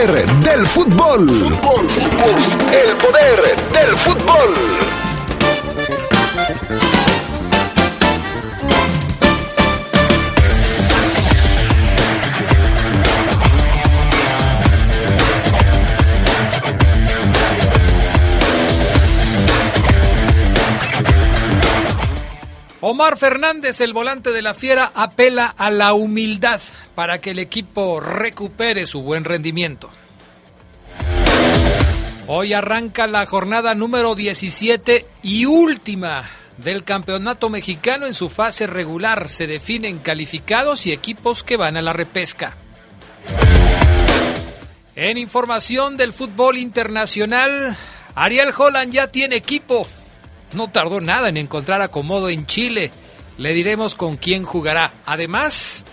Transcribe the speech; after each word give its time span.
poder 0.00 0.26
del 0.26 0.66
fútbol. 0.66 1.28
El 1.28 2.96
poder 2.96 3.56
del 3.70 3.98
fútbol. 3.98 4.54
Omar 22.80 23.18
Fernández, 23.18 23.82
el 23.82 23.92
volante 23.92 24.30
de 24.30 24.40
la 24.40 24.54
Fiera, 24.54 24.90
apela 24.94 25.46
a 25.46 25.70
la 25.70 25.92
humildad 25.92 26.60
para 26.94 27.20
que 27.20 27.30
el 27.30 27.38
equipo 27.38 28.00
recupere 28.00 28.86
su 28.86 29.02
buen 29.02 29.24
rendimiento. 29.24 29.90
Hoy 32.32 32.52
arranca 32.52 33.08
la 33.08 33.26
jornada 33.26 33.74
número 33.74 34.14
17 34.14 35.04
y 35.20 35.46
última 35.46 36.30
del 36.58 36.84
Campeonato 36.84 37.48
Mexicano 37.50 38.06
en 38.06 38.14
su 38.14 38.28
fase 38.28 38.68
regular. 38.68 39.28
Se 39.28 39.48
definen 39.48 39.98
calificados 39.98 40.86
y 40.86 40.92
equipos 40.92 41.42
que 41.42 41.56
van 41.56 41.76
a 41.76 41.82
la 41.82 41.92
repesca. 41.92 42.56
En 44.94 45.18
información 45.18 45.96
del 45.96 46.12
fútbol 46.12 46.56
internacional, 46.58 47.76
Ariel 48.14 48.52
Holland 48.56 48.92
ya 48.92 49.08
tiene 49.08 49.34
equipo. 49.34 49.88
No 50.52 50.70
tardó 50.70 51.00
nada 51.00 51.30
en 51.30 51.36
encontrar 51.36 51.82
acomodo 51.82 52.28
en 52.28 52.46
Chile. 52.46 52.92
Le 53.38 53.54
diremos 53.54 53.96
con 53.96 54.16
quién 54.16 54.44
jugará. 54.44 54.92
Además, 55.04 55.84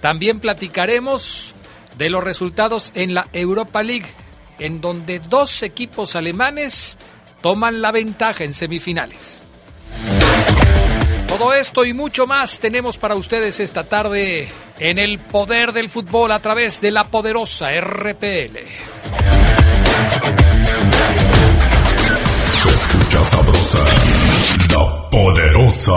también 0.00 0.40
platicaremos 0.40 1.54
de 1.96 2.10
los 2.10 2.24
resultados 2.24 2.90
en 2.96 3.14
la 3.14 3.28
Europa 3.32 3.84
League, 3.84 4.08
en 4.58 4.80
donde 4.80 5.18
dos 5.18 5.62
equipos 5.62 6.16
alemanes 6.16 6.98
toman 7.40 7.82
la 7.82 7.92
ventaja 7.92 8.44
en 8.44 8.52
semifinales. 8.52 9.42
Todo 11.26 11.52
esto 11.52 11.84
y 11.84 11.92
mucho 11.92 12.26
más 12.26 12.60
tenemos 12.60 12.96
para 12.96 13.16
ustedes 13.16 13.58
esta 13.58 13.84
tarde 13.84 14.48
en 14.78 14.98
el 14.98 15.18
poder 15.18 15.72
del 15.72 15.90
fútbol 15.90 16.30
a 16.32 16.38
través 16.38 16.80
de 16.80 16.92
la 16.92 17.04
poderosa 17.04 17.70
RPL. 17.80 18.58
Se 22.52 22.68
escucha 22.70 23.24
sabrosa, 23.24 23.84
la 24.74 25.10
poderosa. 25.10 25.92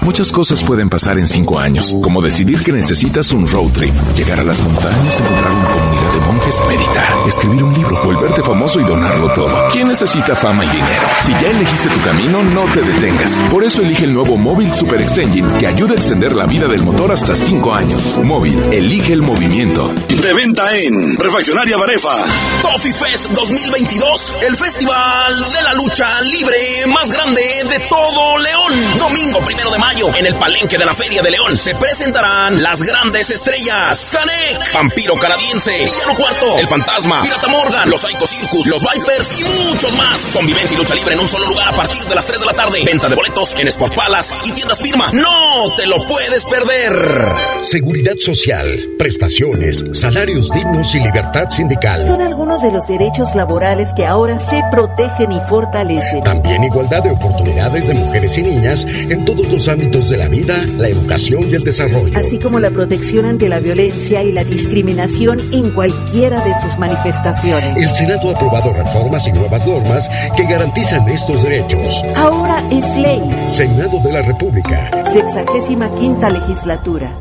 Muchas 0.00 0.30
cosas 0.30 0.62
pueden 0.62 0.88
pasar 0.88 1.18
en 1.18 1.26
cinco 1.26 1.58
años, 1.58 1.96
como 2.00 2.22
decidir 2.22 2.62
que 2.62 2.70
necesitas 2.70 3.32
un 3.32 3.48
road 3.48 3.72
trip, 3.72 3.92
llegar 4.16 4.38
a 4.38 4.44
las 4.44 4.60
montañas, 4.60 5.18
encontrar 5.18 5.50
una 5.50 5.68
comunidad 5.68 6.12
de 6.12 6.20
monjes, 6.20 6.62
meditar, 6.68 7.26
escribir 7.26 7.64
un 7.64 7.74
libro, 7.74 8.00
volverte 8.04 8.42
famoso 8.42 8.78
y 8.80 8.84
donarlo 8.84 9.32
todo. 9.32 9.68
¿Quién 9.72 9.88
necesita 9.88 10.36
fama 10.36 10.64
y 10.64 10.68
dinero? 10.68 11.02
Si 11.20 11.32
ya 11.32 11.50
elegiste 11.50 11.88
tu 11.88 12.00
camino, 12.02 12.42
no 12.44 12.64
te 12.72 12.82
detengas. 12.82 13.40
Por 13.50 13.64
eso 13.64 13.82
elige 13.82 14.04
el 14.04 14.14
nuevo 14.14 14.36
Móvil 14.36 14.72
Super 14.72 15.02
Extension 15.02 15.58
que 15.58 15.66
ayuda 15.66 15.94
a 15.94 15.96
extender 15.96 16.36
la 16.36 16.46
vida 16.46 16.68
del 16.68 16.82
motor 16.82 17.10
hasta 17.10 17.34
cinco 17.34 17.74
años. 17.74 18.20
Móvil, 18.22 18.60
elige 18.72 19.12
el 19.12 19.22
movimiento. 19.22 19.92
De 20.08 20.32
venta 20.32 20.76
en 20.76 21.16
Refaccionaria 21.18 21.76
Barefa. 21.76 22.16
Toffee 22.62 22.92
Fest 22.92 23.32
2022, 23.32 24.38
el 24.46 24.56
festival 24.56 25.52
de 25.52 25.62
la 25.62 25.74
lucha 25.74 26.06
libre 26.22 26.56
más 26.86 27.12
grande 27.12 27.42
de 27.68 27.87
todo 27.88 28.38
León. 28.38 28.98
Domingo 28.98 29.40
primero 29.40 29.70
de 29.70 29.78
mayo, 29.78 30.08
en 30.14 30.26
el 30.26 30.34
palenque 30.36 30.78
de 30.78 30.84
la 30.84 30.94
Feria 30.94 31.22
de 31.22 31.30
León, 31.30 31.56
se 31.56 31.74
presentarán 31.74 32.62
las 32.62 32.82
grandes 32.82 33.30
estrellas: 33.30 34.16
Canek, 34.16 34.72
Vampiro 34.74 35.14
Canadiense, 35.16 35.72
Villano 35.72 36.14
Cuarto, 36.14 36.58
El 36.58 36.66
Fantasma, 36.66 37.22
Pirata 37.22 37.48
Morgan, 37.48 37.90
Los 37.90 38.00
Psycho 38.02 38.26
Circus, 38.26 38.66
Los 38.66 38.82
Vipers 38.82 39.40
y 39.40 39.44
muchos 39.44 39.96
más. 39.96 40.32
Convivencia 40.34 40.74
y 40.74 40.78
lucha 40.78 40.94
libre 40.94 41.14
en 41.14 41.20
un 41.20 41.28
solo 41.28 41.46
lugar 41.46 41.68
a 41.68 41.72
partir 41.72 42.04
de 42.04 42.14
las 42.14 42.26
3 42.26 42.40
de 42.40 42.46
la 42.46 42.52
tarde. 42.52 42.82
Venta 42.84 43.08
de 43.08 43.14
boletos 43.14 43.54
en 43.58 43.68
Sport 43.68 43.94
Palace 43.94 44.34
y 44.44 44.52
tiendas 44.52 44.80
Firma. 44.80 45.10
¡No 45.12 45.74
te 45.76 45.86
lo 45.86 46.06
puedes 46.06 46.44
perder! 46.44 47.32
Seguridad 47.62 48.14
social, 48.18 48.66
prestaciones, 48.98 49.84
salarios 49.92 50.50
dignos 50.52 50.94
y 50.94 51.00
libertad 51.00 51.50
sindical. 51.50 52.02
Son 52.04 52.20
algunos 52.20 52.62
de 52.62 52.70
los 52.70 52.86
derechos 52.86 53.34
laborales 53.34 53.88
que 53.94 54.06
ahora 54.06 54.38
se 54.38 54.62
protegen 54.70 55.32
y 55.32 55.40
fortalecen. 55.48 56.22
También 56.22 56.64
igualdad 56.64 57.02
de 57.02 57.10
oportunidades 57.10 57.77
de 57.86 57.94
mujeres 57.94 58.36
y 58.38 58.42
niñas 58.42 58.86
en 58.86 59.24
todos 59.24 59.48
los 59.48 59.68
ámbitos 59.68 60.08
de 60.08 60.16
la 60.16 60.28
vida, 60.28 60.66
la 60.76 60.88
educación 60.88 61.48
y 61.48 61.54
el 61.54 61.64
desarrollo. 61.64 62.18
Así 62.18 62.38
como 62.38 62.60
la 62.60 62.70
protección 62.70 63.24
ante 63.24 63.48
la 63.48 63.60
violencia 63.60 64.22
y 64.22 64.32
la 64.32 64.44
discriminación 64.44 65.40
en 65.52 65.70
cualquiera 65.70 66.44
de 66.44 66.52
sus 66.62 66.78
manifestaciones. 66.78 67.76
El 67.76 67.88
Senado 67.90 68.30
ha 68.30 68.32
aprobado 68.32 68.72
reformas 68.72 69.26
y 69.28 69.32
nuevas 69.32 69.66
normas 69.66 70.10
que 70.36 70.44
garantizan 70.44 71.08
estos 71.08 71.42
derechos. 71.42 72.02
Ahora 72.16 72.62
es 72.70 72.96
ley. 72.96 73.20
Senado 73.48 74.00
de 74.02 74.12
la 74.12 74.22
República. 74.22 74.90
Sexagésima 75.04 75.94
quinta 75.94 76.30
legislatura. 76.30 77.16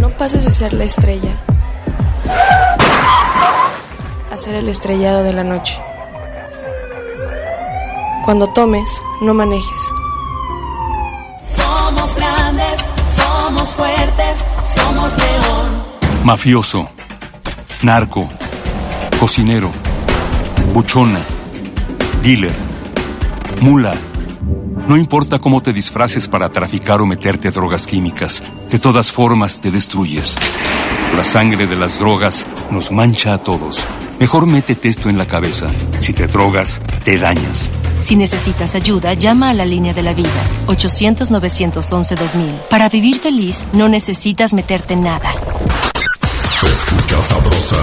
No 0.00 0.10
pases 0.10 0.44
de 0.44 0.50
ser 0.50 0.72
la 0.72 0.84
estrella 0.84 1.38
a 4.30 4.36
ser 4.38 4.54
el 4.54 4.68
estrellado 4.68 5.22
de 5.22 5.32
la 5.32 5.44
noche. 5.44 5.80
Cuando 8.28 8.46
tomes, 8.46 9.02
no 9.22 9.32
manejes. 9.32 9.90
Somos 11.56 12.14
grandes, 12.14 12.78
somos 13.16 13.70
fuertes, 13.70 14.44
somos 14.66 15.16
león. 15.16 16.24
Mafioso, 16.24 16.90
narco, 17.80 18.28
cocinero, 19.18 19.70
buchona, 20.74 21.20
dealer, 22.22 22.54
mula. 23.62 23.94
No 24.86 24.98
importa 24.98 25.38
cómo 25.38 25.62
te 25.62 25.72
disfraces 25.72 26.28
para 26.28 26.50
traficar 26.50 27.00
o 27.00 27.06
meterte 27.06 27.50
drogas 27.50 27.86
químicas, 27.86 28.42
de 28.70 28.78
todas 28.78 29.10
formas 29.10 29.62
te 29.62 29.70
destruyes. 29.70 30.36
La 31.16 31.24
sangre 31.24 31.66
de 31.66 31.76
las 31.76 31.98
drogas 31.98 32.46
nos 32.70 32.92
mancha 32.92 33.32
a 33.32 33.38
todos. 33.38 33.86
Mejor 34.20 34.46
métete 34.46 34.88
esto 34.88 35.08
en 35.08 35.16
la 35.16 35.26
cabeza. 35.26 35.68
Si 36.00 36.12
te 36.12 36.26
drogas, 36.26 36.80
te 37.04 37.18
dañas. 37.18 37.70
Si 38.02 38.16
necesitas 38.16 38.74
ayuda, 38.74 39.14
llama 39.14 39.50
a 39.50 39.54
la 39.54 39.64
línea 39.64 39.94
de 39.94 40.02
la 40.02 40.12
vida, 40.12 40.28
800-911-2000. 40.66 42.62
Para 42.68 42.88
vivir 42.88 43.20
feliz, 43.20 43.64
no 43.72 43.88
necesitas 43.88 44.54
meterte 44.54 44.94
en 44.94 45.04
nada. 45.04 45.32
Se 46.22 46.66
escucha 46.66 47.22
sabrosa, 47.22 47.76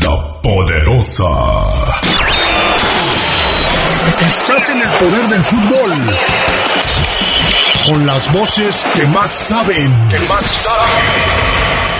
la 0.00 0.40
poderosa. 0.40 1.28
Estás 4.26 4.70
en 4.70 4.80
el 4.80 4.88
poder 4.90 5.28
del 5.28 5.44
fútbol. 5.44 5.92
Con 7.86 8.06
las 8.06 8.32
voces 8.32 8.82
que 8.94 9.06
más 9.06 9.30
saben. 9.30 9.92
Que 10.08 10.18
más 10.28 10.46
saben. 10.46 11.91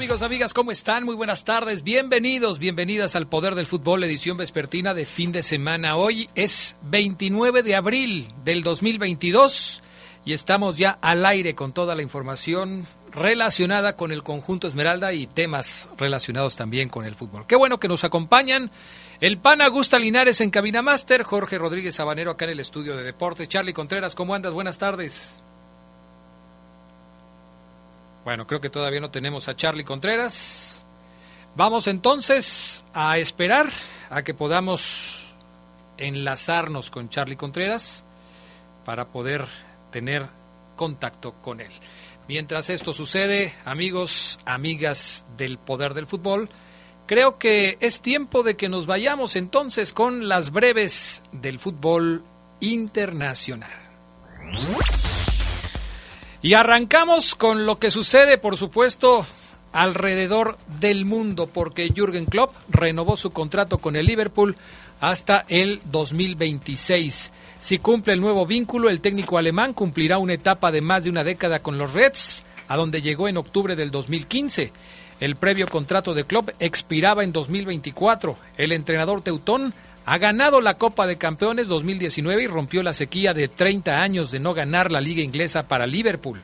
Amigos, 0.00 0.22
amigas? 0.22 0.54
¿Cómo 0.54 0.70
están? 0.70 1.04
Muy 1.04 1.14
buenas 1.14 1.44
tardes. 1.44 1.82
Bienvenidos, 1.82 2.58
bienvenidas 2.58 3.16
al 3.16 3.28
Poder 3.28 3.54
del 3.54 3.66
Fútbol, 3.66 4.02
edición 4.02 4.38
vespertina 4.38 4.94
de 4.94 5.04
fin 5.04 5.30
de 5.30 5.42
semana. 5.42 5.96
Hoy 5.96 6.30
es 6.34 6.78
29 6.84 7.62
de 7.62 7.74
abril 7.74 8.28
del 8.42 8.62
2022 8.62 9.82
y 10.24 10.32
estamos 10.32 10.78
ya 10.78 10.98
al 11.02 11.26
aire 11.26 11.54
con 11.54 11.74
toda 11.74 11.94
la 11.94 12.00
información 12.00 12.86
relacionada 13.12 13.96
con 13.96 14.10
el 14.10 14.22
conjunto 14.22 14.66
Esmeralda 14.66 15.12
y 15.12 15.26
temas 15.26 15.86
relacionados 15.98 16.56
también 16.56 16.88
con 16.88 17.04
el 17.04 17.14
fútbol. 17.14 17.46
Qué 17.46 17.56
bueno 17.56 17.78
que 17.78 17.88
nos 17.88 18.02
acompañan. 18.02 18.70
El 19.20 19.36
pan 19.36 19.60
Augusta 19.60 19.98
Linares 19.98 20.40
en 20.40 20.48
Cabina 20.48 20.80
Master, 20.80 21.24
Jorge 21.24 21.58
Rodríguez 21.58 21.96
Sabanero 21.96 22.30
acá 22.30 22.46
en 22.46 22.52
el 22.52 22.60
estudio 22.60 22.96
de 22.96 23.02
deportes. 23.02 23.50
Charlie 23.50 23.74
Contreras, 23.74 24.14
¿cómo 24.14 24.34
andas? 24.34 24.54
Buenas 24.54 24.78
tardes. 24.78 25.42
Bueno, 28.30 28.46
creo 28.46 28.60
que 28.60 28.70
todavía 28.70 29.00
no 29.00 29.10
tenemos 29.10 29.48
a 29.48 29.56
Charlie 29.56 29.82
Contreras. 29.82 30.84
Vamos 31.56 31.88
entonces 31.88 32.84
a 32.94 33.18
esperar 33.18 33.68
a 34.08 34.22
que 34.22 34.34
podamos 34.34 35.34
enlazarnos 35.98 36.92
con 36.92 37.08
Charlie 37.08 37.34
Contreras 37.34 38.04
para 38.84 39.06
poder 39.06 39.46
tener 39.90 40.26
contacto 40.76 41.32
con 41.42 41.60
él. 41.60 41.72
Mientras 42.28 42.70
esto 42.70 42.92
sucede, 42.92 43.52
amigos, 43.64 44.38
amigas 44.44 45.26
del 45.36 45.58
poder 45.58 45.92
del 45.94 46.06
fútbol, 46.06 46.48
creo 47.06 47.36
que 47.36 47.78
es 47.80 48.00
tiempo 48.00 48.44
de 48.44 48.56
que 48.56 48.68
nos 48.68 48.86
vayamos 48.86 49.34
entonces 49.34 49.92
con 49.92 50.28
las 50.28 50.52
breves 50.52 51.24
del 51.32 51.58
fútbol 51.58 52.22
internacional. 52.60 53.72
Y 56.42 56.54
arrancamos 56.54 57.34
con 57.34 57.66
lo 57.66 57.76
que 57.76 57.90
sucede, 57.90 58.38
por 58.38 58.56
supuesto, 58.56 59.26
alrededor 59.72 60.56
del 60.80 61.04
mundo, 61.04 61.46
porque 61.46 61.92
Jürgen 61.94 62.24
Klopp 62.24 62.54
renovó 62.70 63.18
su 63.18 63.30
contrato 63.30 63.76
con 63.76 63.94
el 63.94 64.06
Liverpool 64.06 64.56
hasta 65.00 65.44
el 65.48 65.82
2026. 65.84 67.32
Si 67.60 67.78
cumple 67.78 68.14
el 68.14 68.22
nuevo 68.22 68.46
vínculo, 68.46 68.88
el 68.88 69.02
técnico 69.02 69.36
alemán 69.36 69.74
cumplirá 69.74 70.16
una 70.16 70.32
etapa 70.32 70.72
de 70.72 70.80
más 70.80 71.04
de 71.04 71.10
una 71.10 71.24
década 71.24 71.60
con 71.60 71.76
los 71.76 71.92
Reds, 71.92 72.44
a 72.68 72.76
donde 72.76 73.02
llegó 73.02 73.28
en 73.28 73.36
octubre 73.36 73.76
del 73.76 73.90
2015. 73.90 74.72
El 75.20 75.36
previo 75.36 75.68
contrato 75.68 76.14
de 76.14 76.24
Klopp 76.24 76.50
expiraba 76.58 77.22
en 77.22 77.32
2024. 77.32 78.38
El 78.56 78.72
entrenador 78.72 79.20
teutón 79.20 79.74
ha 80.10 80.18
ganado 80.18 80.60
la 80.60 80.74
Copa 80.74 81.06
de 81.06 81.16
Campeones 81.18 81.68
2019 81.68 82.42
y 82.42 82.48
rompió 82.48 82.82
la 82.82 82.94
sequía 82.94 83.32
de 83.32 83.46
30 83.46 84.02
años 84.02 84.32
de 84.32 84.40
no 84.40 84.54
ganar 84.54 84.90
la 84.90 85.00
liga 85.00 85.22
inglesa 85.22 85.68
para 85.68 85.86
Liverpool. 85.86 86.40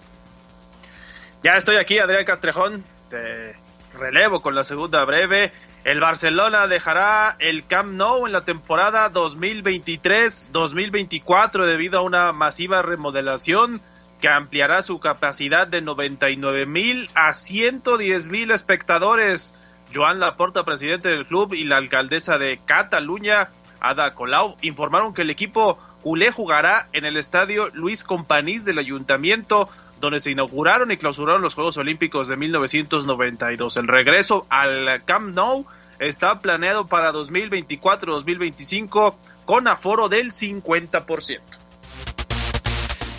Ya 1.43 1.57
estoy 1.57 1.75
aquí, 1.75 1.99
Adrián 1.99 2.25
Castrejón. 2.25 2.85
Te 3.11 3.57
relevo 3.99 4.41
con 4.41 4.55
la 4.55 4.63
segunda 4.63 5.05
breve. 5.05 5.53
El 5.83 5.99
Barcelona 5.99 6.69
dejará 6.69 7.35
el 7.41 7.67
Camp 7.67 7.95
Nou 7.95 8.29
en 8.29 8.33
la 8.33 8.45
temporada 8.45 9.13
2023-2024 9.13 11.67
debido 11.67 11.99
a 11.99 12.03
una 12.03 12.33
masiva 12.33 12.83
remodelación 12.83 13.81
que 14.21 14.29
ampliará 14.29 14.85
su 14.85 15.01
capacidad 15.01 15.67
de 15.67 15.83
99 15.83 16.67
mil 16.67 17.11
a 17.17 17.35
110 17.35 18.29
mil 18.29 18.53
espectadores. 18.53 19.57
Joan 19.95 20.21
Laporta, 20.21 20.65
presidente 20.65 21.09
del 21.09 21.27
club, 21.27 21.55
y 21.55 21.65
la 21.65 21.77
alcaldesa 21.77 22.39
de 22.39 22.59
Cataluña, 22.65 23.51
Ada 23.81 24.15
Colau, 24.15 24.57
informaron 24.63 25.13
que 25.15 25.23
el 25.23 25.31
equipo 25.31 25.79
culé 26.03 26.31
jugará 26.31 26.89
en 26.93 27.05
el 27.05 27.17
estadio 27.17 27.71
Luis 27.73 28.05
Companís 28.05 28.65
del 28.65 28.79
ayuntamiento, 28.79 29.69
donde 30.01 30.21
se 30.21 30.31
inauguraron 30.31 30.93
y 30.93 30.97
clausuraron 30.97 31.43
los 31.43 31.55
Juegos 31.55 31.77
Olímpicos 31.77 32.29
de 32.29 32.37
1992. 32.37 33.77
El 33.77 33.89
regreso 33.89 34.47
al 34.49 35.05
Camp 35.05 35.35
Nou 35.35 35.67
está 35.99 36.39
planeado 36.41 36.87
para 36.87 37.13
2024-2025 37.13 39.17
con 39.45 39.67
aforo 39.69 40.09
del 40.09 40.33
50%. 40.33 41.66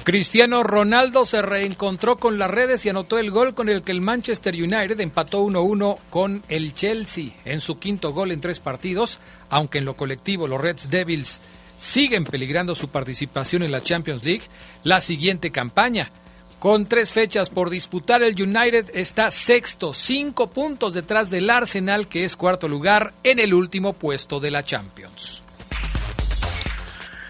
Cristiano 0.07 0.63
Ronaldo 0.63 1.25
se 1.25 1.41
reencontró 1.41 2.15
con 2.15 2.39
las 2.39 2.49
redes 2.49 2.85
y 2.85 2.89
anotó 2.89 3.19
el 3.19 3.29
gol 3.29 3.53
con 3.53 3.67
el 3.67 3.81
que 3.81 3.91
el 3.91 3.99
Manchester 3.99 4.55
United 4.55 5.01
empató 5.01 5.43
1-1 5.43 5.97
con 6.09 6.43
el 6.47 6.73
Chelsea 6.73 7.31
en 7.43 7.59
su 7.59 7.77
quinto 7.77 8.13
gol 8.13 8.31
en 8.31 8.39
tres 8.39 8.61
partidos, 8.61 9.19
aunque 9.49 9.79
en 9.79 9.83
lo 9.83 9.97
colectivo 9.97 10.47
los 10.47 10.61
Reds 10.61 10.89
Devils 10.89 11.41
siguen 11.75 12.23
peligrando 12.23 12.73
su 12.73 12.87
participación 12.87 13.63
en 13.63 13.71
la 13.73 13.83
Champions 13.83 14.23
League 14.23 14.43
la 14.85 15.01
siguiente 15.01 15.51
campaña. 15.51 16.09
Con 16.57 16.85
tres 16.85 17.11
fechas 17.11 17.49
por 17.49 17.69
disputar, 17.69 18.23
el 18.23 18.41
United 18.41 18.91
está 18.93 19.29
sexto, 19.29 19.91
cinco 19.91 20.47
puntos 20.47 20.93
detrás 20.93 21.29
del 21.29 21.49
Arsenal, 21.49 22.07
que 22.07 22.23
es 22.23 22.37
cuarto 22.37 22.69
lugar 22.69 23.11
en 23.25 23.39
el 23.39 23.53
último 23.53 23.91
puesto 23.91 24.39
de 24.39 24.51
la 24.51 24.63
Champions. 24.63 25.43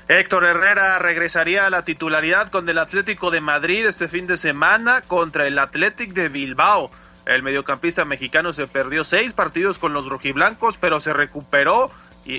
Héctor 0.10 0.46
Herrera 0.46 1.00
regresaría 1.00 1.66
a 1.66 1.70
la 1.70 1.84
titularidad 1.84 2.48
con 2.48 2.68
el 2.70 2.78
Atlético 2.78 3.30
de 3.30 3.42
Madrid 3.42 3.86
este 3.86 4.08
fin 4.08 4.26
de 4.26 4.38
semana 4.38 5.02
contra 5.02 5.48
el 5.48 5.60
Athletic 5.60 6.14
de 6.14 6.30
Bilbao. 6.30 6.90
El 7.26 7.44
mediocampista 7.44 8.06
mexicano 8.06 8.54
se 8.54 8.68
perdió 8.68 9.04
seis 9.04 9.34
partidos 9.34 9.80
con 9.80 9.92
los 9.92 10.08
rojiblancos, 10.08 10.78
pero 10.78 11.02
se 11.02 11.12
recuperó 11.12 11.92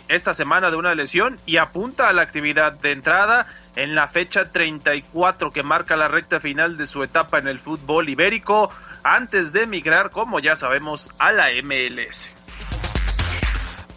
esta 0.08 0.32
semana 0.32 0.70
de 0.70 0.78
una 0.78 0.94
lesión 0.94 1.38
y 1.44 1.58
apunta 1.58 2.08
a 2.08 2.14
la 2.14 2.22
actividad 2.22 2.72
de 2.72 2.92
entrada 2.92 3.46
en 3.76 3.94
la 3.94 4.08
fecha 4.08 4.50
34 4.50 5.50
que 5.50 5.62
marca 5.62 5.94
la 5.96 6.08
recta 6.08 6.40
final 6.40 6.78
de 6.78 6.86
su 6.86 7.02
etapa 7.02 7.38
en 7.38 7.48
el 7.48 7.60
fútbol 7.60 8.08
ibérico 8.08 8.72
antes 9.02 9.52
de 9.52 9.64
emigrar, 9.64 10.10
como 10.10 10.40
ya 10.40 10.56
sabemos, 10.56 11.10
a 11.18 11.32
la 11.32 11.48
MLS. 11.62 12.37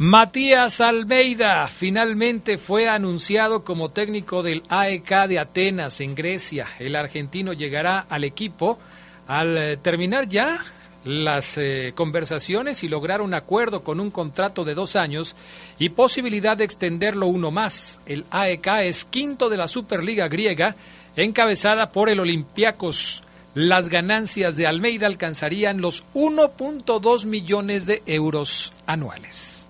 Matías 0.03 0.81
Almeida 0.81 1.67
finalmente 1.67 2.57
fue 2.57 2.89
anunciado 2.89 3.63
como 3.63 3.91
técnico 3.91 4.41
del 4.41 4.63
AEK 4.67 5.27
de 5.27 5.37
Atenas 5.37 6.01
en 6.01 6.15
Grecia. 6.15 6.65
El 6.79 6.95
argentino 6.95 7.53
llegará 7.53 8.07
al 8.09 8.23
equipo 8.23 8.79
al 9.27 9.55
eh, 9.59 9.77
terminar 9.77 10.27
ya 10.27 10.59
las 11.05 11.55
eh, 11.59 11.93
conversaciones 11.93 12.83
y 12.83 12.89
lograr 12.89 13.21
un 13.21 13.35
acuerdo 13.35 13.83
con 13.83 13.99
un 13.99 14.09
contrato 14.09 14.63
de 14.63 14.73
dos 14.73 14.95
años 14.95 15.35
y 15.77 15.89
posibilidad 15.89 16.57
de 16.57 16.63
extenderlo 16.63 17.27
uno 17.27 17.51
más. 17.51 18.01
El 18.07 18.25
AEK 18.31 18.67
es 18.81 19.05
quinto 19.05 19.49
de 19.49 19.57
la 19.57 19.67
Superliga 19.67 20.27
griega, 20.29 20.75
encabezada 21.15 21.91
por 21.91 22.09
el 22.09 22.19
Olympiacos. 22.19 23.21
Las 23.53 23.87
ganancias 23.87 24.55
de 24.55 24.65
Almeida 24.65 25.05
alcanzarían 25.05 25.79
los 25.79 26.05
1.2 26.15 27.25
millones 27.25 27.85
de 27.85 28.01
euros 28.07 28.73
anuales. 28.87 29.67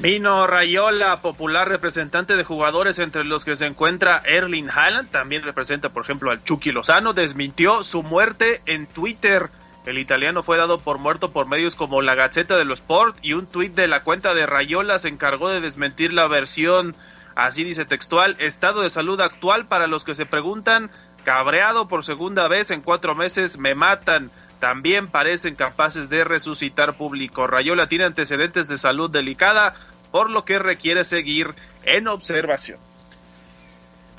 Mino 0.00 0.46
Rayola, 0.46 1.20
popular 1.22 1.68
representante 1.68 2.36
de 2.36 2.44
jugadores 2.44 3.00
entre 3.00 3.24
los 3.24 3.44
que 3.44 3.56
se 3.56 3.66
encuentra 3.66 4.22
Erling 4.24 4.70
Haaland, 4.70 5.10
también 5.10 5.42
representa 5.42 5.88
por 5.88 6.04
ejemplo 6.04 6.30
al 6.30 6.44
Chucky 6.44 6.70
Lozano, 6.70 7.14
desmintió 7.14 7.82
su 7.82 8.04
muerte 8.04 8.62
en 8.66 8.86
Twitter. 8.86 9.50
El 9.86 9.98
italiano 9.98 10.44
fue 10.44 10.56
dado 10.56 10.78
por 10.78 10.98
muerto 10.98 11.32
por 11.32 11.48
medios 11.48 11.74
como 11.74 12.00
la 12.00 12.14
Gaceta 12.14 12.56
de 12.56 12.64
los 12.64 12.78
Sport 12.78 13.16
y 13.22 13.32
un 13.32 13.48
tuit 13.48 13.74
de 13.74 13.88
la 13.88 14.04
cuenta 14.04 14.34
de 14.34 14.46
Rayola 14.46 15.00
se 15.00 15.08
encargó 15.08 15.50
de 15.50 15.60
desmentir 15.60 16.12
la 16.12 16.28
versión. 16.28 16.94
Así 17.34 17.64
dice 17.64 17.84
textual, 17.84 18.36
estado 18.38 18.82
de 18.82 18.90
salud 18.90 19.20
actual 19.20 19.66
para 19.66 19.88
los 19.88 20.04
que 20.04 20.14
se 20.14 20.26
preguntan, 20.26 20.92
cabreado 21.24 21.88
por 21.88 22.04
segunda 22.04 22.46
vez 22.46 22.70
en 22.70 22.82
cuatro 22.82 23.16
meses, 23.16 23.58
me 23.58 23.74
matan 23.74 24.30
también 24.58 25.08
parecen 25.08 25.54
capaces 25.54 26.08
de 26.08 26.24
resucitar 26.24 26.96
público. 26.96 27.46
Rayola 27.46 27.88
tiene 27.88 28.04
antecedentes 28.04 28.68
de 28.68 28.78
salud 28.78 29.10
delicada, 29.10 29.74
por 30.10 30.30
lo 30.30 30.44
que 30.44 30.58
requiere 30.58 31.04
seguir 31.04 31.54
en 31.84 32.08
observación. 32.08 32.78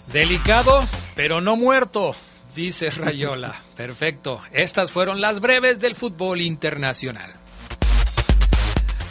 Delicado, 0.07 0.81
pero 1.15 1.41
no 1.41 1.56
muerto, 1.56 2.15
dice 2.56 2.89
Rayola. 2.89 3.59
Perfecto. 3.75 4.41
Estas 4.51 4.91
fueron 4.91 5.21
las 5.21 5.39
breves 5.39 5.80
del 5.80 5.95
fútbol 5.95 6.42
internacional. 6.42 7.33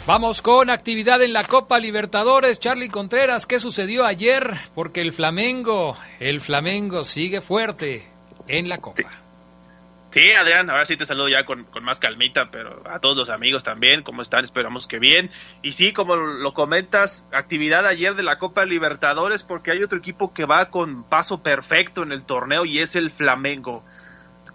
Vamos 0.05 0.41
con 0.41 0.71
actividad 0.71 1.21
en 1.21 1.33
la 1.33 1.43
Copa 1.43 1.79
Libertadores. 1.79 2.59
Charlie 2.59 2.89
Contreras, 2.89 3.45
¿qué 3.45 3.59
sucedió 3.59 4.05
ayer? 4.05 4.51
Porque 4.73 5.01
el 5.01 5.13
Flamengo, 5.13 5.95
el 6.19 6.41
Flamengo 6.41 7.03
sigue 7.03 7.41
fuerte 7.41 8.07
en 8.47 8.69
la 8.69 8.79
Copa. 8.79 8.95
Sí, 8.97 9.05
Adrián, 10.17 10.69
ahora 10.69 10.85
sí 10.85 10.97
te 10.97 11.05
saludo 11.05 11.29
ya 11.29 11.45
con, 11.45 11.67
más 11.81 11.99
calmita, 11.99 12.49
pero 12.49 12.81
a 12.89 12.99
todos 12.99 13.15
los 13.15 13.29
amigos 13.29 13.63
también, 13.63 14.01
¿cómo 14.01 14.23
están? 14.23 14.43
Esperamos 14.43 14.87
que 14.87 14.97
bien. 14.97 15.29
Y 15.61 15.73
sí, 15.73 15.93
como 15.93 16.15
lo 16.15 16.53
comentas, 16.53 17.27
actividad 17.31 17.85
ayer 17.85 18.15
de 18.15 18.23
la 18.23 18.39
Copa 18.39 18.65
Libertadores, 18.65 19.43
porque 19.43 19.71
hay 19.71 19.83
otro 19.83 19.99
equipo 19.99 20.33
que 20.33 20.45
va 20.45 20.71
con 20.71 21.03
paso 21.03 21.43
perfecto 21.43 22.01
en 22.01 22.11
el 22.11 22.23
torneo 22.23 22.65
y 22.65 22.79
es 22.79 22.95
el 22.95 23.11
Flamengo. 23.11 23.83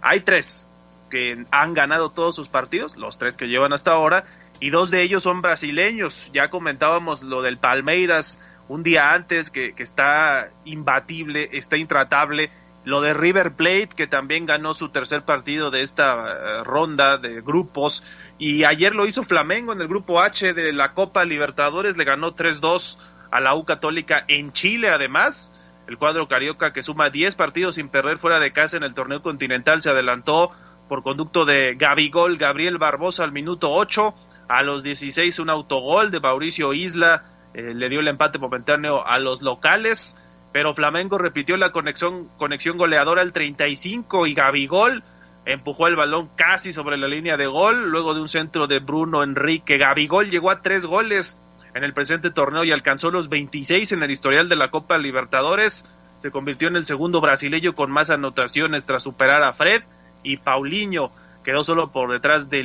Hay 0.01 0.19
tres 0.19 0.67
que 1.09 1.45
han 1.51 1.73
ganado 1.73 2.09
todos 2.09 2.35
sus 2.35 2.49
partidos, 2.49 2.97
los 2.97 3.17
tres 3.17 3.37
que 3.37 3.47
llevan 3.47 3.71
hasta 3.71 3.91
ahora, 3.91 4.25
y 4.59 4.71
dos 4.71 4.91
de 4.91 5.03
ellos 5.03 5.23
son 5.23 5.41
brasileños. 5.41 6.31
Ya 6.33 6.49
comentábamos 6.49 7.23
lo 7.23 7.41
del 7.41 7.57
Palmeiras 7.57 8.41
un 8.67 8.83
día 8.83 9.13
antes, 9.13 9.51
que, 9.51 9.73
que 9.73 9.83
está 9.83 10.49
imbatible, 10.65 11.47
está 11.53 11.77
intratable 11.77 12.51
lo 12.85 13.01
de 13.01 13.13
River 13.13 13.53
Plate, 13.53 13.89
que 13.95 14.07
también 14.07 14.45
ganó 14.45 14.73
su 14.73 14.89
tercer 14.89 15.23
partido 15.23 15.71
de 15.71 15.81
esta 15.81 16.15
eh, 16.15 16.63
ronda 16.63 17.17
de 17.17 17.41
grupos. 17.41 18.03
Y 18.37 18.63
ayer 18.63 18.95
lo 18.95 19.05
hizo 19.07 19.23
Flamengo 19.23 19.73
en 19.73 19.81
el 19.81 19.87
grupo 19.87 20.21
H 20.21 20.53
de 20.53 20.71
la 20.71 20.93
Copa 20.93 21.25
Libertadores, 21.25 21.97
le 21.97 22.03
ganó 22.03 22.35
3-2 22.35 22.99
a 23.31 23.41
la 23.41 23.55
U 23.55 23.65
Católica 23.65 24.23
en 24.27 24.53
Chile, 24.53 24.89
además. 24.89 25.51
El 25.87 25.97
cuadro 25.97 26.27
carioca 26.27 26.73
que 26.73 26.83
suma 26.83 27.09
10 27.09 27.35
partidos 27.35 27.75
sin 27.75 27.89
perder 27.89 28.17
fuera 28.17 28.39
de 28.39 28.51
casa 28.51 28.77
en 28.77 28.83
el 28.83 28.95
torneo 28.95 29.21
continental 29.21 29.81
se 29.81 29.89
adelantó 29.89 30.51
por 30.87 31.03
conducto 31.03 31.45
de 31.45 31.75
Gabigol 31.75 32.37
Gabriel 32.37 32.77
Barbosa 32.77 33.23
al 33.23 33.31
minuto 33.31 33.71
8. 33.71 34.13
A 34.47 34.61
los 34.61 34.83
16 34.83 35.39
un 35.39 35.49
autogol 35.49 36.11
de 36.11 36.19
Mauricio 36.19 36.73
Isla 36.73 37.23
eh, 37.53 37.73
le 37.73 37.89
dio 37.89 37.99
el 37.99 38.07
empate 38.07 38.37
momentáneo 38.37 39.05
a 39.05 39.17
los 39.19 39.41
locales 39.41 40.17
pero 40.55 40.73
Flamengo 40.73 41.17
repitió 41.17 41.57
la 41.57 41.73
conexión, 41.73 42.29
conexión 42.37 42.77
goleadora 42.77 43.21
al 43.21 43.33
35 43.33 44.25
y 44.25 44.33
Gabigol 44.33 45.03
empujó 45.45 45.87
el 45.87 45.97
balón 45.97 46.29
casi 46.37 46.71
sobre 46.71 46.95
la 46.95 47.09
línea 47.09 47.35
de 47.35 47.45
gol, 47.45 47.89
luego 47.89 48.13
de 48.13 48.21
un 48.21 48.29
centro 48.29 48.65
de 48.65 48.79
Bruno 48.79 49.21
Enrique. 49.21 49.77
Gabigol 49.77 50.31
llegó 50.31 50.49
a 50.49 50.61
tres 50.61 50.85
goles 50.85 51.37
en 51.73 51.83
el 51.83 51.93
presente 51.93 52.31
torneo 52.31 52.63
y 52.63 52.71
alcanzó 52.71 53.11
los 53.11 53.27
26 53.27 53.91
en 53.91 54.03
el 54.03 54.11
historial 54.11 54.47
de 54.47 54.55
la 54.55 54.71
Copa 54.71 54.97
Libertadores. 54.97 55.89
Se 56.19 56.31
convirtió 56.31 56.69
en 56.69 56.77
el 56.77 56.85
segundo 56.85 57.19
brasileño 57.19 57.75
con 57.75 57.91
más 57.91 58.09
anotaciones 58.09 58.85
tras 58.85 59.03
superar 59.03 59.43
a 59.43 59.51
Fred 59.51 59.83
y 60.23 60.37
Paulinho 60.37 61.11
quedó 61.43 61.65
solo 61.65 61.91
por 61.91 62.13
detrás 62.13 62.49
de 62.49 62.63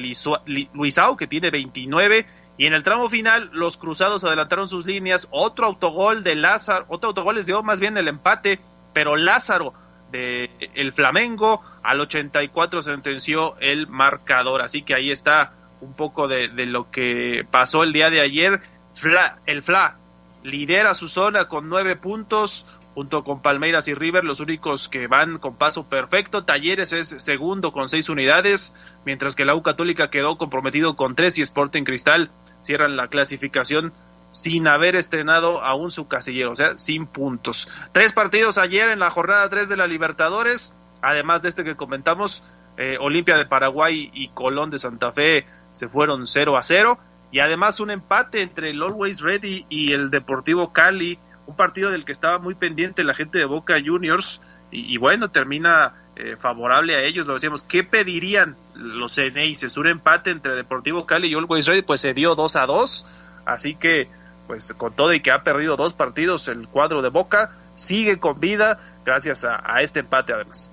Luisao, 0.75 1.17
que 1.17 1.27
tiene 1.27 1.51
29, 1.51 2.25
y 2.57 2.67
en 2.67 2.75
el 2.75 2.83
tramo 2.83 3.09
final, 3.09 3.51
los 3.53 3.77
cruzados 3.77 4.25
adelantaron 4.25 4.69
sus 4.69 4.85
líneas. 4.85 5.29
Otro 5.31 5.67
autogol 5.67 6.23
de 6.23 6.35
Lázaro, 6.35 6.85
otro 6.89 7.09
autogol 7.09 7.37
les 7.37 7.47
dio 7.47 7.63
más 7.63 7.81
bien 7.81 7.97
el 7.97 8.09
empate, 8.09 8.61
pero 8.93 9.17
Lázaro 9.17 9.73
de 10.13 10.51
el 10.75 10.93
Flamengo, 10.93 11.63
al 11.83 12.01
84 12.01 12.83
sentenció 12.83 13.57
el 13.61 13.87
marcador, 13.87 14.61
así 14.61 14.83
que 14.83 14.95
ahí 14.95 15.11
está 15.11 15.53
un 15.81 15.95
poco 15.95 16.29
de, 16.29 16.49
de 16.49 16.67
lo 16.67 16.91
que 16.91 17.47
pasó 17.51 17.83
el 17.83 17.93
día 17.93 18.11
de 18.11 18.21
ayer. 18.21 18.61
Fla, 18.95 19.39
el 19.47 19.63
Fla 19.63 19.97
lidera 20.43 20.95
su 20.95 21.09
zona 21.09 21.47
con 21.47 21.69
nueve 21.69 21.97
puntos, 21.97 22.67
junto 22.95 23.25
con 23.25 23.41
Palmeiras 23.41 23.89
y 23.89 23.95
River, 23.95 24.25
los 24.25 24.41
únicos 24.41 24.89
que 24.89 25.07
van 25.07 25.39
con 25.39 25.57
paso 25.57 25.85
perfecto. 25.85 26.45
Talleres 26.45 26.93
es 26.93 27.09
segundo 27.09 27.73
con 27.73 27.89
seis 27.89 28.09
unidades, 28.09 28.75
mientras 29.05 29.35
que 29.35 29.45
la 29.45 29.55
U 29.55 29.63
Católica 29.63 30.11
quedó 30.11 30.39
comprometido 30.39 30.97
con 30.97 31.15
tres 31.15 31.39
y 31.39 31.43
Sporting 31.43 31.85
Cristal 31.85 32.31
cierran 32.61 32.97
la 32.97 33.09
clasificación 33.09 33.93
sin 34.33 34.69
haber 34.69 34.95
estrenado 34.95 35.63
aún 35.63 35.91
su 35.91 36.07
casillero, 36.07 36.53
o 36.53 36.57
sea, 36.57 36.77
sin 36.77 37.07
puntos. 37.07 37.69
Tres 37.93 38.13
partidos 38.13 38.59
ayer 38.59 38.91
en 38.91 39.01
la 39.01 39.11
jornada 39.11 39.49
3 39.49 39.69
de 39.69 39.77
la 39.77 39.89
Libertadores, 39.89 40.75
además 41.03 41.43
de 41.43 41.49
este 41.49 41.65
que 41.65 41.75
comentamos, 41.75 42.45
eh, 42.77 42.97
Olimpia 43.01 43.37
de 43.37 43.47
Paraguay 43.47 44.11
y 44.15 44.29
Colón 44.29 44.71
de 44.71 44.79
Santa 44.79 45.13
Fe 45.13 45.47
se 45.73 45.89
fueron 45.89 46.27
0 46.27 46.57
a 46.57 46.63
0, 46.63 46.99
y 47.33 47.41
además 47.41 47.81
un 47.81 47.91
empate 47.91 48.43
entre 48.43 48.71
el 48.71 48.83
Always 48.83 49.21
Ready 49.21 49.67
y 49.69 49.93
el 49.93 50.11
Deportivo 50.11 50.73
Cali, 50.73 51.19
un 51.51 51.57
partido 51.57 51.91
del 51.91 52.05
que 52.05 52.13
estaba 52.13 52.39
muy 52.39 52.55
pendiente 52.55 53.05
la 53.05 53.15
gente 53.15 53.39
de 53.39 53.45
Boca 53.45 53.77
Juniors, 53.85 54.41
y, 54.73 54.97
bueno, 54.99 55.31
termina 55.31 55.95
eh, 56.15 56.37
favorable 56.39 56.95
a 56.95 57.03
ellos, 57.03 57.27
lo 57.27 57.35
decíamos, 57.35 57.65
¿qué 57.65 57.83
pedirían 57.83 58.57
los 58.77 59.17
Ceneices? 59.17 59.77
Un 59.77 59.89
empate 59.89 60.31
entre 60.31 60.55
Deportivo 60.55 61.07
Cali 61.07 61.29
y 61.29 61.35
Always 61.35 61.67
Ready, 61.67 61.83
pues 61.83 62.01
se 62.01 62.15
dio 62.15 62.37
2 62.37 62.55
a 62.55 62.67
2, 62.67 63.07
así 63.47 63.75
que 63.75 64.09
pues 64.47 64.73
con 64.75 64.93
todo 64.93 65.13
y 65.13 65.21
que 65.21 65.31
ha 65.31 65.45
perdido 65.45 65.77
dos 65.77 65.93
partidos 65.93 66.49
el 66.49 66.67
cuadro 66.67 67.03
de 67.03 67.09
Boca, 67.09 67.53
sigue 67.75 68.19
con 68.19 68.41
vida 68.41 68.79
gracias 69.05 69.45
a, 69.45 69.63
a, 69.65 69.81
este 69.81 70.01
empate 70.01 70.33
además. 70.33 70.71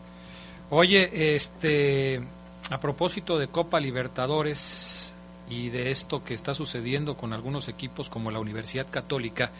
Oye, 0.69 1.35
este, 1.35 2.23
a 2.71 2.79
propósito 2.79 3.37
de 3.37 3.47
Copa 3.47 3.79
Libertadores 3.79 5.13
y 5.49 5.69
de 5.69 5.91
esto 5.91 6.23
que 6.23 6.33
está 6.33 6.53
sucediendo 6.53 7.15
con 7.17 7.33
algunos 7.33 7.67
equipos 7.67 8.09
como 8.09 8.31
la 8.31 8.39
Universidad 8.39 8.87
Católica, 8.89 9.51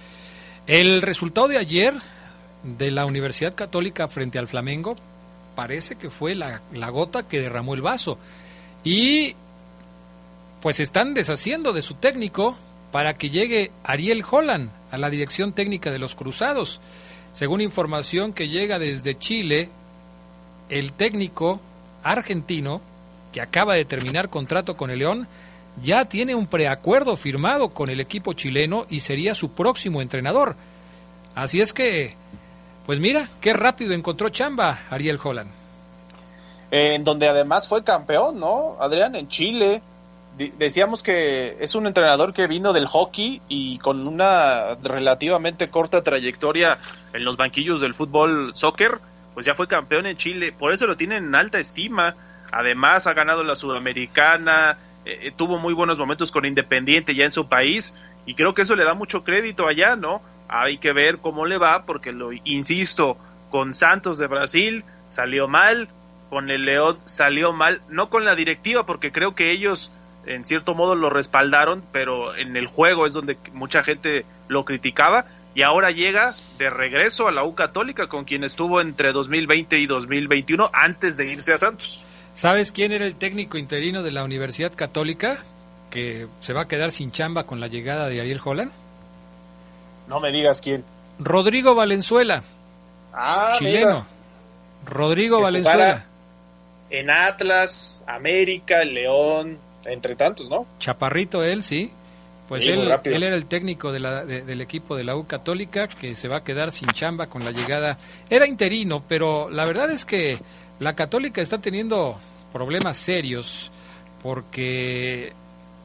el 0.68 1.02
resultado 1.02 1.48
de 1.48 1.58
ayer 1.58 1.94
de 2.64 2.92
la 2.92 3.06
Universidad 3.06 3.56
Católica 3.56 4.10
frente 4.10 4.38
al 4.38 4.50
Flamengo 4.50 4.98
parece 5.56 5.96
que 5.96 6.10
fue 6.10 6.36
la, 6.36 6.62
gota 6.90 7.24
que 7.24 7.40
derramó 7.40 7.74
el 7.74 7.82
vaso 7.82 8.20
y 8.84 9.36
pues 10.62 10.80
están 10.80 11.14
deshaciendo 11.14 11.72
de 11.72 11.82
su 11.82 11.96
técnico 11.96 12.58
para 12.92 13.14
que 13.14 13.30
llegue 13.30 13.72
Ariel 13.84 14.24
Holland 14.30 14.70
a 14.92 14.98
la 14.98 15.10
dirección 15.10 15.54
técnica 15.54 15.92
de 15.92 16.00
los 16.00 16.16
Cruzados. 16.16 16.82
Según 17.32 17.62
información 17.62 18.34
que 18.34 18.50
llega 18.50 18.78
desde 18.78 19.18
Chile, 19.18 19.70
el 20.70 20.92
técnico 20.94 21.62
argentino, 22.04 22.82
que 23.32 23.42
acaba 23.42 23.76
de 23.76 23.86
terminar 23.86 24.30
contrato 24.30 24.76
con 24.76 24.90
el 24.90 25.00
León, 25.00 25.28
ya 25.82 26.06
tiene 26.06 26.36
un 26.36 26.48
preacuerdo 26.48 27.16
firmado 27.16 27.70
con 27.70 27.90
el 27.90 28.00
equipo 28.00 28.34
chileno 28.34 28.86
y 28.90 29.02
sería 29.02 29.36
su 29.36 29.52
próximo 29.52 30.02
entrenador. 30.02 30.56
Así 31.36 31.62
es 31.62 31.74
que, 31.74 32.16
pues 32.86 33.00
mira, 33.00 33.30
qué 33.42 33.54
rápido 33.54 33.94
encontró 33.94 34.30
chamba 34.30 34.80
Ariel 34.90 35.20
Holland. 35.24 35.52
En 36.72 37.04
donde 37.04 37.30
además 37.30 37.68
fue 37.68 37.84
campeón, 37.84 38.40
¿no? 38.40 38.76
Adrián, 38.80 39.16
en 39.16 39.28
Chile, 39.28 39.82
decíamos 40.58 41.02
que 41.02 41.58
es 41.60 41.76
un 41.76 41.88
entrenador 41.88 42.34
que 42.34 42.48
vino 42.48 42.74
del 42.74 42.88
hockey 42.88 43.42
y 43.48 43.78
con 43.80 44.08
una 44.08 44.76
relativamente 44.84 45.70
corta 45.70 46.04
trayectoria 46.04 46.78
en 47.14 47.24
los 47.24 47.38
banquillos 47.38 47.82
del 47.82 47.94
fútbol 47.94 48.52
soccer, 48.54 49.00
pues 49.34 49.46
ya 49.46 49.56
fue 49.56 49.68
campeón 49.68 50.08
en 50.08 50.18
Chile, 50.18 50.52
por 50.52 50.74
eso 50.74 50.88
lo 50.88 50.98
tienen 50.98 51.26
en 51.26 51.36
alta 51.36 51.60
estima. 51.60 52.16
Además 52.52 53.08
ha 53.08 53.14
ganado 53.14 53.44
la 53.44 53.56
Sudamericana, 53.56 54.78
eh, 55.08 55.32
tuvo 55.36 55.58
muy 55.58 55.74
buenos 55.74 55.98
momentos 55.98 56.32
con 56.32 56.46
Independiente 56.46 57.16
ya 57.16 57.26
en 57.26 57.32
su 57.32 57.48
país 57.48 57.96
y 58.26 58.36
creo 58.36 58.54
que 58.54 58.64
eso 58.64 58.76
le 58.76 58.86
da 58.86 58.94
mucho 58.94 59.24
crédito 59.24 59.68
allá, 59.68 59.96
¿no? 59.96 60.22
Hay 60.50 60.78
que 60.78 60.94
ver 60.94 61.20
cómo 61.20 61.46
le 61.46 61.58
va 61.58 61.86
porque 61.86 62.12
lo 62.12 62.32
insisto, 62.44 63.18
con 63.50 63.74
Santos 63.74 64.18
de 64.18 64.28
Brasil 64.28 64.84
salió 65.08 65.48
mal, 65.48 65.88
con 66.30 66.50
el 66.50 66.66
León 66.66 66.98
salió 67.06 67.54
mal, 67.54 67.82
no 67.90 68.10
con 68.10 68.26
la 68.26 68.36
directiva 68.36 68.86
porque 68.86 69.12
creo 69.12 69.34
que 69.34 69.52
ellos 69.52 69.92
en 70.26 70.44
cierto 70.44 70.76
modo 70.76 70.96
lo 70.96 71.10
respaldaron, 71.10 71.82
pero 71.92 72.36
en 72.36 72.58
el 72.58 72.68
juego 72.68 73.06
es 73.06 73.14
donde 73.14 73.38
mucha 73.54 73.84
gente 73.84 74.26
lo 74.50 74.66
criticaba 74.66 75.26
y 75.56 75.64
ahora 75.64 75.90
llega 75.90 76.36
de 76.60 76.70
regreso 76.70 77.28
a 77.28 77.32
la 77.32 77.44
U 77.44 77.56
Católica 77.56 78.08
con 78.08 78.26
quien 78.26 78.44
estuvo 78.44 78.82
entre 78.82 79.12
2020 79.12 79.80
y 79.80 79.88
2021 79.88 80.70
antes 80.74 81.18
de 81.18 81.32
irse 81.32 81.54
a 81.54 81.58
Santos. 81.58 82.06
¿Sabes 82.38 82.72
quién 82.72 82.92
era 82.92 83.08
el 83.08 83.16
técnico 83.16 83.58
interino 83.58 84.04
de 84.04 84.12
la 84.12 84.24
Universidad 84.24 84.72
Católica 84.72 85.40
que 85.90 86.28
se 86.40 86.54
va 86.54 86.62
a 86.62 86.68
quedar 86.68 86.92
sin 86.92 87.12
chamba 87.12 87.46
con 87.46 87.60
la 87.60 87.66
llegada 87.66 88.08
de 88.10 88.22
Ariel 88.22 88.40
Holland? 88.46 88.72
No 90.08 90.20
me 90.20 90.32
digas 90.32 90.62
quién. 90.62 90.84
Rodrigo 91.18 91.74
Valenzuela. 91.74 92.44
Ah, 93.12 93.56
chileno. 93.58 93.88
Mira. 93.88 94.06
Rodrigo 94.86 95.38
que 95.38 95.44
Valenzuela. 95.46 96.06
En 96.92 97.10
Atlas, 97.10 98.04
América, 98.06 98.86
León, 98.86 99.58
entre 99.86 100.16
tantos, 100.16 100.48
¿no? 100.48 100.68
Chaparrito 100.78 101.44
él, 101.44 101.64
sí. 101.64 101.92
Pues 102.48 102.66
sí, 102.66 102.70
él, 102.70 102.88
él, 103.04 103.24
era 103.24 103.36
el 103.36 103.48
técnico 103.48 103.92
de 103.92 104.00
la, 104.00 104.24
de, 104.24 104.44
del 104.44 104.62
equipo 104.62 104.96
de 104.96 105.04
la 105.04 105.16
U 105.16 105.26
Católica 105.26 105.88
que 105.88 106.16
se 106.16 106.28
va 106.28 106.38
a 106.38 106.44
quedar 106.44 106.72
sin 106.72 106.90
chamba 106.90 107.26
con 107.26 107.44
la 107.44 107.52
llegada. 107.52 107.98
Era 108.30 108.46
interino, 108.46 109.04
pero 109.08 109.50
la 109.50 109.66
verdad 109.66 109.90
es 109.90 110.06
que 110.06 110.40
la 110.80 110.96
Católica 110.96 111.42
está 111.42 111.60
teniendo 111.60 112.18
problemas 112.54 112.98
serios 112.98 113.72
porque 114.22 115.34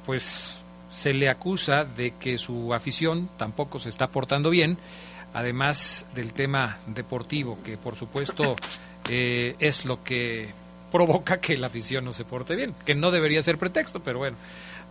pues 0.06 0.58
se 0.90 1.14
le 1.14 1.28
acusa 1.28 1.84
de 1.84 2.12
que 2.12 2.38
su 2.38 2.74
afición 2.74 3.28
tampoco 3.36 3.78
se 3.78 3.88
está 3.88 4.08
portando 4.08 4.50
bien, 4.50 4.78
además 5.32 6.06
del 6.14 6.32
tema 6.32 6.78
deportivo, 6.86 7.58
que 7.64 7.78
por 7.78 7.96
supuesto 7.96 8.56
eh, 9.08 9.56
es 9.58 9.84
lo 9.84 10.04
que 10.04 10.50
provoca 10.90 11.40
que 11.40 11.56
la 11.56 11.68
afición 11.68 12.04
no 12.04 12.12
se 12.12 12.24
porte 12.24 12.54
bien, 12.54 12.74
que 12.84 12.94
no 12.94 13.10
debería 13.10 13.42
ser 13.42 13.56
pretexto, 13.56 14.00
pero 14.00 14.18
bueno, 14.18 14.36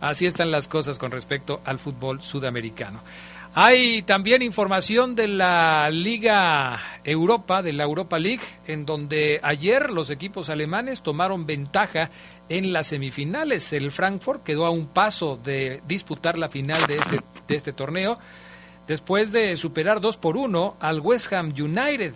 así 0.00 0.26
están 0.26 0.50
las 0.50 0.66
cosas 0.66 0.98
con 0.98 1.12
respecto 1.12 1.60
al 1.64 1.78
fútbol 1.78 2.20
sudamericano. 2.20 3.00
Hay 3.54 4.00
también 4.00 4.40
información 4.40 5.14
de 5.14 5.28
la 5.28 5.90
Liga 5.90 6.80
Europa, 7.04 7.62
de 7.62 7.74
la 7.74 7.84
Europa 7.84 8.18
League, 8.18 8.40
en 8.66 8.86
donde 8.86 9.40
ayer 9.42 9.90
los 9.90 10.08
equipos 10.08 10.48
alemanes 10.48 11.02
tomaron 11.02 11.44
ventaja 11.44 12.08
en 12.48 12.72
las 12.72 12.86
semifinales. 12.86 13.74
El 13.74 13.92
Frankfurt 13.92 14.42
quedó 14.42 14.64
a 14.64 14.70
un 14.70 14.86
paso 14.86 15.38
de 15.44 15.82
disputar 15.86 16.38
la 16.38 16.48
final 16.48 16.86
de 16.86 16.96
este, 16.96 17.20
de 17.46 17.54
este 17.54 17.74
torneo, 17.74 18.18
después 18.88 19.32
de 19.32 19.58
superar 19.58 20.00
2 20.00 20.16
por 20.16 20.38
1 20.38 20.78
al 20.80 21.00
West 21.00 21.30
Ham 21.34 21.52
United. 21.54 22.14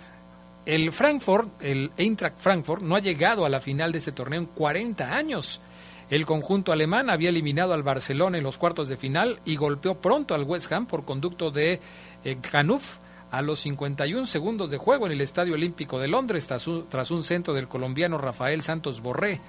El 0.65 0.91
Frankfurt, 0.91 1.51
el 1.61 1.91
Eintracht 1.99 2.39
Frankfurt, 2.39 2.81
no 2.81 2.97
ha 2.97 3.01
llegado 3.01 3.45
a 3.45 3.51
la 3.51 3.61
final 3.61 3.93
de 3.93 3.99
este 3.99 4.13
torneo 4.13 4.41
en 4.41 4.47
40 4.47 5.15
años. 5.15 5.61
El 6.09 6.25
conjunto 6.25 6.73
alemán 6.73 7.11
había 7.11 7.31
eliminado 7.31 7.75
al 7.75 7.83
Barcelona 7.83 8.39
en 8.39 8.45
los 8.45 8.59
cuartos 8.59 8.89
de 8.89 8.97
final 8.97 9.41
y 9.45 9.57
golpeó 9.57 9.97
pronto 9.97 10.35
al 10.35 10.45
West 10.45 10.71
Ham 10.71 10.87
por 10.87 11.05
conducto 11.05 11.51
de 11.51 11.81
eh, 12.25 12.39
a 13.33 13.43
los 13.43 13.61
51 13.61 14.27
segundos 14.27 14.71
de 14.71 14.79
juego 14.79 15.07
en 15.07 15.13
el 15.13 15.21
Estadio 15.21 15.55
Olímpico 15.55 15.99
de 15.99 16.09
Londres 16.09 16.47
tras 16.47 16.69
un, 16.69 16.89
tras 16.89 17.11
un 17.11 17.25
centro 17.25 17.55
del 17.55 17.67
colombiano 17.67 18.19
Rafael 18.19 18.63
Santos 18.63 19.01
Borré. 19.01 19.41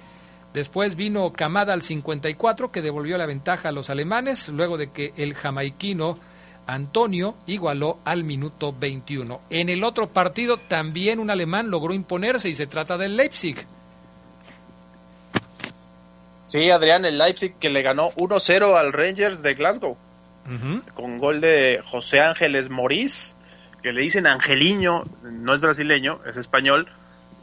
Después 0.52 0.96
vino 0.96 1.32
Camada 1.32 1.74
al 1.74 1.82
54 1.82 2.72
que 2.72 2.82
devolvió 2.82 3.18
la 3.18 3.26
ventaja 3.26 3.68
a 3.68 3.72
los 3.72 3.88
alemanes 3.90 4.48
luego 4.48 4.78
de 4.78 4.90
que 4.90 5.12
el 5.16 5.34
jamaiquino 5.34 6.18
Antonio 6.66 7.34
igualó 7.46 7.98
al 8.04 8.24
minuto 8.24 8.74
21. 8.78 9.40
En 9.50 9.68
el 9.68 9.84
otro 9.84 10.08
partido 10.08 10.58
también 10.58 11.20
un 11.20 11.30
alemán 11.30 11.70
logró 11.70 11.94
imponerse 11.94 12.48
y 12.48 12.54
se 12.54 12.66
trata 12.66 12.98
del 12.98 13.16
Leipzig. 13.16 13.64
Sí, 16.48 16.70
Adrián, 16.70 17.04
el 17.04 17.18
Leipzig 17.18 17.54
que 17.58 17.68
le 17.68 17.82
ganó 17.82 18.10
1-0 18.12 18.74
al 18.74 18.94
Rangers 18.94 19.42
de 19.42 19.52
Glasgow. 19.52 19.98
Uh 20.46 20.50
-huh. 20.50 20.82
Con 20.94 21.18
gol 21.18 21.42
de 21.42 21.82
José 21.84 22.20
Ángeles 22.20 22.70
Morís, 22.70 23.36
que 23.82 23.92
le 23.92 24.00
dicen 24.00 24.26
Angeliño, 24.26 25.04
no 25.22 25.52
es 25.52 25.60
brasileño, 25.60 26.20
es 26.26 26.38
español, 26.38 26.88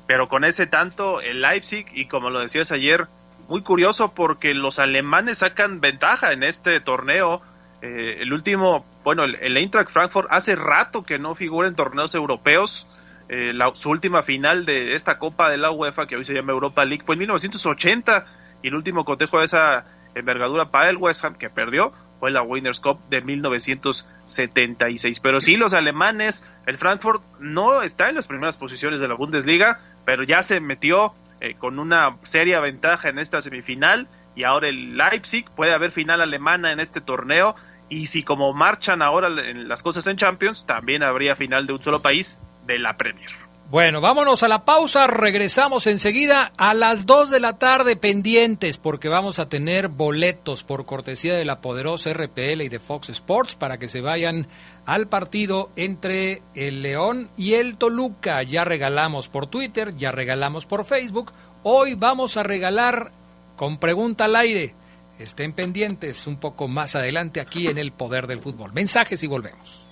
pero 0.07 0.27
con 0.27 0.43
ese 0.43 0.65
tanto 0.65 1.21
el 1.21 1.43
Leipzig, 1.43 1.85
y 1.93 2.07
como 2.07 2.31
lo 2.31 2.39
decías 2.39 2.71
ayer, 2.71 3.05
muy 3.47 3.61
curioso 3.61 4.15
porque 4.15 4.55
los 4.55 4.79
alemanes 4.79 5.37
sacan 5.37 5.81
ventaja 5.81 6.33
en 6.33 6.41
este 6.41 6.79
torneo. 6.79 7.43
Eh, 7.83 8.17
el 8.21 8.33
último, 8.33 8.87
bueno, 9.03 9.23
el, 9.23 9.35
el, 9.35 9.55
Eintracht 9.55 9.91
Frankfurt 9.91 10.29
hace 10.31 10.55
rato 10.55 11.03
que 11.03 11.19
no 11.19 11.35
figura 11.35 11.67
en 11.67 11.75
torneos 11.75 12.15
europeos. 12.15 12.87
Eh, 13.29 13.53
la, 13.53 13.69
su 13.75 13.91
última 13.91 14.23
final 14.23 14.65
de 14.65 14.95
esta 14.95 15.19
Copa 15.19 15.51
de 15.51 15.57
la 15.57 15.69
UEFA, 15.69 16.07
que 16.07 16.15
hoy 16.15 16.25
se 16.25 16.33
llama 16.33 16.53
Europa 16.53 16.85
League, 16.85 17.03
fue 17.05 17.13
en 17.13 17.19
1980 17.19 18.25
y 18.65 18.69
el 18.69 18.75
último 18.75 19.05
cotejo 19.05 19.37
de 19.37 19.45
esa 19.45 19.85
envergadura 20.15 20.71
para 20.71 20.89
el 20.89 20.97
West 20.97 21.23
Ham 21.23 21.35
que 21.35 21.51
perdió 21.51 21.93
fue 22.19 22.31
la 22.31 22.41
Winners 22.41 22.79
Cup 22.79 22.99
de 23.11 23.21
1976. 23.21 25.19
Pero 25.19 25.39
sí, 25.39 25.55
los 25.55 25.75
alemanes, 25.75 26.51
el 26.65 26.79
Frankfurt 26.79 27.21
no 27.39 27.83
está 27.83 28.09
en 28.09 28.15
las 28.15 28.25
primeras 28.25 28.57
posiciones 28.57 28.99
de 28.99 29.07
la 29.07 29.13
Bundesliga, 29.13 29.79
pero 30.03 30.23
ya 30.23 30.41
se 30.41 30.61
metió 30.61 31.13
eh, 31.41 31.53
con 31.53 31.77
una 31.77 32.17
seria 32.23 32.59
ventaja 32.59 33.09
en 33.09 33.19
esta 33.19 33.39
semifinal 33.39 34.07
y 34.35 34.45
ahora 34.45 34.69
el 34.69 34.97
Leipzig 34.97 35.45
puede 35.51 35.71
haber 35.75 35.91
final 35.91 36.19
alemana 36.19 36.71
en 36.71 36.79
este 36.79 37.01
torneo 37.01 37.55
y 37.87 38.07
si 38.07 38.23
como 38.23 38.51
marchan 38.53 39.03
ahora 39.03 39.29
las 39.29 39.83
cosas 39.83 40.07
en 40.07 40.17
Champions, 40.17 40.65
también 40.65 41.03
habría 41.03 41.35
final 41.35 41.67
de 41.67 41.73
un 41.73 41.83
solo 41.83 42.01
país 42.01 42.39
de 42.65 42.79
la 42.79 42.97
Premier. 42.97 43.44
Bueno, 43.75 43.99
vámonos 43.99 44.41
a 44.41 44.47
la 44.47 44.63
pausa, 44.63 45.05
regresamos 45.05 45.85
enseguida 45.85 46.53
a 46.55 46.73
las 46.73 47.05
2 47.05 47.29
de 47.29 47.41
la 47.41 47.57
tarde 47.59 47.97
pendientes 47.97 48.77
porque 48.77 49.09
vamos 49.09 49.37
a 49.37 49.49
tener 49.49 49.89
boletos 49.89 50.63
por 50.63 50.85
cortesía 50.85 51.35
de 51.35 51.43
la 51.43 51.59
poderosa 51.59 52.13
RPL 52.13 52.61
y 52.61 52.69
de 52.69 52.79
Fox 52.79 53.09
Sports 53.09 53.55
para 53.55 53.77
que 53.77 53.89
se 53.89 53.99
vayan 53.99 54.47
al 54.85 55.09
partido 55.09 55.71
entre 55.75 56.41
el 56.53 56.83
León 56.83 57.29
y 57.35 57.55
el 57.55 57.75
Toluca. 57.75 58.41
Ya 58.43 58.63
regalamos 58.63 59.27
por 59.27 59.47
Twitter, 59.47 59.93
ya 59.97 60.13
regalamos 60.13 60.65
por 60.65 60.85
Facebook. 60.85 61.33
Hoy 61.63 61.95
vamos 61.95 62.37
a 62.37 62.43
regalar 62.43 63.11
con 63.57 63.77
pregunta 63.77 64.23
al 64.23 64.37
aire. 64.37 64.73
Estén 65.19 65.51
pendientes 65.51 66.27
un 66.27 66.37
poco 66.37 66.69
más 66.69 66.95
adelante 66.95 67.41
aquí 67.41 67.67
en 67.67 67.77
el 67.77 67.91
Poder 67.91 68.25
del 68.27 68.39
Fútbol. 68.39 68.71
Mensajes 68.71 69.21
y 69.21 69.27
volvemos. 69.27 69.85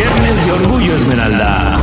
Viernes 0.00 0.46
de 0.46 0.52
Orgullo 0.52 0.96
Esmeralda. 0.96 1.76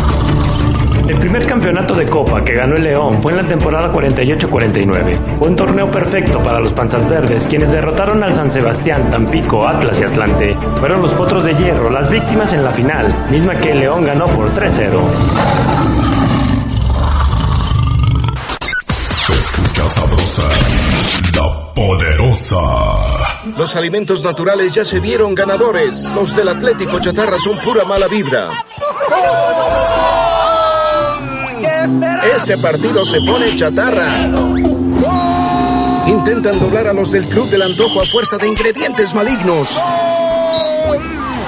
El 1.07 1.19
primer 1.19 1.45
campeonato 1.45 1.93
de 1.93 2.07
Copa 2.07 2.41
que 2.41 2.55
ganó 2.55 2.75
el 2.75 2.85
León 2.85 3.21
fue 3.21 3.31
en 3.33 3.37
la 3.37 3.43
temporada 3.45 3.91
48-49. 3.93 5.37
Fue 5.37 5.47
un 5.49 5.55
torneo 5.55 5.91
perfecto 5.91 6.41
para 6.41 6.59
los 6.59 6.73
Panzas 6.73 7.07
Verdes, 7.07 7.45
quienes 7.45 7.69
derrotaron 7.69 8.23
al 8.23 8.33
San 8.33 8.49
Sebastián, 8.49 9.07
Tampico, 9.11 9.67
Atlas 9.67 10.01
y 10.01 10.05
Atlante. 10.05 10.55
Fueron 10.79 11.03
los 11.03 11.13
Potros 11.13 11.43
de 11.43 11.53
Hierro 11.57 11.91
las 11.91 12.09
víctimas 12.09 12.53
en 12.53 12.63
la 12.63 12.71
final, 12.71 13.13
misma 13.29 13.53
que 13.53 13.69
el 13.69 13.81
León 13.81 14.03
ganó 14.03 14.25
por 14.25 14.51
3-0. 14.55 16.06
Poderosa. 21.77 22.65
Los 23.55 23.75
alimentos 23.75 24.23
naturales 24.23 24.73
ya 24.73 24.83
se 24.83 24.99
vieron 24.99 25.35
ganadores. 25.35 26.11
Los 26.15 26.35
del 26.35 26.47
Atlético 26.47 26.99
Chatarra 26.99 27.37
son 27.39 27.59
pura 27.59 27.85
mala 27.85 28.07
vibra. 28.07 28.65
Este 32.35 32.57
partido 32.57 33.05
se 33.05 33.21
pone 33.21 33.55
chatarra. 33.55 34.09
Intentan 36.07 36.59
doblar 36.59 36.87
a 36.87 36.93
los 36.93 37.11
del 37.11 37.27
Club 37.27 37.47
del 37.51 37.61
Antojo 37.61 38.01
a 38.01 38.05
fuerza 38.05 38.37
de 38.37 38.47
ingredientes 38.47 39.13
malignos. 39.13 39.79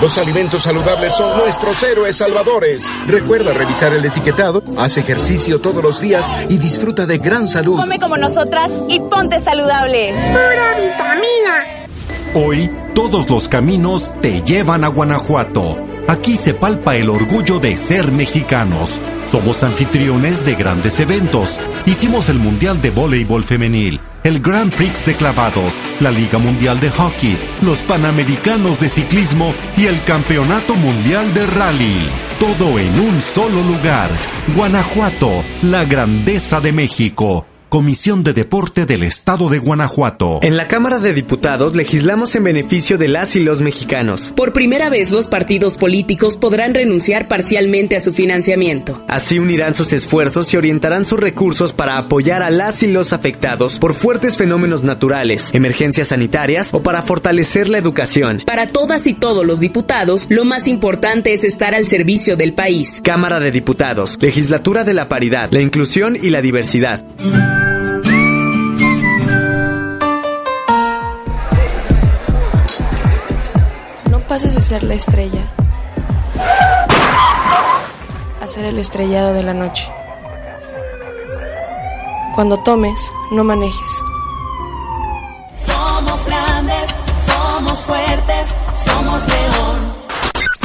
Los 0.02 0.18
alimentos 0.18 0.64
saludables 0.64 1.14
son 1.14 1.38
nuestros 1.38 1.84
héroes 1.84 2.16
salvadores. 2.16 2.90
Recuerda 3.06 3.52
revisar 3.52 3.92
el 3.92 4.06
etiquetado, 4.06 4.64
haz 4.78 4.98
ejercicio 4.98 5.60
todos 5.60 5.84
los 5.84 6.00
días 6.00 6.32
y 6.48 6.58
disfruta 6.58 7.06
de 7.06 7.18
gran 7.18 7.50
salud. 7.50 7.78
Come 7.78 8.00
como 8.00 8.16
nosotras 8.16 8.72
y 8.88 9.02
ponte 9.02 9.40
saludable. 9.40 10.14
Pura 10.32 10.78
vitamina. 10.80 11.66
Hoy 12.34 12.72
todos 12.96 13.30
los 13.30 13.50
caminos 13.50 14.14
te 14.22 14.42
llevan 14.42 14.86
a 14.86 14.88
Guanajuato. 14.88 15.78
Aquí 16.08 16.38
se 16.38 16.54
palpa 16.54 16.96
el 16.96 17.10
orgullo 17.10 17.60
de 17.60 17.76
ser 17.76 18.12
mexicanos. 18.14 19.00
Somos 19.30 19.64
anfitriones 19.64 20.46
de 20.46 20.56
grandes 20.56 21.00
eventos. 21.02 21.60
Hicimos 21.86 22.30
el 22.30 22.40
Mundial 22.40 22.82
de 22.82 22.90
Voleibol 22.90 23.44
Femenil, 23.44 24.00
el 24.24 24.40
Grand 24.40 24.72
Prix 24.74 25.06
de 25.06 25.16
Clavados, 25.16 25.76
la 26.00 26.12
Liga 26.12 26.38
Mundial 26.38 26.80
de 26.80 26.90
Hockey, 26.90 27.38
los 27.62 27.80
Panamericanos 27.80 28.80
de 28.80 28.90
Ciclismo 28.90 29.54
y 29.78 29.86
el 29.88 30.02
Campeonato 30.04 30.76
Mundial 30.76 31.34
de 31.34 31.46
Rally. 31.48 32.08
Todo 32.40 32.80
en 32.80 33.00
un 33.00 33.22
solo 33.22 33.62
lugar. 33.64 34.10
Guanajuato, 34.56 35.44
la 35.62 35.86
grandeza 35.86 36.62
de 36.62 36.72
México. 36.72 37.49
Comisión 37.70 38.24
de 38.24 38.34
Deporte 38.34 38.88
del 38.88 39.04
Estado 39.04 39.48
de 39.48 39.60
Guanajuato. 39.60 40.40
En 40.42 40.58
la 40.58 40.68
Cámara 40.68 40.98
de 40.98 41.14
Diputados 41.14 41.76
legislamos 41.76 42.34
en 42.34 42.44
beneficio 42.44 42.98
de 42.98 43.08
las 43.08 43.36
y 43.36 43.42
los 43.42 43.62
mexicanos. 43.62 44.34
Por 44.36 44.54
primera 44.54 44.90
vez 44.90 45.12
los 45.12 45.28
partidos 45.28 45.78
políticos 45.78 46.36
podrán 46.36 46.74
renunciar 46.74 47.28
parcialmente 47.28 47.96
a 47.96 48.00
su 48.00 48.12
financiamiento. 48.12 49.04
Así 49.08 49.38
unirán 49.38 49.76
sus 49.76 49.94
esfuerzos 49.94 50.52
y 50.52 50.58
orientarán 50.58 51.06
sus 51.06 51.20
recursos 51.20 51.72
para 51.72 52.00
apoyar 52.00 52.42
a 52.42 52.50
las 52.50 52.82
y 52.82 52.88
los 52.88 53.14
afectados 53.14 53.78
por 53.78 53.94
fuertes 53.94 54.36
fenómenos 54.36 54.82
naturales, 54.82 55.52
emergencias 55.54 56.08
sanitarias 56.08 56.74
o 56.74 56.82
para 56.82 57.04
fortalecer 57.04 57.70
la 57.70 57.78
educación. 57.78 58.42
Para 58.48 58.66
todas 58.66 59.06
y 59.06 59.14
todos 59.14 59.46
los 59.46 59.60
diputados, 59.60 60.26
lo 60.30 60.44
más 60.44 60.68
importante 60.68 61.34
es 61.34 61.44
estar 61.44 61.76
al 61.76 61.86
servicio 61.86 62.36
del 62.36 62.54
país. 62.54 63.00
Cámara 63.04 63.40
de 63.40 63.52
Diputados, 63.52 64.18
Legislatura 64.20 64.84
de 64.84 64.96
la 64.96 65.08
Paridad, 65.08 65.50
la 65.52 65.62
Inclusión 65.62 66.18
y 66.20 66.32
la 66.32 66.42
Diversidad. 66.42 67.06
Pases 74.40 74.56
de 74.56 74.62
ser 74.62 74.84
la 74.84 74.94
estrella 74.94 75.44
a 78.42 78.48
ser 78.48 78.64
el 78.64 78.80
estrellado 78.80 79.34
de 79.34 79.44
la 79.44 79.54
noche. 79.54 79.92
Cuando 82.34 82.56
tomes, 82.56 83.12
no 83.32 83.44
manejes. 83.44 84.02
Somos 85.66 86.26
grandes, 86.26 86.90
somos 87.26 87.80
fuertes, 87.82 88.56
somos 88.86 89.28
león. 89.28 89.78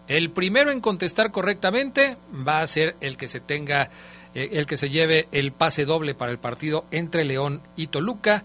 el 0.07 0.29
primero 0.31 0.71
en 0.71 0.81
contestar 0.81 1.31
correctamente 1.31 2.17
va 2.47 2.61
a 2.61 2.67
ser 2.67 2.95
el 2.99 3.17
que 3.17 3.27
se 3.27 3.39
tenga, 3.39 3.89
eh, 4.35 4.49
el 4.53 4.65
que 4.65 4.77
se 4.77 4.89
lleve 4.89 5.27
el 5.31 5.51
pase 5.51 5.85
doble 5.85 6.13
para 6.15 6.31
el 6.31 6.39
partido 6.39 6.85
entre 6.91 7.23
León 7.23 7.61
y 7.75 7.87
Toluca. 7.87 8.43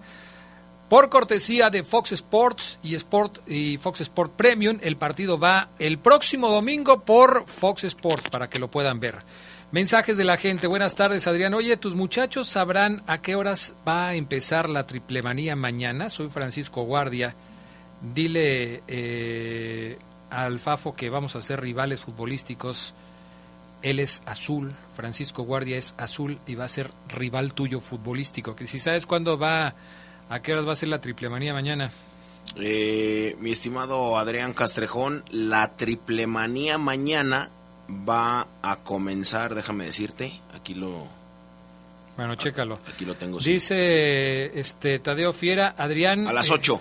Por 0.88 1.10
cortesía 1.10 1.68
de 1.68 1.84
Fox 1.84 2.12
Sports 2.12 2.78
y, 2.82 2.94
Sport, 2.94 3.46
y 3.46 3.76
Fox 3.76 4.00
Sport 4.00 4.32
Premium, 4.32 4.78
el 4.80 4.96
partido 4.96 5.38
va 5.38 5.68
el 5.78 5.98
próximo 5.98 6.48
domingo 6.48 7.00
por 7.00 7.46
Fox 7.46 7.84
Sports 7.84 8.30
para 8.30 8.48
que 8.48 8.58
lo 8.58 8.68
puedan 8.68 8.98
ver. 8.98 9.16
Mensajes 9.70 10.16
de 10.16 10.24
la 10.24 10.38
gente. 10.38 10.66
Buenas 10.66 10.94
tardes, 10.94 11.26
Adrián. 11.26 11.52
Oye, 11.52 11.76
tus 11.76 11.94
muchachos 11.94 12.48
sabrán 12.48 13.02
a 13.06 13.20
qué 13.20 13.34
horas 13.34 13.74
va 13.86 14.08
a 14.08 14.14
empezar 14.14 14.70
la 14.70 14.86
triplemanía 14.86 15.56
mañana. 15.56 16.08
Soy 16.08 16.30
Francisco 16.30 16.84
Guardia. 16.84 17.34
Dile 18.00 18.82
eh, 18.88 19.98
al 20.30 20.58
Fafo 20.58 20.94
que 20.94 21.10
vamos 21.10 21.36
a 21.36 21.40
ser 21.40 21.60
rivales 21.60 22.00
futbolísticos 22.00 22.94
él 23.82 24.00
es 24.00 24.22
azul, 24.26 24.72
Francisco 24.94 25.42
Guardia 25.42 25.76
es 25.76 25.94
azul 25.98 26.38
y 26.46 26.54
va 26.54 26.64
a 26.64 26.68
ser 26.68 26.90
rival 27.08 27.54
tuyo 27.54 27.80
futbolístico. 27.80 28.56
Que 28.56 28.66
si 28.66 28.78
sabes 28.78 29.06
cuándo 29.06 29.38
va, 29.38 29.74
a 30.28 30.42
qué 30.42 30.52
horas 30.52 30.66
va 30.66 30.72
a 30.72 30.76
ser 30.76 30.88
la 30.88 31.00
triple 31.00 31.28
manía 31.28 31.52
mañana. 31.52 31.90
Eh, 32.56 33.36
mi 33.40 33.52
estimado 33.52 34.16
Adrián 34.16 34.52
Castrejón, 34.54 35.24
la 35.30 35.76
triple 35.76 36.26
manía 36.26 36.78
mañana 36.78 37.50
va 37.88 38.46
a 38.62 38.76
comenzar, 38.76 39.54
déjame 39.54 39.84
decirte, 39.84 40.32
aquí 40.54 40.74
lo... 40.74 41.06
Bueno, 42.16 42.34
chécalo. 42.34 42.80
Aquí 42.92 43.04
lo 43.04 43.14
tengo. 43.14 43.38
Dice 43.38 44.58
este 44.58 44.98
Tadeo 44.98 45.32
Fiera, 45.32 45.74
Adrián... 45.78 46.26
A 46.26 46.32
las 46.32 46.50
8. 46.50 46.80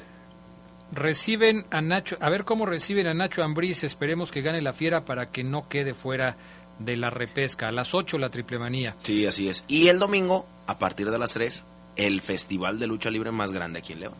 Reciben 0.92 1.66
a 1.72 1.82
Nacho, 1.82 2.18
a 2.20 2.30
ver 2.30 2.46
cómo 2.46 2.66
reciben 2.66 3.08
a 3.08 3.14
Nacho 3.14 3.44
Ambriz, 3.44 3.84
esperemos 3.84 4.32
que 4.32 4.42
gane 4.42 4.62
la 4.62 4.74
Fiera 4.74 5.06
para 5.06 5.28
que 5.28 5.44
no 5.44 5.68
quede 5.68 5.94
fuera 5.94 6.38
de 6.80 6.98
la 6.98 7.10
repesca. 7.10 7.68
A 7.68 7.72
las 7.72 7.94
8 7.94 8.18
la 8.18 8.30
triple 8.30 8.58
manía. 8.58 8.96
Sí, 9.04 9.26
así 9.26 9.50
es. 9.50 9.64
Y 9.68 9.88
el 9.88 10.00
domingo, 10.00 10.48
a 10.68 10.80
partir 10.80 11.10
de 11.12 11.20
las 11.20 11.34
3, 11.34 11.64
el 11.96 12.22
festival 12.22 12.80
de 12.80 12.88
lucha 12.88 13.10
libre 13.10 13.32
más 13.32 13.52
grande 13.52 13.80
aquí 13.80 13.94
en 13.94 14.02
León. 14.02 14.14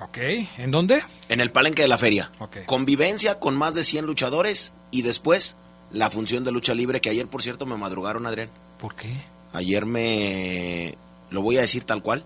Ok, 0.00 0.18
¿en 0.58 0.70
dónde? 0.70 1.02
En 1.28 1.40
el 1.40 1.50
palenque 1.52 1.82
de 1.82 1.88
la 1.88 1.98
feria. 1.98 2.30
Ok. 2.40 2.64
Convivencia 2.66 3.38
con 3.38 3.56
más 3.56 3.74
de 3.74 3.84
100 3.84 4.06
luchadores 4.06 4.72
y 4.90 5.02
después 5.02 5.56
la 5.92 6.10
función 6.10 6.42
de 6.44 6.52
lucha 6.52 6.74
libre 6.74 7.00
que 7.00 7.10
ayer, 7.10 7.28
por 7.28 7.42
cierto, 7.42 7.66
me 7.66 7.76
madrugaron, 7.76 8.26
Adrián. 8.26 8.50
¿Por 8.80 8.96
qué? 8.96 9.22
Ayer 9.52 9.86
me... 9.86 10.96
Lo 11.30 11.42
voy 11.42 11.58
a 11.58 11.60
decir 11.60 11.84
tal 11.84 12.02
cual. 12.02 12.24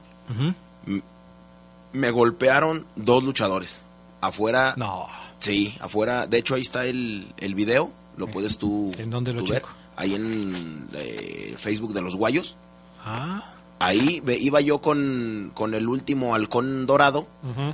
Me 1.93 2.11
golpearon 2.11 2.87
dos 2.97 3.23
luchadores. 3.23 3.83
Afuera... 4.21 4.75
No. 4.77 5.07
Sí, 5.39 5.75
afuera. 5.81 6.27
De 6.27 6.39
hecho, 6.39 6.55
ahí 6.57 6.63
está 6.63 6.85
el, 6.85 7.33
el 7.37 7.55
video. 7.55 7.91
Lo 8.17 8.27
puedes 8.27 8.59
tú, 8.59 8.91
¿En 8.99 9.11
dónde 9.11 9.33
lo 9.33 9.43
ver. 9.43 9.49
checo? 9.51 9.69
Ahí 9.95 10.15
en 10.15 10.85
eh, 10.95 11.55
Facebook 11.57 11.93
de 11.93 12.03
los 12.03 12.17
Guayos. 12.17 12.57
Ah, 13.05 13.45
Ahí 13.81 14.21
iba 14.41 14.61
yo 14.61 14.81
con, 14.81 15.53
con 15.55 15.73
el 15.75 15.89
último 15.89 16.35
halcón 16.35 16.85
dorado, 16.87 17.29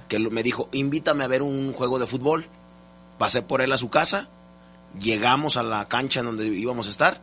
que 0.09 0.19
me 0.19 0.43
dijo, 0.43 0.69
invítame 0.73 1.25
a 1.25 1.29
ver 1.29 1.41
un 1.43 1.73
juego 1.73 1.99
de 1.99 2.07
fútbol. 2.07 2.45
Pasé 3.17 3.41
por 3.41 3.63
él 3.63 3.73
a 3.73 3.79
su 3.79 3.89
casa, 3.89 4.29
llegamos 5.01 5.57
a 5.57 5.63
la 5.63 5.89
cancha 5.89 6.21
en 6.21 6.27
donde 6.27 6.47
íbamos 6.47 6.89
a 6.89 6.91
estar 6.91 7.21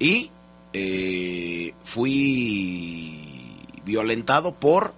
y 0.00 0.32
eh, 0.72 1.74
fui 1.84 3.54
violentado 3.84 4.52
por 4.52 4.94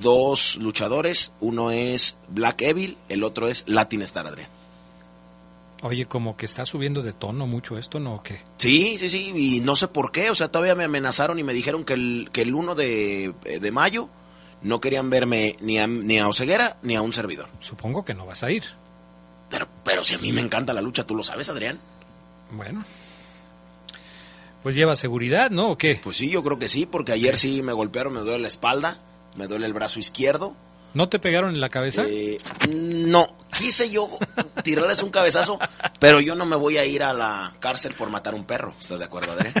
dos 0.00 0.56
luchadores. 0.56 1.32
Uno 1.40 1.70
es 1.70 2.16
Black 2.28 2.62
Evil, 2.62 2.96
el 3.08 3.24
otro 3.24 3.48
es 3.48 3.64
Latin 3.66 4.02
Star 4.02 4.26
Adrián. 4.26 4.48
oye, 5.82 6.06
como 6.06 6.36
que 6.36 6.46
está 6.46 6.66
subiendo 6.66 7.02
de 7.02 7.12
tono 7.12 7.46
mucho 7.46 7.78
esto, 7.78 8.00
¿no? 8.00 8.16
¿O 8.16 8.22
qué? 8.22 8.40
Sí, 8.58 8.96
sí, 8.98 9.08
sí, 9.08 9.32
y 9.34 9.60
no 9.60 9.76
sé 9.76 9.88
por 9.88 10.10
qué, 10.10 10.30
o 10.30 10.34
sea, 10.34 10.48
todavía 10.48 10.74
me 10.74 10.84
amenazaron 10.84 11.38
y 11.38 11.42
me 11.42 11.52
dijeron 11.52 11.84
que 11.84 11.94
el, 11.94 12.28
que 12.32 12.42
el 12.42 12.54
1 12.54 12.74
de, 12.74 13.34
de 13.60 13.70
mayo 13.72 14.08
no 14.62 14.80
querían 14.80 15.10
verme 15.10 15.56
ni 15.60 15.78
a, 15.78 15.86
ni 15.86 16.18
a 16.18 16.28
Oseguera 16.28 16.78
ni 16.82 16.96
a 16.96 17.02
un 17.02 17.12
servidor. 17.12 17.48
Supongo 17.60 18.04
que 18.04 18.14
no 18.14 18.26
vas 18.26 18.42
a 18.42 18.50
ir. 18.50 18.64
Pero, 19.50 19.68
pero 19.84 20.02
si 20.02 20.14
a 20.14 20.18
mí 20.18 20.32
me 20.32 20.40
encanta 20.40 20.72
la 20.72 20.80
lucha, 20.80 21.06
tú 21.06 21.14
lo 21.14 21.22
sabes, 21.22 21.48
Adrián. 21.50 21.78
Bueno. 22.50 22.84
Pues 24.62 24.74
lleva 24.74 24.96
seguridad, 24.96 25.50
¿no? 25.50 25.70
¿O 25.70 25.78
qué? 25.78 26.00
Pues 26.02 26.16
sí, 26.16 26.28
yo 26.30 26.42
creo 26.42 26.58
que 26.58 26.68
sí, 26.68 26.86
porque 26.86 27.12
ayer 27.12 27.36
sí 27.38 27.62
me 27.62 27.72
golpearon, 27.72 28.14
me 28.14 28.20
duele 28.20 28.40
la 28.40 28.48
espalda, 28.48 28.98
me 29.36 29.46
duele 29.46 29.66
el 29.66 29.74
brazo 29.74 29.98
izquierdo. 29.98 30.56
¿No 30.94 31.08
te 31.08 31.18
pegaron 31.18 31.54
en 31.54 31.60
la 31.60 31.68
cabeza? 31.68 32.04
Eh, 32.08 32.38
no, 32.68 33.36
quise 33.56 33.90
yo 33.90 34.08
tirarles 34.64 35.02
un 35.02 35.10
cabezazo, 35.10 35.58
pero 35.98 36.20
yo 36.20 36.34
no 36.34 36.46
me 36.46 36.56
voy 36.56 36.78
a 36.78 36.86
ir 36.86 37.02
a 37.02 37.12
la 37.12 37.52
cárcel 37.60 37.92
por 37.94 38.08
matar 38.08 38.34
un 38.34 38.44
perro, 38.44 38.74
¿estás 38.80 39.00
de 39.00 39.04
acuerdo, 39.04 39.32
Adrián? 39.32 39.54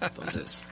Entonces... 0.00 0.64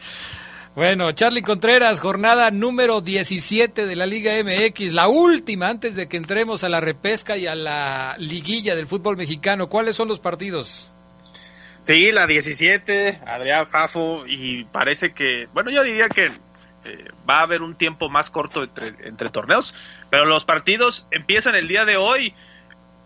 Bueno, 0.75 1.11
Charlie 1.13 1.41
Contreras, 1.41 2.01
jornada 2.01 2.51
número 2.51 3.01
17 3.01 3.87
de 3.87 3.97
la 3.97 4.05
Liga 4.05 4.35
MX, 4.45 4.93
la 4.93 5.09
última 5.09 5.71
antes 5.71 5.97
de 5.97 6.07
que 6.07 6.19
entremos 6.19 6.65
a 6.65 6.69
la 6.69 6.83
repesca 6.83 7.39
y 7.39 7.47
a 7.47 7.55
la 7.55 8.15
liguilla 8.19 8.77
del 8.77 8.87
fútbol 8.87 9.17
mexicano. 9.17 9.71
¿Cuáles 9.71 9.97
son 9.97 10.09
los 10.09 10.21
partidos? 10.21 10.93
Sí, 11.81 12.13
la 12.13 12.27
17, 12.27 13.21
Adrián 13.27 13.67
Fafo, 13.67 14.25
y 14.27 14.65
parece 14.65 15.15
que, 15.15 15.47
bueno, 15.55 15.71
yo 15.71 15.83
diría 15.83 16.11
que 16.11 16.31
va 17.29 17.41
a 17.41 17.43
haber 17.43 17.63
un 17.63 17.75
tiempo 17.75 18.09
más 18.09 18.31
corto 18.31 18.63
entre, 18.63 18.89
entre 19.07 19.31
torneos, 19.31 19.75
pero 20.11 20.25
los 20.25 20.45
partidos 20.45 21.07
empiezan 21.11 21.55
el 21.55 21.69
día 21.69 21.85
de 21.85 21.97
hoy. 21.97 22.35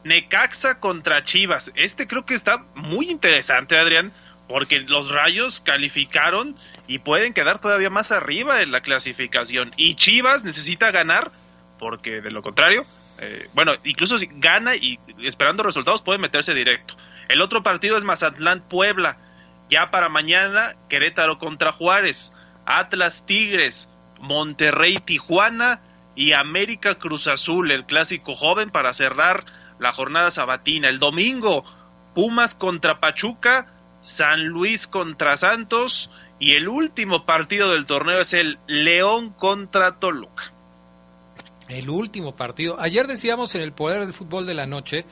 Necaxa 0.03 0.81
contra 0.81 1.25
Chivas. 1.25 1.71
Este 1.75 2.07
creo 2.07 2.25
que 2.25 2.33
está 2.33 2.65
muy 2.75 3.11
interesante, 3.11 3.77
Adrián, 3.77 4.13
porque 4.49 4.81
los 4.81 5.11
Rayos 5.11 5.61
calificaron 5.61 6.57
y 6.87 6.99
pueden 6.99 7.35
quedar 7.35 7.61
todavía 7.61 7.91
más 7.91 8.11
arriba 8.11 8.63
en 8.63 8.73
la 8.73 8.81
clasificación. 8.81 9.71
Y 9.77 9.97
Chivas 9.97 10.43
necesita 10.43 10.91
ganar, 10.91 11.31
porque 11.79 12.21
de 12.21 12.31
lo 12.31 12.43
contrario, 12.43 12.85
eh, 13.21 13.47
bueno, 13.55 13.75
incluso 13.85 14.19
si 14.19 14.29
gana 14.33 14.75
y 14.75 14.99
esperando 15.23 15.63
resultados 15.63 16.03
puede 16.03 16.19
meterse 16.19 16.55
directo. 16.55 16.97
El 17.29 17.43
otro 17.43 17.63
partido 17.63 17.97
es 17.97 18.05
Mazatlán 18.05 18.61
Puebla. 18.61 19.17
Ya 19.69 19.93
para 19.93 20.09
mañana, 20.09 20.75
Querétaro 20.89 21.39
contra 21.39 21.71
Juárez, 21.71 22.33
Atlas 22.79 23.25
Tigres, 23.27 23.89
Monterrey 24.21 24.99
Tijuana 24.99 25.81
y 26.15 26.33
América 26.33 26.97
Cruz 26.97 27.27
Azul, 27.27 27.71
el 27.71 27.85
clásico 27.87 28.37
joven 28.37 28.71
para 28.71 28.93
cerrar 28.93 29.45
la 29.79 29.93
jornada 29.93 30.31
sabatina. 30.31 30.89
El 30.89 30.99
domingo, 30.99 31.65
Pumas 32.15 32.55
contra 32.55 33.01
Pachuca, 33.01 33.67
San 34.03 34.47
Luis 34.47 34.87
contra 34.87 35.37
Santos 35.37 36.11
y 36.39 36.55
el 36.55 36.69
último 36.69 37.25
partido 37.25 37.73
del 37.73 37.87
torneo 37.87 38.21
es 38.21 38.33
el 38.33 38.59
León 38.67 39.31
contra 39.31 39.99
Toluca. 39.99 40.53
El 41.69 41.89
último 41.89 42.35
partido. 42.35 42.81
Ayer 42.81 43.07
decíamos 43.07 43.55
en 43.55 43.63
el 43.63 43.73
Poder 43.73 44.01
del 44.01 44.13
Fútbol 44.13 44.47
de 44.47 44.55
la 44.55 44.67
Noche 44.67 45.05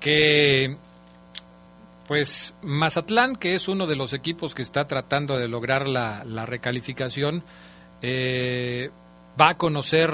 que, 0.00 0.76
pues, 2.10 2.56
Mazatlán, 2.62 3.36
que 3.36 3.54
es 3.54 3.68
uno 3.68 3.86
de 3.86 3.94
los 3.94 4.14
equipos 4.14 4.52
que 4.52 4.62
está 4.62 4.88
tratando 4.88 5.38
de 5.38 5.46
lograr 5.46 5.86
la, 5.86 6.24
recalificación, 6.44 7.44
eh, 8.02 8.90
va 9.40 9.50
a 9.50 9.54
conocer 9.56 10.12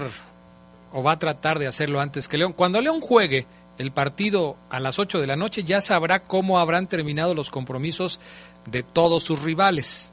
o 0.93 1.03
va 1.03 1.13
a 1.13 1.19
tratar 1.19 1.59
de 1.59 1.67
hacerlo 1.67 2.03
antes 2.03 2.29
que 2.29 2.37
León. 2.37 2.53
Cuando 2.53 2.83
León 2.83 3.01
juegue 3.01 3.47
el 3.79 3.93
partido 3.93 4.59
a 4.69 4.79
las 4.79 4.99
8 4.99 5.23
de 5.23 5.27
la 5.27 5.37
noche, 5.37 5.65
ya 5.65 5.81
sabrá 5.81 6.19
cómo 6.19 6.59
habrán 6.59 6.87
terminado 6.87 7.35
los 7.35 7.51
compromisos 7.51 8.21
de 8.67 8.83
todos 8.83 9.23
sus 9.23 9.41
rivales. 9.41 10.11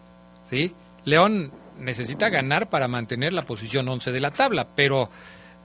¿sí? 0.49 0.73
León 1.03 1.51
necesita 1.77 2.29
ganar 2.29 2.69
para 2.69 2.87
mantener 2.87 3.33
la 3.33 3.41
posición 3.41 3.89
11 3.89 4.13
de 4.13 4.21
la 4.21 4.31
tabla, 4.31 4.67
pero 4.73 5.09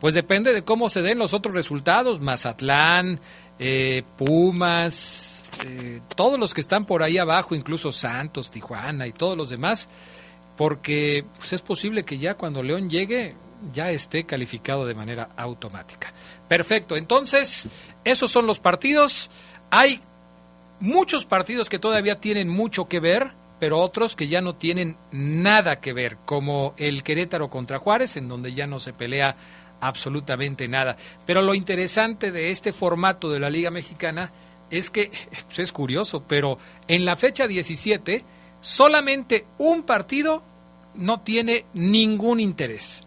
pues 0.00 0.14
depende 0.14 0.52
de 0.52 0.64
cómo 0.64 0.90
se 0.90 1.00
den 1.00 1.18
los 1.18 1.32
otros 1.32 1.54
resultados. 1.54 2.20
Mazatlán, 2.20 3.20
eh, 3.60 4.02
Pumas, 4.16 5.37
eh, 5.64 6.00
todos 6.14 6.38
los 6.38 6.54
que 6.54 6.60
están 6.60 6.84
por 6.84 7.02
ahí 7.02 7.18
abajo, 7.18 7.54
incluso 7.54 7.92
Santos, 7.92 8.50
Tijuana 8.50 9.06
y 9.06 9.12
todos 9.12 9.36
los 9.36 9.50
demás, 9.50 9.88
porque 10.56 11.24
pues, 11.36 11.52
es 11.52 11.62
posible 11.62 12.04
que 12.04 12.18
ya 12.18 12.34
cuando 12.34 12.62
León 12.62 12.90
llegue 12.90 13.34
ya 13.72 13.90
esté 13.90 14.24
calificado 14.24 14.86
de 14.86 14.94
manera 14.94 15.30
automática. 15.36 16.12
Perfecto, 16.48 16.96
entonces 16.96 17.68
esos 18.04 18.30
son 18.30 18.46
los 18.46 18.60
partidos. 18.60 19.30
Hay 19.70 20.00
muchos 20.80 21.26
partidos 21.26 21.68
que 21.68 21.78
todavía 21.78 22.20
tienen 22.20 22.48
mucho 22.48 22.88
que 22.88 23.00
ver, 23.00 23.32
pero 23.58 23.80
otros 23.80 24.14
que 24.14 24.28
ya 24.28 24.40
no 24.40 24.54
tienen 24.54 24.96
nada 25.10 25.80
que 25.80 25.92
ver, 25.92 26.16
como 26.24 26.74
el 26.76 27.02
Querétaro 27.02 27.50
contra 27.50 27.78
Juárez, 27.78 28.16
en 28.16 28.28
donde 28.28 28.54
ya 28.54 28.66
no 28.66 28.78
se 28.78 28.92
pelea 28.92 29.36
absolutamente 29.80 30.68
nada. 30.68 30.96
Pero 31.26 31.42
lo 31.42 31.54
interesante 31.54 32.30
de 32.30 32.50
este 32.50 32.72
formato 32.72 33.30
de 33.30 33.40
la 33.40 33.50
Liga 33.50 33.70
Mexicana 33.70 34.30
es 34.70 34.90
que, 34.90 35.10
pues 35.46 35.58
es 35.58 35.72
curioso, 35.72 36.22
pero 36.26 36.58
en 36.86 37.04
la 37.04 37.16
fecha 37.16 37.46
17 37.46 38.24
solamente 38.60 39.46
un 39.58 39.82
partido 39.82 40.42
no 40.94 41.20
tiene 41.20 41.64
ningún 41.74 42.40
interés. 42.40 43.04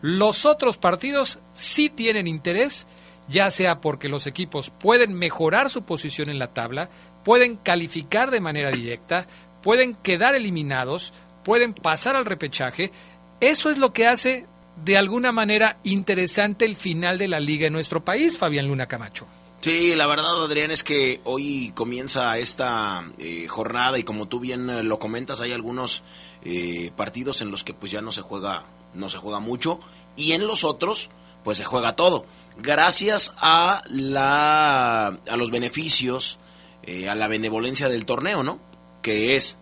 Los 0.00 0.44
otros 0.44 0.76
partidos 0.76 1.38
sí 1.52 1.88
tienen 1.88 2.26
interés, 2.26 2.86
ya 3.28 3.50
sea 3.50 3.80
porque 3.80 4.08
los 4.08 4.26
equipos 4.26 4.70
pueden 4.70 5.14
mejorar 5.14 5.70
su 5.70 5.82
posición 5.82 6.30
en 6.30 6.38
la 6.38 6.48
tabla, 6.48 6.88
pueden 7.24 7.56
calificar 7.56 8.30
de 8.30 8.40
manera 8.40 8.70
directa, 8.70 9.26
pueden 9.62 9.94
quedar 9.94 10.34
eliminados, 10.34 11.12
pueden 11.44 11.74
pasar 11.74 12.16
al 12.16 12.26
repechaje. 12.26 12.92
Eso 13.40 13.70
es 13.70 13.78
lo 13.78 13.92
que 13.92 14.06
hace 14.06 14.46
de 14.84 14.96
alguna 14.96 15.32
manera 15.32 15.78
interesante 15.82 16.64
el 16.64 16.76
final 16.76 17.18
de 17.18 17.28
la 17.28 17.40
liga 17.40 17.66
en 17.66 17.72
nuestro 17.72 18.04
país, 18.04 18.38
Fabián 18.38 18.68
Luna 18.68 18.86
Camacho. 18.86 19.26
Sí, 19.68 19.94
la 19.94 20.06
verdad, 20.06 20.42
Adrián, 20.42 20.70
es 20.70 20.82
que 20.82 21.20
hoy 21.24 21.72
comienza 21.74 22.38
esta 22.38 23.06
eh, 23.18 23.46
jornada 23.48 23.98
y 23.98 24.02
como 24.02 24.26
tú 24.26 24.40
bien 24.40 24.70
eh, 24.70 24.82
lo 24.82 24.98
comentas, 24.98 25.42
hay 25.42 25.52
algunos 25.52 26.04
eh, 26.42 26.90
partidos 26.96 27.42
en 27.42 27.50
los 27.50 27.64
que 27.64 27.74
pues 27.74 27.92
ya 27.92 28.00
no 28.00 28.10
se 28.10 28.22
juega, 28.22 28.64
no 28.94 29.10
se 29.10 29.18
juega 29.18 29.40
mucho 29.40 29.78
y 30.16 30.32
en 30.32 30.46
los 30.46 30.64
otros 30.64 31.10
pues 31.44 31.58
se 31.58 31.64
juega 31.64 31.96
todo. 31.96 32.24
Gracias 32.56 33.34
a 33.36 33.82
la 33.90 35.08
a 35.08 35.36
los 35.36 35.50
beneficios, 35.50 36.38
eh, 36.84 37.10
a 37.10 37.14
la 37.14 37.28
benevolencia 37.28 37.90
del 37.90 38.06
torneo, 38.06 38.42
¿no? 38.42 38.60
que 39.02 39.36
es 39.36 39.58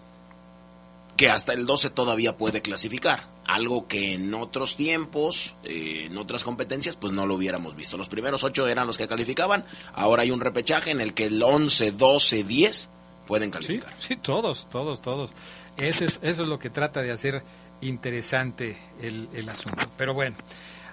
que 1.16 1.30
hasta 1.30 1.52
el 1.52 1.66
12 1.66 1.90
todavía 1.90 2.36
puede 2.36 2.62
clasificar. 2.62 3.24
Algo 3.46 3.86
que 3.86 4.14
en 4.14 4.34
otros 4.34 4.76
tiempos, 4.76 5.54
eh, 5.64 6.06
en 6.06 6.18
otras 6.18 6.42
competencias, 6.42 6.96
pues 6.96 7.12
no 7.12 7.26
lo 7.26 7.34
hubiéramos 7.34 7.76
visto. 7.76 7.96
Los 7.96 8.08
primeros 8.08 8.42
ocho 8.42 8.66
eran 8.66 8.86
los 8.86 8.98
que 8.98 9.06
calificaban. 9.06 9.64
Ahora 9.94 10.22
hay 10.22 10.30
un 10.30 10.40
repechaje 10.40 10.90
en 10.90 11.00
el 11.00 11.14
que 11.14 11.26
el 11.26 11.42
11, 11.42 11.92
12, 11.92 12.44
10 12.44 12.88
pueden 13.26 13.50
calificar. 13.50 13.92
Sí, 13.98 14.08
sí 14.08 14.16
todos, 14.16 14.68
todos, 14.68 15.00
todos. 15.00 15.32
Ese 15.76 16.06
es, 16.06 16.20
eso 16.22 16.42
es 16.42 16.48
lo 16.48 16.58
que 16.58 16.70
trata 16.70 17.02
de 17.02 17.12
hacer 17.12 17.42
interesante 17.80 18.76
el, 19.00 19.28
el 19.32 19.48
asunto. 19.48 19.90
Pero 19.96 20.14
bueno, 20.14 20.36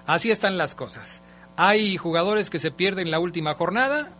así 0.06 0.30
están 0.30 0.58
las 0.58 0.74
cosas. 0.74 1.22
Hay 1.56 1.96
jugadores 1.96 2.50
que 2.50 2.58
se 2.58 2.70
pierden 2.70 3.10
la 3.10 3.20
última 3.20 3.54
jornada. 3.54 4.10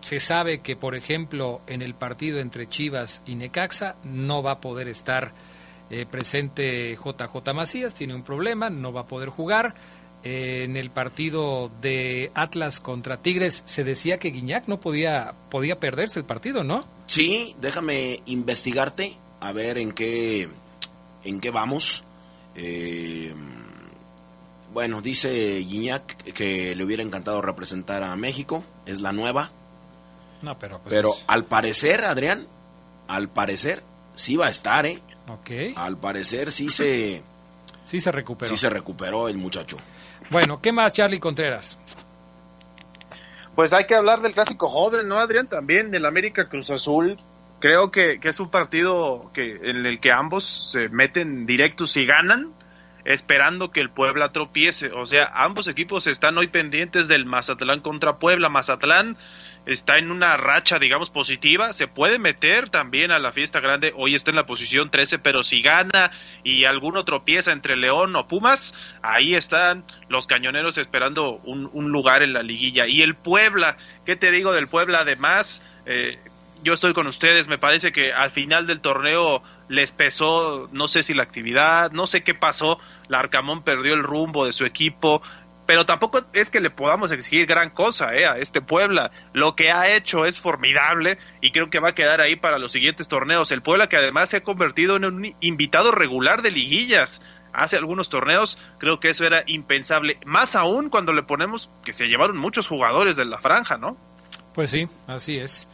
Se 0.00 0.20
sabe 0.20 0.60
que, 0.60 0.76
por 0.76 0.94
ejemplo, 0.94 1.60
en 1.66 1.82
el 1.82 1.94
partido 1.94 2.38
entre 2.38 2.68
Chivas 2.68 3.22
y 3.26 3.34
Necaxa 3.34 3.96
no 4.04 4.42
va 4.42 4.52
a 4.52 4.60
poder 4.60 4.86
estar 4.86 5.32
eh, 5.90 6.06
presente 6.10 6.96
JJ 6.96 7.54
Macías, 7.54 7.94
tiene 7.94 8.14
un 8.14 8.22
problema, 8.22 8.70
no 8.70 8.92
va 8.92 9.02
a 9.02 9.06
poder 9.06 9.28
jugar. 9.28 9.74
Eh, 10.24 10.64
en 10.64 10.76
el 10.76 10.90
partido 10.90 11.70
de 11.80 12.32
Atlas 12.34 12.80
contra 12.80 13.18
Tigres 13.18 13.62
se 13.66 13.84
decía 13.84 14.18
que 14.18 14.30
Guiñac 14.30 14.66
no 14.66 14.80
podía, 14.80 15.34
podía 15.50 15.78
perderse 15.78 16.18
el 16.18 16.24
partido, 16.24 16.64
¿no? 16.64 16.84
Sí, 17.06 17.54
déjame 17.60 18.20
investigarte 18.26 19.16
a 19.40 19.52
ver 19.52 19.78
en 19.78 19.92
qué, 19.92 20.48
en 21.24 21.40
qué 21.40 21.50
vamos. 21.50 22.04
Eh, 22.56 23.32
bueno, 24.72 25.00
dice 25.00 25.58
Guiñac 25.60 26.16
que 26.32 26.74
le 26.74 26.84
hubiera 26.84 27.02
encantado 27.02 27.40
representar 27.40 28.02
a 28.02 28.14
México, 28.16 28.64
es 28.86 29.00
la 29.00 29.12
nueva. 29.12 29.50
No, 30.42 30.58
pero, 30.58 30.78
pues 30.80 30.90
pero 30.90 31.14
al 31.28 31.44
parecer, 31.44 32.04
Adrián, 32.04 32.46
al 33.06 33.28
parecer 33.28 33.82
sí 34.14 34.36
va 34.36 34.46
a 34.46 34.50
estar, 34.50 34.84
¿eh? 34.84 35.00
Ok. 35.28 35.50
Al 35.76 35.96
parecer 35.98 36.50
sí 36.50 36.70
se... 36.70 37.22
Sí 37.84 38.00
se 38.00 38.12
recuperó. 38.12 38.48
Sí 38.48 38.56
se 38.56 38.68
recuperó 38.68 39.28
el 39.28 39.38
muchacho. 39.38 39.78
Bueno, 40.30 40.60
¿qué 40.60 40.72
más, 40.72 40.92
Charlie 40.92 41.20
Contreras? 41.20 41.78
Pues 43.54 43.72
hay 43.72 43.86
que 43.86 43.94
hablar 43.94 44.20
del 44.20 44.34
clásico 44.34 44.68
joven, 44.68 45.08
¿no, 45.08 45.16
Adrián? 45.16 45.48
También 45.48 45.90
del 45.90 46.06
América 46.06 46.48
Cruz 46.48 46.70
Azul. 46.70 47.18
Creo 47.60 47.90
que, 47.90 48.20
que 48.20 48.28
es 48.28 48.38
un 48.38 48.50
partido 48.50 49.30
que, 49.32 49.58
en 49.62 49.84
el 49.84 50.00
que 50.00 50.12
ambos 50.12 50.44
se 50.44 50.88
meten 50.90 51.44
directos 51.44 51.96
y 51.96 52.06
ganan, 52.06 52.52
esperando 53.04 53.72
que 53.72 53.80
el 53.80 53.90
Puebla 53.90 54.30
tropiece. 54.30 54.92
O 54.92 55.06
sea, 55.06 55.32
ambos 55.34 55.66
equipos 55.66 56.06
están 56.06 56.38
hoy 56.38 56.46
pendientes 56.46 57.08
del 57.08 57.24
Mazatlán 57.24 57.80
contra 57.80 58.18
Puebla. 58.18 58.48
Mazatlán 58.48 59.16
está 59.68 59.98
en 59.98 60.10
una 60.10 60.38
racha, 60.38 60.78
digamos, 60.78 61.10
positiva, 61.10 61.74
se 61.74 61.86
puede 61.88 62.18
meter 62.18 62.70
también 62.70 63.10
a 63.10 63.18
la 63.18 63.32
fiesta 63.32 63.60
grande, 63.60 63.92
hoy 63.94 64.14
está 64.14 64.30
en 64.30 64.36
la 64.36 64.46
posición 64.46 64.90
13, 64.90 65.18
pero 65.18 65.42
si 65.42 65.60
gana 65.60 66.10
y 66.42 66.64
alguno 66.64 67.04
tropieza 67.04 67.52
entre 67.52 67.76
León 67.76 68.16
o 68.16 68.26
Pumas, 68.26 68.74
ahí 69.02 69.34
están 69.34 69.84
los 70.08 70.26
cañoneros 70.26 70.78
esperando 70.78 71.32
un, 71.44 71.68
un 71.70 71.92
lugar 71.92 72.22
en 72.22 72.32
la 72.32 72.42
liguilla. 72.42 72.86
Y 72.86 73.02
el 73.02 73.14
Puebla, 73.14 73.76
¿qué 74.06 74.16
te 74.16 74.30
digo 74.30 74.52
del 74.52 74.68
Puebla? 74.68 75.00
Además, 75.00 75.62
eh, 75.84 76.18
yo 76.62 76.72
estoy 76.72 76.94
con 76.94 77.06
ustedes, 77.06 77.46
me 77.46 77.58
parece 77.58 77.92
que 77.92 78.14
al 78.14 78.30
final 78.30 78.66
del 78.66 78.80
torneo 78.80 79.42
les 79.68 79.92
pesó, 79.92 80.70
no 80.72 80.88
sé 80.88 81.02
si 81.02 81.12
la 81.12 81.24
actividad, 81.24 81.92
no 81.92 82.06
sé 82.06 82.22
qué 82.22 82.32
pasó, 82.32 82.80
Larcamón 83.08 83.62
perdió 83.62 83.92
el 83.92 84.02
rumbo 84.02 84.46
de 84.46 84.52
su 84.52 84.64
equipo, 84.64 85.22
pero 85.68 85.84
tampoco 85.84 86.22
es 86.32 86.50
que 86.50 86.62
le 86.62 86.70
podamos 86.70 87.12
exigir 87.12 87.44
gran 87.44 87.68
cosa 87.68 88.14
eh, 88.16 88.26
a 88.26 88.38
este 88.38 88.62
Puebla. 88.62 89.10
Lo 89.34 89.54
que 89.54 89.70
ha 89.70 89.94
hecho 89.94 90.24
es 90.24 90.40
formidable 90.40 91.18
y 91.42 91.50
creo 91.50 91.68
que 91.68 91.78
va 91.78 91.90
a 91.90 91.94
quedar 91.94 92.22
ahí 92.22 92.36
para 92.36 92.58
los 92.58 92.72
siguientes 92.72 93.06
torneos. 93.06 93.52
El 93.52 93.60
Puebla 93.60 93.86
que 93.86 93.98
además 93.98 94.30
se 94.30 94.38
ha 94.38 94.42
convertido 94.42 94.96
en 94.96 95.04
un 95.04 95.34
invitado 95.40 95.90
regular 95.90 96.40
de 96.40 96.52
liguillas. 96.52 97.20
Hace 97.52 97.76
algunos 97.76 98.08
torneos 98.08 98.56
creo 98.78 98.98
que 98.98 99.10
eso 99.10 99.26
era 99.26 99.44
impensable. 99.46 100.16
Más 100.24 100.56
aún 100.56 100.88
cuando 100.88 101.12
le 101.12 101.22
ponemos 101.22 101.68
que 101.84 101.92
se 101.92 102.08
llevaron 102.08 102.38
muchos 102.38 102.66
jugadores 102.66 103.16
de 103.16 103.26
la 103.26 103.36
franja, 103.36 103.76
¿no? 103.76 103.94
Pues 104.54 104.70
sí, 104.70 104.88
así 105.06 105.36
es. 105.36 105.68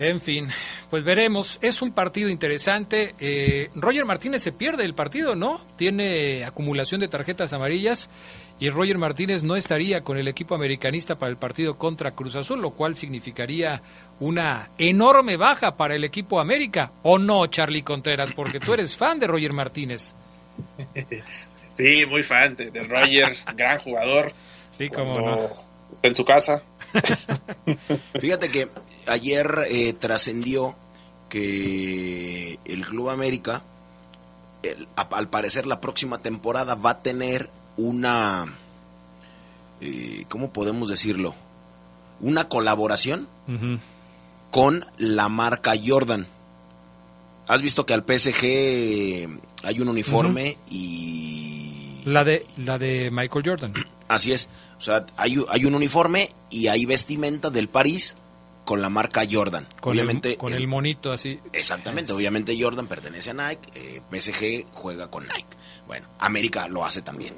En 0.00 0.20
fin, 0.20 0.48
pues 0.90 1.04
veremos. 1.04 1.60
Es 1.62 1.80
un 1.80 1.92
partido 1.92 2.28
interesante. 2.28 3.14
Eh, 3.20 3.70
Roger 3.76 4.04
Martínez 4.04 4.42
se 4.42 4.50
pierde 4.50 4.84
el 4.84 4.94
partido, 4.94 5.36
¿no? 5.36 5.60
Tiene 5.76 6.44
acumulación 6.44 7.00
de 7.00 7.06
tarjetas 7.06 7.52
amarillas 7.52 8.10
y 8.62 8.70
Roger 8.70 8.96
Martínez 8.96 9.42
no 9.42 9.56
estaría 9.56 10.04
con 10.04 10.18
el 10.18 10.28
equipo 10.28 10.54
americanista 10.54 11.18
para 11.18 11.30
el 11.30 11.36
partido 11.36 11.76
contra 11.76 12.12
Cruz 12.12 12.36
Azul, 12.36 12.62
lo 12.62 12.70
cual 12.70 12.94
significaría 12.94 13.82
una 14.20 14.70
enorme 14.78 15.36
baja 15.36 15.76
para 15.76 15.96
el 15.96 16.04
equipo 16.04 16.38
América. 16.38 16.92
¿O 17.02 17.18
no, 17.18 17.44
Charlie 17.48 17.82
Contreras? 17.82 18.30
Porque 18.30 18.60
tú 18.60 18.72
eres 18.72 18.96
fan 18.96 19.18
de 19.18 19.26
Roger 19.26 19.52
Martínez. 19.52 20.14
Sí, 21.72 22.04
muy 22.06 22.22
fan 22.22 22.54
de, 22.54 22.70
de 22.70 22.82
Roger, 22.82 23.34
gran 23.56 23.78
jugador. 23.78 24.30
Sí, 24.70 24.90
como 24.90 25.18
no. 25.18 25.48
Está 25.90 26.08
en 26.08 26.14
su 26.14 26.24
casa. 26.24 26.62
Fíjate 28.20 28.48
que 28.50 28.68
ayer 29.06 29.66
eh, 29.70 29.94
trascendió 29.94 30.76
que 31.30 32.58
el 32.66 32.84
Club 32.84 33.08
América, 33.08 33.62
el, 34.62 34.86
al 34.94 35.28
parecer 35.30 35.66
la 35.66 35.80
próxima 35.80 36.18
temporada 36.18 36.74
va 36.74 36.90
a 36.90 37.00
tener 37.00 37.48
una, 37.76 38.46
eh, 39.80 40.24
¿cómo 40.28 40.50
podemos 40.52 40.88
decirlo? 40.88 41.34
Una 42.20 42.48
colaboración 42.48 43.28
Uh 43.48 43.52
-huh. 43.52 43.78
con 44.52 44.84
la 44.98 45.28
marca 45.28 45.72
Jordan. 45.84 46.26
¿Has 47.48 47.60
visto 47.60 47.84
que 47.86 47.92
al 47.94 48.04
PSG 48.04 48.44
hay 49.64 49.80
un 49.80 49.88
uniforme 49.88 50.56
uh 50.68 50.70
-huh. 50.70 50.76
y... 50.76 52.02
La 52.04 52.24
de, 52.24 52.46
la 52.56 52.78
de 52.78 53.10
Michael 53.10 53.44
Jordan. 53.44 53.74
Así 54.08 54.32
es. 54.32 54.48
O 54.78 54.82
sea, 54.82 55.06
hay, 55.16 55.38
hay 55.48 55.64
un 55.64 55.74
uniforme 55.74 56.30
y 56.50 56.66
hay 56.68 56.86
vestimenta 56.86 57.50
del 57.50 57.68
París 57.68 58.16
con 58.64 58.80
la 58.80 58.88
marca 58.88 59.22
Jordan. 59.30 59.66
Con 59.80 59.92
obviamente 59.92 60.32
el, 60.32 60.36
con 60.38 60.52
el 60.52 60.66
monito 60.66 61.12
así. 61.12 61.40
Exactamente, 61.52 62.12
obviamente 62.12 62.56
Jordan 62.60 62.86
pertenece 62.86 63.30
a 63.30 63.34
Nike, 63.34 63.68
eh, 63.74 64.02
PSG 64.10 64.66
juega 64.72 65.10
con 65.10 65.26
Nike. 65.26 65.46
Bueno, 65.86 66.06
América 66.18 66.68
lo 66.68 66.84
hace 66.84 67.02
también. 67.02 67.34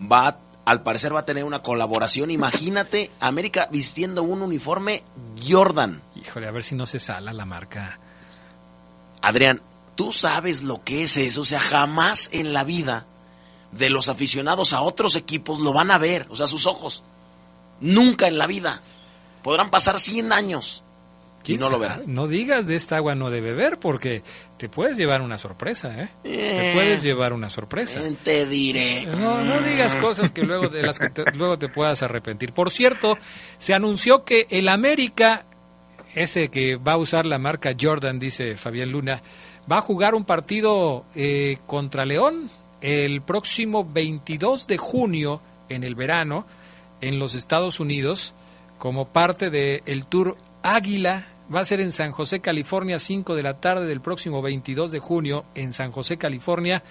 Va, 0.00 0.38
al 0.64 0.82
parecer 0.82 1.14
va 1.14 1.20
a 1.20 1.26
tener 1.26 1.44
una 1.44 1.62
colaboración. 1.62 2.30
Imagínate, 2.30 3.10
América 3.20 3.68
vistiendo 3.70 4.22
un 4.22 4.42
uniforme 4.42 5.02
Jordan. 5.46 6.02
Híjole, 6.14 6.46
a 6.46 6.50
ver 6.50 6.64
si 6.64 6.74
no 6.74 6.86
se 6.86 6.98
sala 6.98 7.32
la 7.32 7.46
marca. 7.46 7.98
Adrián, 9.22 9.62
tú 9.94 10.12
sabes 10.12 10.62
lo 10.62 10.84
que 10.84 11.04
es 11.04 11.16
eso. 11.16 11.40
O 11.40 11.44
sea, 11.44 11.60
jamás 11.60 12.28
en 12.32 12.52
la 12.52 12.64
vida 12.64 13.06
de 13.72 13.90
los 13.90 14.08
aficionados 14.08 14.72
a 14.72 14.82
otros 14.82 15.16
equipos 15.16 15.58
lo 15.58 15.72
van 15.72 15.90
a 15.90 15.98
ver. 15.98 16.26
O 16.30 16.36
sea, 16.36 16.46
sus 16.46 16.66
ojos. 16.66 17.02
Nunca 17.80 18.28
en 18.28 18.38
la 18.38 18.46
vida. 18.46 18.82
Podrán 19.46 19.70
pasar 19.70 20.00
100 20.00 20.32
años 20.32 20.82
y 21.46 21.56
no 21.56 21.70
lo 21.70 21.78
verán. 21.78 22.02
No 22.06 22.26
digas 22.26 22.66
de 22.66 22.74
esta 22.74 22.96
agua 22.96 23.14
no 23.14 23.30
de 23.30 23.40
beber 23.40 23.78
porque 23.78 24.24
te 24.58 24.68
puedes 24.68 24.98
llevar 24.98 25.22
una 25.22 25.38
sorpresa, 25.38 26.02
¿eh? 26.02 26.08
eh 26.24 26.58
te 26.58 26.74
puedes 26.74 27.04
llevar 27.04 27.32
una 27.32 27.48
sorpresa. 27.48 28.00
Te 28.24 28.44
diré. 28.46 29.06
No, 29.06 29.44
no 29.44 29.60
digas 29.60 29.94
cosas 29.94 30.32
que 30.32 30.42
luego 30.42 30.66
de 30.66 30.82
las 30.82 30.98
que 30.98 31.10
te, 31.10 31.22
luego 31.36 31.60
te 31.60 31.68
puedas 31.68 32.02
arrepentir. 32.02 32.52
Por 32.52 32.72
cierto, 32.72 33.18
se 33.58 33.72
anunció 33.72 34.24
que 34.24 34.48
el 34.50 34.68
América, 34.68 35.44
ese 36.16 36.48
que 36.48 36.74
va 36.74 36.94
a 36.94 36.96
usar 36.96 37.24
la 37.24 37.38
marca 37.38 37.70
Jordan, 37.80 38.18
dice 38.18 38.56
Fabián 38.56 38.90
Luna, 38.90 39.22
va 39.70 39.78
a 39.78 39.80
jugar 39.80 40.16
un 40.16 40.24
partido 40.24 41.04
eh, 41.14 41.58
contra 41.68 42.04
León 42.04 42.50
el 42.80 43.22
próximo 43.22 43.88
22 43.88 44.66
de 44.66 44.76
junio 44.76 45.40
en 45.68 45.84
el 45.84 45.94
verano 45.94 46.44
en 47.00 47.20
los 47.20 47.36
Estados 47.36 47.78
Unidos 47.78 48.34
como 48.86 49.08
parte 49.08 49.50
del 49.50 49.82
el 49.84 50.04
Tour 50.04 50.36
Águila 50.62 51.26
va 51.52 51.58
a 51.58 51.64
ser 51.64 51.80
en 51.80 51.90
San 51.90 52.12
José, 52.12 52.38
California, 52.38 53.00
5 53.00 53.34
de 53.34 53.42
la 53.42 53.54
tarde 53.54 53.84
del 53.86 54.00
próximo 54.00 54.42
22 54.42 54.92
de 54.92 55.00
junio 55.00 55.44
en 55.56 55.72
San 55.72 55.90
José, 55.90 56.18
California, 56.18 56.84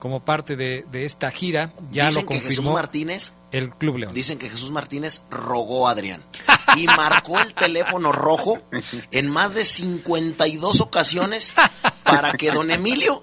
como 0.00 0.24
parte 0.24 0.56
de, 0.56 0.84
de 0.90 1.04
esta 1.04 1.30
gira. 1.30 1.72
Ya 1.92 2.06
dicen 2.06 2.22
lo 2.22 2.26
confirmó 2.26 2.48
que 2.48 2.56
Jesús 2.56 2.70
Martínez, 2.72 3.34
el 3.52 3.70
Club 3.70 3.98
León. 3.98 4.12
Dicen 4.12 4.38
que 4.38 4.48
Jesús 4.48 4.72
Martínez 4.72 5.22
rogó 5.30 5.86
a 5.86 5.92
Adrián 5.92 6.20
y 6.76 6.86
marcó 6.88 7.38
el 7.38 7.54
teléfono 7.54 8.10
rojo 8.10 8.60
en 9.12 9.30
más 9.30 9.54
de 9.54 9.64
52 9.64 10.80
ocasiones 10.80 11.54
para 12.02 12.32
que 12.32 12.50
don 12.50 12.72
Emilio 12.72 13.22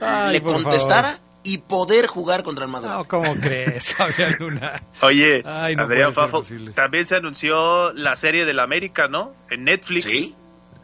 Ay, 0.00 0.34
le 0.34 0.40
contestara. 0.40 1.08
Favor 1.08 1.29
y 1.42 1.58
poder 1.58 2.06
jugar 2.06 2.42
contra 2.42 2.64
el 2.66 2.70
más 2.70 2.84
grande. 2.84 2.98
No, 3.02 3.08
¿cómo 3.08 3.34
crees, 3.40 3.94
Luna? 4.38 4.82
Oye, 5.00 5.42
Ay, 5.46 5.74
no 5.76 5.84
Adrián 5.84 6.12
Fafo, 6.12 6.42
también 6.74 7.06
se 7.06 7.16
anunció 7.16 7.92
la 7.94 8.14
serie 8.16 8.44
del 8.44 8.58
América, 8.60 9.08
¿no? 9.08 9.32
En 9.50 9.64
Netflix. 9.64 10.04
Sí. 10.04 10.34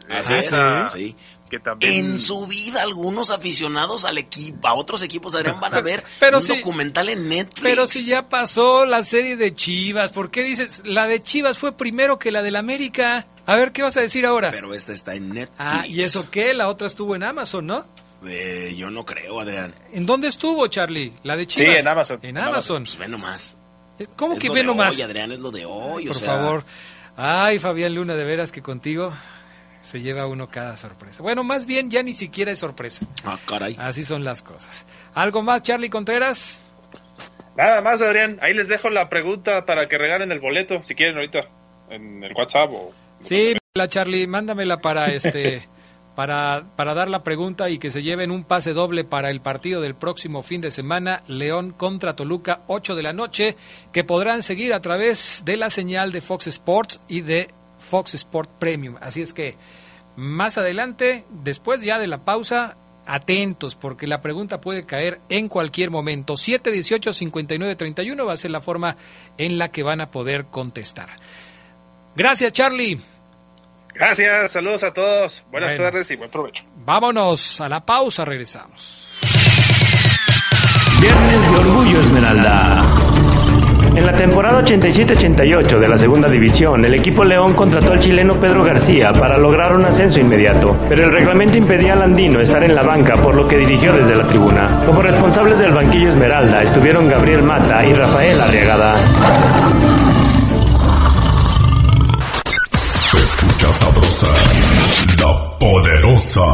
Así 0.09 0.33
ah, 0.33 0.39
es. 0.39 0.91
sí. 0.93 0.99
sí. 0.99 1.15
que 1.49 1.59
también... 1.59 1.93
En 1.93 2.19
su 2.19 2.47
vida 2.47 2.81
algunos 2.81 3.29
aficionados 3.29 4.05
al 4.05 4.17
equipo, 4.17 4.67
a 4.67 4.73
otros 4.73 5.01
equipos 5.01 5.35
Adrián 5.35 5.59
van 5.59 5.73
a 5.75 5.81
ver 5.81 6.03
Pero 6.19 6.37
un 6.37 6.43
si- 6.43 6.55
documental 6.55 7.09
en 7.09 7.27
Netflix. 7.29 7.61
Pero 7.61 7.87
si 7.87 8.05
ya 8.05 8.27
pasó 8.29 8.85
la 8.85 9.03
serie 9.03 9.35
de 9.37 9.53
Chivas, 9.53 10.11
¿por 10.11 10.31
qué 10.31 10.43
dices 10.43 10.81
la 10.85 11.07
de 11.07 11.21
Chivas 11.21 11.57
fue 11.57 11.71
primero 11.73 12.17
que 12.19 12.31
la 12.31 12.41
del 12.41 12.55
América? 12.55 13.27
A 13.45 13.55
ver, 13.55 13.71
¿qué 13.73 13.81
vas 13.83 13.95
a 13.97 14.01
decir 14.01 14.25
ahora? 14.25 14.49
Pero 14.51 14.73
esta 14.73 14.93
está 14.93 15.13
en 15.13 15.29
Netflix. 15.29 15.55
ah, 15.59 15.85
¿y 15.87 16.01
eso 16.01 16.29
qué? 16.31 16.53
La 16.53 16.67
otra 16.67 16.87
estuvo 16.87 17.15
en 17.15 17.23
Amazon, 17.23 17.67
¿no? 17.67 17.85
Eh, 18.25 18.73
yo 18.77 18.89
no 18.89 19.05
creo, 19.05 19.39
Adrián. 19.39 19.73
¿En 19.93 20.05
dónde 20.05 20.27
estuvo, 20.27 20.65
Charlie? 20.67 21.13
La 21.23 21.35
de 21.37 21.45
Chivas. 21.47 21.77
en 21.77 21.87
Amazon. 21.87 22.19
En 22.23 22.29
En 22.29 22.37
Amazon. 22.37 22.77
Amazon. 22.77 22.83
Pues 22.83 22.97
ve 22.97 23.07
nomás. 23.07 23.57
¿Cómo 24.15 24.33
Es 24.33 24.39
que 24.39 24.47
lo 24.47 24.53
ve 24.53 24.59
de 24.61 24.65
nomás? 24.65 24.95
hoy, 24.95 25.01
Adrián, 25.01 25.31
es 25.31 25.39
lo 25.39 25.51
de 25.51 25.65
hoy, 25.65 26.05
o 26.07 26.11
Por 26.11 26.17
sea, 26.19 26.27
favor. 26.35 26.63
Ay, 27.15 27.57
Fabián 27.59 27.95
Luna, 27.95 28.15
de 28.15 28.23
veras 28.25 28.51
que 28.51 28.61
contigo 28.61 29.11
se 29.81 30.01
lleva 30.01 30.27
uno 30.27 30.49
cada 30.49 30.75
sorpresa. 30.77 31.23
Bueno, 31.23 31.43
más 31.43 31.65
bien 31.65 31.89
ya 31.89 32.03
ni 32.03 32.13
siquiera 32.13 32.51
es 32.51 32.59
sorpresa. 32.59 33.05
Ah, 33.23 33.39
caray. 33.45 33.75
Así 33.79 34.03
son 34.03 34.23
las 34.23 34.41
cosas. 34.43 34.85
¿Algo 35.15 35.41
más, 35.41 35.63
Charlie 35.63 35.89
Contreras? 35.89 36.63
Nada 37.55 37.81
más, 37.81 38.01
Adrián. 38.01 38.37
Ahí 38.41 38.53
les 38.53 38.67
dejo 38.67 38.89
la 38.91 39.09
pregunta 39.09 39.65
para 39.65 39.87
que 39.87 39.97
regalen 39.97 40.31
el 40.31 40.39
boleto, 40.39 40.83
si 40.83 40.93
quieren 40.93 41.15
ahorita, 41.15 41.47
en 41.89 42.23
el 42.23 42.33
WhatsApp 42.33 42.69
o... 42.71 42.93
Sí, 43.21 43.55
la 43.73 43.87
Charlie, 43.87 44.27
mándamela 44.27 44.77
para 44.79 45.11
este 45.11 45.67
para 46.17 46.63
para 46.75 46.95
dar 46.95 47.09
la 47.09 47.21
pregunta 47.21 47.69
y 47.69 47.77
que 47.77 47.91
se 47.91 48.01
lleven 48.01 48.31
un 48.31 48.43
pase 48.43 48.73
doble 48.73 49.03
para 49.03 49.29
el 49.29 49.39
partido 49.39 49.81
del 49.81 49.93
próximo 49.93 50.41
fin 50.41 50.61
de 50.61 50.71
semana 50.71 51.21
León 51.27 51.69
contra 51.69 52.15
Toluca 52.15 52.61
8 52.65 52.95
de 52.95 53.03
la 53.03 53.13
noche 53.13 53.55
que 53.91 54.03
podrán 54.03 54.41
seguir 54.41 54.73
a 54.73 54.81
través 54.81 55.43
de 55.45 55.57
la 55.57 55.69
señal 55.69 56.11
de 56.11 56.21
Fox 56.21 56.47
Sports 56.47 56.99
y 57.07 57.21
de 57.21 57.51
Fox 57.77 58.15
Sport 58.15 58.49
Premium. 58.57 58.95
Así 58.99 59.21
es 59.21 59.31
que 59.31 59.53
más 60.15 60.57
adelante, 60.57 61.23
después 61.29 61.83
ya 61.83 61.99
de 61.99 62.07
la 62.07 62.17
pausa, 62.17 62.75
atentos 63.05 63.75
porque 63.75 64.07
la 64.07 64.19
pregunta 64.19 64.59
puede 64.59 64.87
caer 64.87 65.19
en 65.29 65.49
cualquier 65.49 65.91
momento. 65.91 66.35
718 66.35 67.13
59 67.13 67.75
31 67.75 68.25
va 68.25 68.33
a 68.33 68.37
ser 68.37 68.49
la 68.49 68.59
forma 68.61 68.97
en 69.37 69.59
la 69.59 69.69
que 69.69 69.83
van 69.83 70.01
a 70.01 70.07
poder 70.07 70.45
contestar. 70.45 71.09
Gracias, 72.15 72.53
Charlie. 72.53 72.99
Gracias, 73.97 74.51
saludos 74.51 74.83
a 74.83 74.93
todos. 74.93 75.43
Buenas 75.51 75.71
Bueno. 75.73 75.83
tardes 75.89 76.11
y 76.11 76.15
buen 76.15 76.29
provecho. 76.29 76.63
Vámonos 76.85 77.59
a 77.61 77.67
la 77.69 77.79
pausa, 77.85 78.23
regresamos. 78.25 79.03
Viernes 81.01 81.41
de 81.51 81.57
Orgullo 81.57 82.01
Esmeralda. 82.01 82.83
En 83.95 84.05
la 84.05 84.13
temporada 84.13 84.61
87-88 84.61 85.79
de 85.79 85.87
la 85.87 85.97
segunda 85.97 86.27
división, 86.27 86.85
el 86.85 86.93
equipo 86.93 87.23
León 87.23 87.53
contrató 87.53 87.93
al 87.93 87.99
chileno 87.99 88.35
Pedro 88.39 88.63
García 88.63 89.11
para 89.11 89.39
lograr 89.39 89.73
un 89.75 89.85
ascenso 89.85 90.19
inmediato, 90.19 90.77
pero 90.87 91.05
el 91.05 91.11
reglamento 91.11 91.57
impedía 91.57 91.93
al 91.93 92.03
andino 92.03 92.39
estar 92.39 92.63
en 92.63 92.75
la 92.75 92.83
banca, 92.83 93.15
por 93.15 93.33
lo 93.33 93.47
que 93.47 93.57
dirigió 93.57 93.93
desde 93.93 94.15
la 94.15 94.27
tribuna. 94.27 94.83
Como 94.85 95.01
responsables 95.01 95.57
del 95.57 95.73
banquillo 95.73 96.09
Esmeralda 96.09 96.61
estuvieron 96.61 97.07
Gabriel 97.09 97.41
Mata 97.41 97.83
y 97.87 97.93
Rafael 97.93 98.39
Arriagada. 98.39 98.95
Poderosa. 105.59 106.47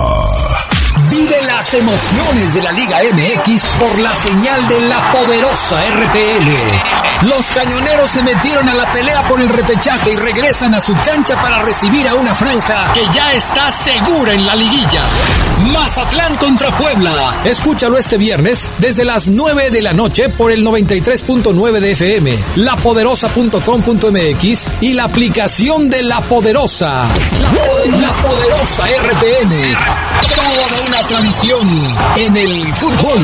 Vive 1.13 1.37
las 1.45 1.73
emociones 1.75 2.55
de 2.55 2.63
la 2.63 2.71
Liga 2.71 2.97
MX 3.13 3.63
por 3.79 3.99
la 3.99 4.15
señal 4.15 4.67
de 4.67 4.81
la 4.81 5.11
poderosa 5.11 5.79
RPL. 5.91 7.27
Los 7.27 7.45
cañoneros 7.51 8.09
se 8.09 8.23
metieron 8.23 8.67
a 8.67 8.73
la 8.73 8.91
pelea 8.91 9.21
por 9.27 9.39
el 9.39 9.47
repechaje 9.47 10.13
y 10.13 10.15
regresan 10.15 10.73
a 10.73 10.81
su 10.81 10.95
cancha 11.05 11.39
para 11.39 11.61
recibir 11.61 12.07
a 12.07 12.15
una 12.15 12.33
franja 12.33 12.91
que 12.93 13.05
ya 13.13 13.31
está 13.33 13.69
segura 13.69 14.33
en 14.33 14.43
la 14.45 14.55
liguilla. 14.55 15.03
Mazatlán 15.71 16.35
contra 16.37 16.75
Puebla. 16.77 17.41
Escúchalo 17.45 17.99
este 17.99 18.17
viernes 18.17 18.67
desde 18.79 19.05
las 19.05 19.27
9 19.29 19.69
de 19.69 19.81
la 19.83 19.93
noche 19.93 20.29
por 20.29 20.51
el 20.51 20.65
93.9 20.65 21.79
de 21.79 21.91
FM, 21.91 22.43
lapoderosa.com.mx 22.55 24.67
y 24.81 24.93
la 24.93 25.03
aplicación 25.03 25.89
de 25.89 26.01
La 26.03 26.21
Poderosa. 26.21 27.05
La, 27.41 27.51
La 27.99 28.11
Poderosa 28.13 28.83
RPN. 28.85 29.75
Toda 30.35 30.87
una 30.87 31.02
tradición 31.07 31.67
en 32.17 32.37
el 32.37 32.73
fútbol. 32.73 33.19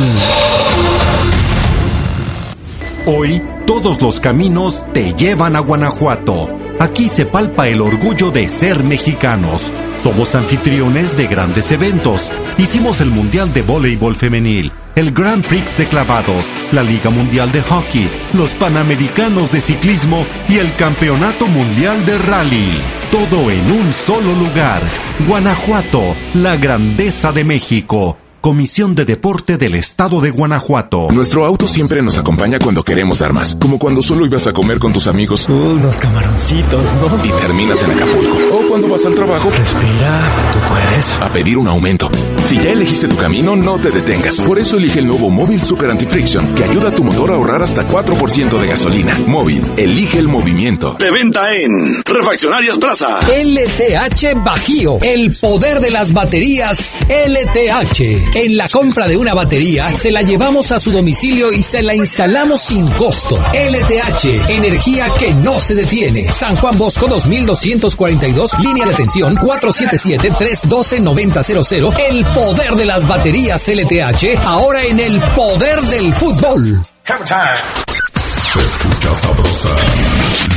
Hoy, 3.05 3.41
todos 3.65 4.01
los 4.01 4.19
caminos 4.19 4.83
te 4.93 5.13
llevan 5.13 5.55
a 5.55 5.59
Guanajuato. 5.59 6.49
Aquí 6.79 7.07
se 7.07 7.25
palpa 7.25 7.67
el 7.67 7.81
orgullo 7.81 8.31
de 8.31 8.47
ser 8.49 8.83
mexicanos. 8.83 9.71
Somos 10.03 10.35
anfitriones 10.35 11.17
de 11.17 11.27
grandes 11.27 11.71
eventos. 11.71 12.31
Hicimos 12.57 13.01
el 13.01 13.09
Mundial 13.09 13.53
de 13.53 13.61
Voleibol 13.61 14.15
Femenil, 14.15 14.71
el 14.99 15.11
Grand 15.11 15.43
Prix 15.45 15.77
de 15.77 15.85
Clavados, 15.87 16.47
la 16.73 16.83
Liga 16.83 17.09
Mundial 17.09 17.51
de 17.51 17.61
Hockey, 17.61 18.09
los 18.33 18.49
Panamericanos 18.51 19.51
de 19.51 19.61
Ciclismo 19.61 20.25
y 20.49 20.57
el 20.57 20.73
Campeonato 20.75 21.47
Mundial 21.47 22.05
de 22.05 22.17
Rally. 22.17 22.69
Todo 23.11 23.49
en 23.49 23.71
un 23.71 23.93
solo 23.93 24.33
lugar. 24.33 24.81
Guanajuato, 25.27 26.15
la 26.33 26.57
grandeza 26.57 27.31
de 27.31 27.43
México. 27.45 28.17
Comisión 28.41 28.95
de 28.95 29.03
Deporte 29.05 29.57
del 29.57 29.75
Estado 29.75 30.21
de 30.21 30.31
Guanajuato. 30.31 31.07
Nuestro 31.11 31.45
auto 31.45 31.67
siempre 31.67 32.01
nos 32.01 32.17
acompaña 32.17 32.57
cuando 32.59 32.83
queremos 32.83 33.19
dar 33.19 33.33
más, 33.33 33.55
como 33.55 33.77
cuando 33.79 34.01
solo 34.01 34.25
ibas 34.25 34.47
a 34.47 34.53
comer 34.53 34.79
con 34.79 34.93
tus 34.93 35.07
amigos 35.07 35.47
Unos 35.49 35.97
camaroncitos, 35.97 36.93
¿no? 36.93 37.25
y 37.25 37.29
terminas 37.41 37.83
en 37.83 37.91
Acapulco. 37.91 38.37
O 38.53 38.67
cuando 38.69 38.87
vas 38.87 39.05
al 39.05 39.13
trabajo 39.15 39.49
Respira, 39.49 40.19
tú 40.53 40.59
puedes. 40.73 41.13
a 41.21 41.27
pedir 41.29 41.57
un 41.57 41.67
aumento. 41.67 42.09
Si 42.45 42.57
ya 42.57 42.71
elegiste 42.71 43.07
tu 43.07 43.15
camino, 43.15 43.55
no 43.55 43.79
te 43.79 43.91
detengas. 43.91 44.41
Por 44.41 44.59
eso 44.59 44.77
elige 44.77 44.99
el 44.99 45.07
nuevo 45.07 45.29
Móvil 45.29 45.61
Super 45.61 45.91
Anti-Friction, 45.91 46.55
que 46.55 46.63
ayuda 46.63 46.89
a 46.89 46.91
tu 46.91 47.03
motor 47.03 47.31
a 47.31 47.35
ahorrar 47.35 47.61
hasta 47.61 47.87
4% 47.87 48.59
de 48.59 48.67
gasolina. 48.67 49.17
Móvil, 49.27 49.63
elige 49.77 50.17
el 50.17 50.27
movimiento. 50.27 50.95
De 50.99 51.11
venta 51.11 51.55
en 51.55 52.03
Refaccionarias 52.03 52.77
Plaza. 52.77 53.19
LTH 53.21 54.43
Bajío. 54.43 54.99
El 55.01 55.35
poder 55.35 55.79
de 55.79 55.91
las 55.91 56.13
baterías 56.13 56.97
LTH. 57.07 58.35
En 58.35 58.57
la 58.57 58.67
compra 58.69 59.07
de 59.07 59.17
una 59.17 59.33
batería, 59.33 59.95
se 59.95 60.11
la 60.11 60.21
llevamos 60.21 60.71
a 60.71 60.79
su 60.79 60.91
domicilio 60.91 61.51
y 61.51 61.61
se 61.61 61.83
la 61.83 61.93
instalamos 61.93 62.61
sin 62.61 62.87
costo. 62.91 63.37
LTH. 63.37 64.49
Energía 64.49 65.05
que 65.19 65.33
no 65.33 65.59
se 65.59 65.75
detiene. 65.75 66.31
San 66.33 66.55
Juan 66.55 66.77
Bosco 66.77 67.07
2242, 67.07 68.57
línea 68.59 68.85
de 68.85 68.93
atención 68.93 69.35
477-312-9000. 69.37 71.93
El 72.09 72.25
poder 72.33 72.75
de 72.75 72.85
las 72.85 73.07
baterías 73.07 73.67
LTH. 73.67 74.37
Ahora 74.45 74.83
en 74.83 74.99
el 74.99 75.19
poder 75.35 75.81
del 75.81 76.13
fútbol. 76.13 76.81
Se 77.05 78.59
escucha 78.59 79.15
sabrosa, 79.15 79.69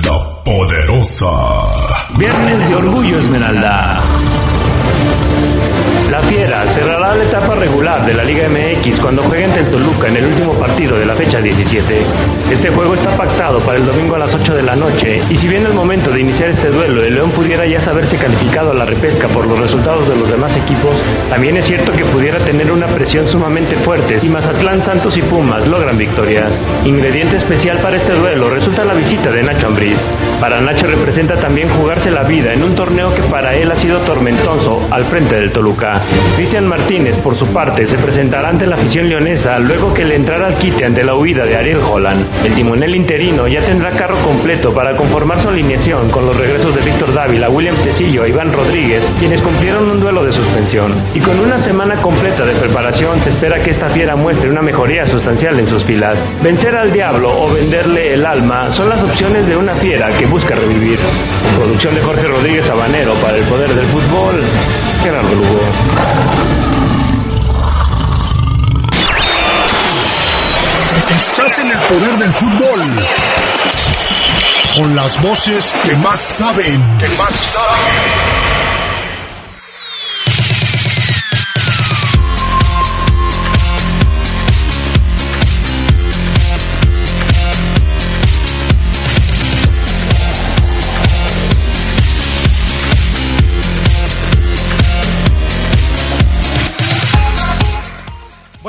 la 0.04 0.44
poderosa. 0.44 1.30
Viernes 2.16 2.68
de 2.68 2.74
Orgullo 2.74 3.20
Esmeralda. 3.20 4.02
La 6.12 6.20
Fiera 6.20 6.66
cerrará 6.66 7.16
la 7.16 7.24
etapa 7.24 7.54
regular 7.54 8.04
de 8.04 8.12
la 8.12 8.22
Liga 8.22 8.46
MX 8.46 9.00
cuando 9.00 9.22
juegue 9.22 9.46
ante 9.46 9.60
el 9.60 9.70
Toluca 9.70 10.08
en 10.08 10.18
el 10.18 10.26
último 10.26 10.52
partido 10.52 10.98
de 10.98 11.06
la 11.06 11.14
fecha 11.14 11.40
17. 11.40 12.02
Este 12.50 12.68
juego 12.68 12.92
está 12.92 13.16
pactado 13.16 13.60
para 13.60 13.78
el 13.78 13.86
domingo 13.86 14.16
a 14.16 14.18
las 14.18 14.34
8 14.34 14.54
de 14.54 14.62
la 14.62 14.76
noche 14.76 15.22
y 15.30 15.38
si 15.38 15.48
bien 15.48 15.64
al 15.64 15.72
momento 15.72 16.10
de 16.10 16.20
iniciar 16.20 16.50
este 16.50 16.68
duelo 16.68 17.02
el 17.02 17.14
León 17.14 17.30
pudiera 17.30 17.64
ya 17.64 17.80
saberse 17.80 18.18
calificado 18.18 18.72
a 18.72 18.74
la 18.74 18.84
repesca 18.84 19.26
por 19.28 19.46
los 19.46 19.58
resultados 19.58 20.06
de 20.06 20.14
los 20.16 20.28
demás 20.28 20.54
equipos, 20.54 20.94
también 21.30 21.56
es 21.56 21.64
cierto 21.64 21.92
que 21.92 22.04
pudiera 22.04 22.38
tener 22.40 22.70
una 22.70 22.88
presión 22.88 23.26
sumamente 23.26 23.76
fuerte 23.76 24.20
si 24.20 24.28
Mazatlán, 24.28 24.82
Santos 24.82 25.16
y 25.16 25.22
Pumas 25.22 25.66
logran 25.66 25.96
victorias. 25.96 26.62
Ingrediente 26.84 27.38
especial 27.38 27.78
para 27.78 27.96
este 27.96 28.12
duelo 28.12 28.50
resulta 28.50 28.84
la 28.84 28.92
visita 28.92 29.30
de 29.30 29.44
Nacho 29.44 29.68
Ambriz. 29.68 29.98
Para 30.40 30.60
Nacho 30.60 30.88
representa 30.88 31.36
también 31.36 31.70
jugarse 31.70 32.10
la 32.10 32.24
vida 32.24 32.52
en 32.52 32.62
un 32.62 32.74
torneo 32.74 33.14
que 33.14 33.22
para 33.22 33.54
él 33.54 33.70
ha 33.70 33.76
sido 33.76 33.98
tormentoso 34.00 34.86
al 34.90 35.06
frente 35.06 35.36
del 35.36 35.52
Toluca. 35.52 36.01
Cristian 36.36 36.66
Martínez, 36.66 37.16
por 37.18 37.36
su 37.36 37.46
parte, 37.46 37.86
se 37.86 37.98
presentará 37.98 38.48
ante 38.48 38.66
la 38.66 38.76
afición 38.76 39.08
leonesa 39.08 39.58
luego 39.58 39.92
que 39.94 40.04
le 40.04 40.16
entrara 40.16 40.46
al 40.46 40.54
quite 40.56 40.84
ante 40.84 41.04
la 41.04 41.14
huida 41.14 41.44
de 41.44 41.56
Ariel 41.56 41.78
Holland. 41.78 42.26
El 42.44 42.54
timonel 42.54 42.94
interino 42.94 43.48
ya 43.48 43.60
tendrá 43.60 43.90
carro 43.90 44.16
completo 44.18 44.72
para 44.72 44.96
conformar 44.96 45.40
su 45.40 45.48
alineación 45.48 46.10
con 46.10 46.26
los 46.26 46.36
regresos 46.36 46.74
de 46.74 46.82
Víctor 46.82 47.12
Dávila, 47.14 47.48
William 47.48 47.76
Tecillo 47.76 48.24
e 48.24 48.30
Iván 48.30 48.52
Rodríguez, 48.52 49.04
quienes 49.18 49.40
cumplieron 49.42 49.90
un 49.90 50.00
duelo 50.00 50.24
de 50.24 50.32
suspensión. 50.32 50.92
Y 51.14 51.20
con 51.20 51.38
una 51.38 51.58
semana 51.58 51.96
completa 51.96 52.44
de 52.44 52.54
preparación 52.54 53.20
se 53.22 53.30
espera 53.30 53.62
que 53.62 53.70
esta 53.70 53.88
fiera 53.88 54.16
muestre 54.16 54.50
una 54.50 54.62
mejoría 54.62 55.06
sustancial 55.06 55.58
en 55.58 55.66
sus 55.66 55.84
filas. 55.84 56.18
Vencer 56.42 56.76
al 56.76 56.92
diablo 56.92 57.30
o 57.30 57.52
venderle 57.52 58.14
el 58.14 58.26
alma 58.26 58.72
son 58.72 58.88
las 58.88 59.02
opciones 59.02 59.46
de 59.46 59.56
una 59.56 59.74
fiera 59.74 60.08
que 60.18 60.26
busca 60.26 60.54
revivir. 60.54 60.98
Producción 61.56 61.94
de 61.94 62.02
Jorge 62.02 62.26
Rodríguez 62.26 62.68
Habanero 62.70 63.14
para 63.14 63.36
el 63.36 63.44
poder 63.44 63.70
del 63.70 63.86
fútbol. 63.86 64.42
Gerardo 65.02 65.34
Lugo. 65.34 65.60
Estás 71.16 71.58
en 71.58 71.70
el 71.72 71.78
poder 71.78 72.18
del 72.18 72.32
fútbol. 72.32 72.80
Con 74.76 74.94
las 74.94 75.20
voces 75.20 75.74
que 75.84 75.96
más 75.96 76.20
saben. 76.20 76.98
Que 76.98 77.08
más 77.16 77.34
saben. 77.34 78.71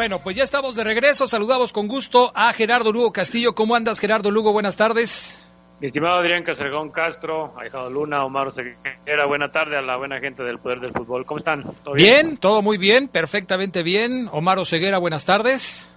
Bueno, 0.04 0.20
pues 0.20 0.36
ya 0.36 0.44
estamos 0.44 0.76
de 0.76 0.84
regreso. 0.84 1.28
Saludamos 1.28 1.72
con 1.72 1.88
gusto 1.88 2.34
a 2.36 2.52
Gerardo 2.52 2.92
Lugo 2.92 3.14
Castillo. 3.14 3.56
¿Cómo 3.56 3.74
andas, 3.74 4.02
Gerardo 4.02 4.32
Lugo? 4.32 4.52
Buenas 4.52 4.76
tardes. 4.76 5.42
Mi 5.80 5.88
estimado 5.88 6.16
Adrián 6.16 6.44
Casergón 6.44 6.90
Castro, 6.90 7.54
Ahijado 7.58 7.90
Luna, 7.90 8.26
Omar 8.26 8.52
Ceguera, 8.52 9.26
buena 9.28 9.54
tarde 9.54 9.78
a 9.78 9.82
la 9.82 9.96
buena 9.96 10.20
gente 10.20 10.44
del 10.44 10.60
Poder 10.60 10.82
del 10.82 10.92
Fútbol. 10.92 11.26
¿Cómo 11.26 11.38
están? 11.38 11.64
¿Todo 11.86 11.94
bien? 11.94 12.28
bien? 12.28 12.38
todo 12.38 12.62
muy 12.62 12.78
bien, 12.78 13.08
perfectamente 13.08 13.82
bien. 13.82 14.28
Omar 14.34 14.60
Oseguera, 14.60 14.98
buenas 14.98 15.26
tardes. 15.26 15.90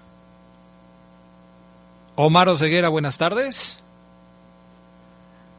Omar 2.15 2.49
Oseguera, 2.49 2.89
buenas 2.89 3.19
tardes. 3.19 3.83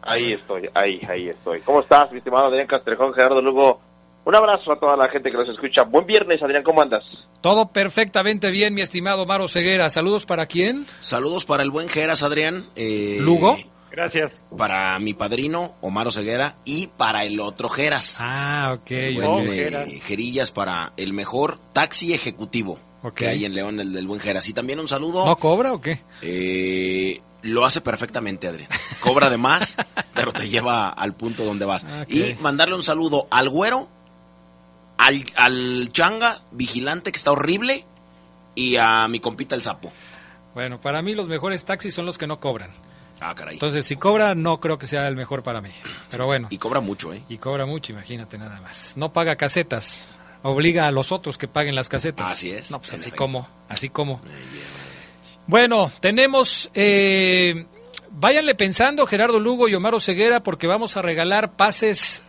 Ahí 0.04 0.32
estoy, 0.32 0.70
ahí, 0.74 1.02
ahí 1.10 1.28
estoy. 1.28 1.60
¿Cómo 1.60 1.82
estás, 1.82 2.10
mi 2.14 2.20
estimado 2.20 2.46
Adrián 2.46 2.68
Castrejón, 2.68 3.14
Gerardo 3.14 3.42
Lugo? 3.42 3.82
Un 4.28 4.36
abrazo 4.36 4.74
a 4.74 4.76
toda 4.78 4.98
la 4.98 5.08
gente 5.08 5.32
que 5.32 5.38
nos 5.38 5.48
escucha. 5.48 5.84
Buen 5.84 6.06
viernes, 6.06 6.44
Adrián, 6.44 6.62
¿cómo 6.62 6.82
andas? 6.82 7.02
Todo 7.40 7.70
perfectamente 7.70 8.52
bien, 8.52 8.74
mi 8.74 8.82
estimado 8.82 9.22
Omar 9.24 9.48
Ceguera. 9.48 9.90
¿Saludos 9.90 10.26
para 10.26 10.48
quién? 10.48 10.86
Saludos 11.00 11.46
para 11.46 11.64
el 11.64 11.72
buen 11.72 11.88
Geras, 11.88 12.24
Adrián. 12.24 12.66
Eh, 12.76 13.20
¿Lugo? 13.22 13.56
Gracias. 13.90 14.52
Para 14.58 15.00
mi 15.00 15.14
padrino, 15.14 15.76
Omar 15.80 16.12
Ceguera, 16.12 16.56
y 16.66 16.88
para 16.88 17.24
el 17.24 17.40
otro 17.40 17.70
Geras. 17.70 18.18
Ah, 18.20 18.76
ok. 18.76 18.92
Eh, 18.92 20.02
Gerillas 20.04 20.52
para 20.52 20.92
el 20.98 21.14
mejor 21.14 21.58
taxi 21.72 22.14
ejecutivo 22.14 22.80
que 23.16 23.30
hay 23.30 23.46
en 23.46 23.54
León, 23.54 23.80
el 23.80 23.94
del 23.94 24.08
buen 24.08 24.20
Geras. 24.20 24.50
Y 24.50 24.54
también 24.54 24.82
un 24.82 24.90
saludo. 24.90 25.26
¿No 25.26 25.38
cobra 25.38 25.72
o 25.72 25.80
qué? 25.80 26.02
Eh, 26.22 27.22
lo 27.44 27.64
hace 27.64 27.80
perfectamente, 27.80 28.50
Adrián. 28.50 28.70
Cobra 29.00 29.30
de 29.30 29.38
más, 29.38 29.78
pero 30.14 30.34
te 30.34 30.50
lleva 30.50 30.90
al 30.90 31.14
punto 31.14 31.46
donde 31.46 31.64
vas. 31.64 31.88
Y 32.10 32.36
mandarle 32.42 32.76
un 32.76 32.84
saludo 32.84 33.28
al 33.32 33.48
güero, 33.48 33.88
al, 34.98 35.24
al 35.36 35.90
changa, 35.92 36.40
vigilante, 36.52 37.12
que 37.12 37.18
está 37.18 37.32
horrible, 37.32 37.86
y 38.56 38.76
a 38.78 39.08
mi 39.08 39.20
compita 39.20 39.56
el 39.56 39.62
sapo. 39.62 39.92
Bueno, 40.54 40.82
para 40.82 41.02
mí 41.02 41.14
los 41.14 41.28
mejores 41.28 41.66
taxis 41.66 41.94
son 41.94 42.06
los 42.06 42.18
que 42.18 42.28
no 42.28 42.40
cobran. 42.40 42.72
Ah, 43.20 43.34
caray. 43.36 43.54
Entonces, 43.56 43.86
si 43.86 43.96
cobra, 43.96 44.36
no 44.36 44.60
creo 44.60 44.78
que 44.78 44.88
sea 44.88 45.08
el 45.08 45.16
mejor 45.16 45.44
para 45.44 45.62
mí. 45.62 45.70
Pero 46.10 46.26
bueno. 46.26 46.48
Y 46.52 46.58
cobra 46.58 46.82
mucho, 46.82 47.14
¿eh? 47.14 47.24
Y 47.30 47.38
cobra 47.38 47.66
mucho, 47.66 47.92
imagínate 47.92 48.38
nada 48.38 48.60
más. 48.62 48.94
No 48.96 49.14
paga 49.14 49.36
casetas. 49.36 50.10
Obliga 50.44 50.88
a 50.88 50.92
los 50.92 51.12
otros 51.12 51.38
que 51.38 51.48
paguen 51.48 51.76
las 51.76 51.90
casetas. 51.90 52.32
Así 52.32 52.52
es. 52.52 52.72
No, 52.72 52.80
pues 52.80 52.94
así 52.94 53.12
como, 53.12 53.48
así 53.70 53.90
como. 53.90 54.22
Bueno, 55.48 55.92
tenemos... 56.00 56.70
Eh, 56.74 57.66
váyanle 58.12 58.56
pensando, 58.56 59.06
Gerardo 59.08 59.40
Lugo 59.40 59.68
y 59.68 59.76
Omar 59.76 60.00
Ceguera, 60.02 60.42
porque 60.42 60.68
vamos 60.68 60.98
a 60.98 61.02
regalar 61.02 61.54
pases 61.54 62.24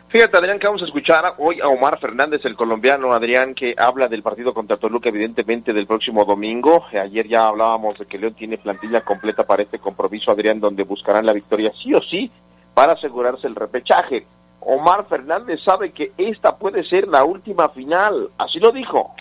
Fíjate, 0.09 0.37
Adrián, 0.37 0.57
que 0.57 0.65
vamos 0.65 0.81
a 0.81 0.85
escuchar 0.85 1.35
hoy 1.37 1.61
a 1.61 1.67
Omar 1.67 1.99
Fernández, 1.99 2.41
el 2.43 2.55
colombiano, 2.55 3.13
Adrián, 3.13 3.53
que 3.53 3.75
habla 3.77 4.07
del 4.07 4.23
partido 4.23 4.55
contra 4.55 4.77
Toluca, 4.77 5.09
evidentemente, 5.09 5.71
del 5.71 5.85
próximo 5.85 6.25
domingo. 6.25 6.83
Ayer 6.91 7.27
ya 7.27 7.47
hablábamos 7.47 7.99
de 7.99 8.07
que 8.07 8.17
León 8.17 8.33
tiene 8.33 8.57
plantilla 8.57 9.01
completa 9.01 9.43
para 9.43 9.61
este 9.61 9.77
compromiso, 9.77 10.31
Adrián, 10.31 10.59
donde 10.59 10.81
buscarán 10.81 11.27
la 11.27 11.33
victoria 11.33 11.71
sí 11.83 11.93
o 11.93 12.01
sí 12.01 12.31
para 12.73 12.93
asegurarse 12.93 13.45
el 13.45 13.53
repechaje. 13.53 14.25
Omar 14.61 15.05
Fernández 15.07 15.59
sabe 15.63 15.91
que 15.91 16.11
esta 16.17 16.57
puede 16.57 16.83
ser 16.85 17.07
la 17.07 17.23
última 17.23 17.69
final, 17.69 18.31
así 18.39 18.57
lo 18.59 18.71
dijo. 18.71 19.13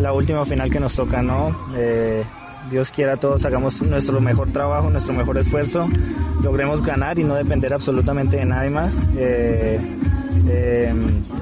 La 0.00 0.14
última 0.14 0.46
final 0.46 0.70
que 0.70 0.80
nos 0.80 0.96
toca, 0.96 1.20
¿no? 1.20 1.54
Eh, 1.76 2.24
Dios 2.70 2.90
quiera 2.90 3.16
todos 3.16 3.44
hagamos 3.44 3.82
nuestro 3.82 4.20
mejor 4.20 4.52
trabajo, 4.52 4.88
nuestro 4.88 5.12
mejor 5.12 5.38
esfuerzo, 5.38 5.88
logremos 6.42 6.82
ganar 6.82 7.18
y 7.18 7.24
no 7.24 7.34
depender 7.34 7.72
absolutamente 7.72 8.36
de 8.36 8.44
nadie 8.44 8.70
más. 8.70 8.96
Eh, 9.16 9.80
eh, 10.48 10.94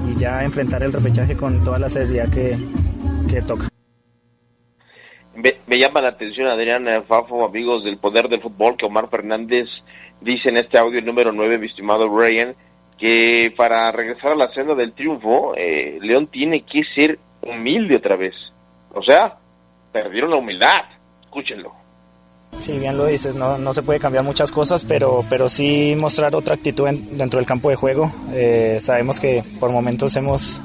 y 0.09 0.19
ya 0.19 0.43
enfrentar 0.43 0.83
el 0.83 0.93
repechaje 0.93 1.35
con 1.35 1.63
toda 1.63 1.79
la 1.79 1.89
seriedad 1.89 2.29
que, 2.29 2.57
toca. 3.47 3.69
Me, 5.35 5.77
llama 5.77 6.01
la 6.01 6.09
atención, 6.09 6.47
Adrián 6.47 6.85
Fafo, 7.07 7.45
amigos 7.45 7.83
del 7.83 7.97
Poder 7.97 8.27
del 8.27 8.41
Fútbol, 8.41 8.75
que 8.75 8.85
Omar 8.85 9.09
Fernández 9.09 9.67
dice 10.19 10.49
en 10.49 10.57
este 10.57 10.77
audio 10.77 11.01
número 11.01 11.31
9, 11.31 11.57
mi 11.57 11.67
estimado 11.67 12.07
Ryan, 12.07 12.55
que 12.97 13.53
para 13.55 13.91
regresar 13.91 14.33
a 14.33 14.35
la 14.35 14.53
senda 14.53 14.75
del 14.75 14.93
triunfo, 14.93 15.53
eh, 15.55 15.97
León 16.01 16.27
tiene 16.27 16.63
que 16.63 16.83
ser 16.93 17.17
humilde 17.41 17.95
otra 17.95 18.17
vez. 18.17 18.35
O 18.93 19.01
sea, 19.01 19.37
perdieron 19.91 20.29
la 20.29 20.37
humildad 20.37 20.81
escúchenlo. 21.31 21.71
Sí, 22.59 22.77
bien 22.77 22.97
lo 22.97 23.05
dices, 23.05 23.35
no, 23.35 23.57
no 23.57 23.73
se 23.73 23.81
puede 23.81 23.99
cambiar 23.99 24.25
muchas 24.25 24.51
cosas, 24.51 24.83
pero, 24.83 25.23
pero 25.29 25.47
sí 25.47 25.95
mostrar 25.97 26.35
otra 26.35 26.55
actitud 26.55 26.87
dentro 26.89 27.39
del 27.39 27.45
campo 27.45 27.69
de 27.69 27.77
juego. 27.77 28.11
Eh, 28.33 28.79
sabemos 28.81 29.19
que 29.19 29.41
por 29.59 29.71
momentos 29.71 30.15
hemos 30.17 30.59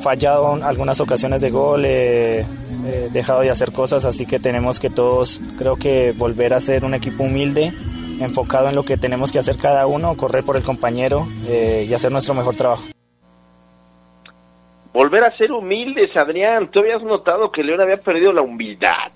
fallado 0.00 0.54
algunas 0.64 1.00
ocasiones 1.00 1.40
de 1.40 1.50
gol, 1.50 1.84
eh, 1.84 2.46
eh, 2.86 3.08
dejado 3.12 3.40
de 3.40 3.50
hacer 3.50 3.72
cosas, 3.72 4.04
así 4.04 4.24
que 4.24 4.38
tenemos 4.38 4.78
que 4.78 4.88
todos, 4.88 5.40
creo 5.58 5.76
que 5.76 6.12
volver 6.12 6.54
a 6.54 6.60
ser 6.60 6.84
un 6.84 6.94
equipo 6.94 7.24
humilde, 7.24 7.72
enfocado 8.20 8.68
en 8.68 8.76
lo 8.76 8.84
que 8.84 8.96
tenemos 8.96 9.32
que 9.32 9.40
hacer 9.40 9.56
cada 9.56 9.86
uno, 9.86 10.16
correr 10.16 10.44
por 10.44 10.56
el 10.56 10.62
compañero 10.62 11.26
y 11.48 11.92
hacer 11.92 12.12
nuestro 12.12 12.34
mejor 12.34 12.54
trabajo. 12.54 12.84
Volver 14.92 15.24
a 15.24 15.36
ser 15.36 15.50
humildes, 15.50 16.16
Adrián. 16.16 16.70
Tú 16.70 16.78
habías 16.78 17.02
notado 17.02 17.50
que 17.50 17.64
León 17.64 17.80
había 17.80 17.96
perdido 17.96 18.32
la 18.32 18.42
humildad. 18.42 19.10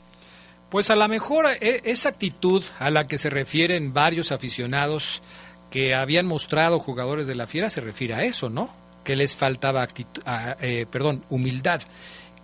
Pues 0.71 0.91
a 0.91 0.97
lo 0.97 1.09
mejor 1.09 1.47
eh, 1.47 1.81
esa 1.85 2.11
actitud 2.11 2.63
a 2.79 2.91
la 2.91 3.07
que 3.07 3.19
se 3.19 3.31
refieren 3.31 3.93
varios 3.95 4.33
aficionados 4.33 5.23
que 5.71 5.95
habían 5.95 6.27
mostrado 6.27 6.79
jugadores 6.79 7.27
de 7.27 7.35
la 7.35 7.47
Fiera 7.47 7.71
se 7.71 7.81
refiere 7.81 8.15
a 8.15 8.25
eso, 8.25 8.51
¿no? 8.51 8.71
Que 9.05 9.17
les 9.17 9.35
faltaba 9.35 9.83
actitud, 9.83 10.23
eh, 10.61 10.87
perdón, 10.91 11.25
humildad, 11.31 11.81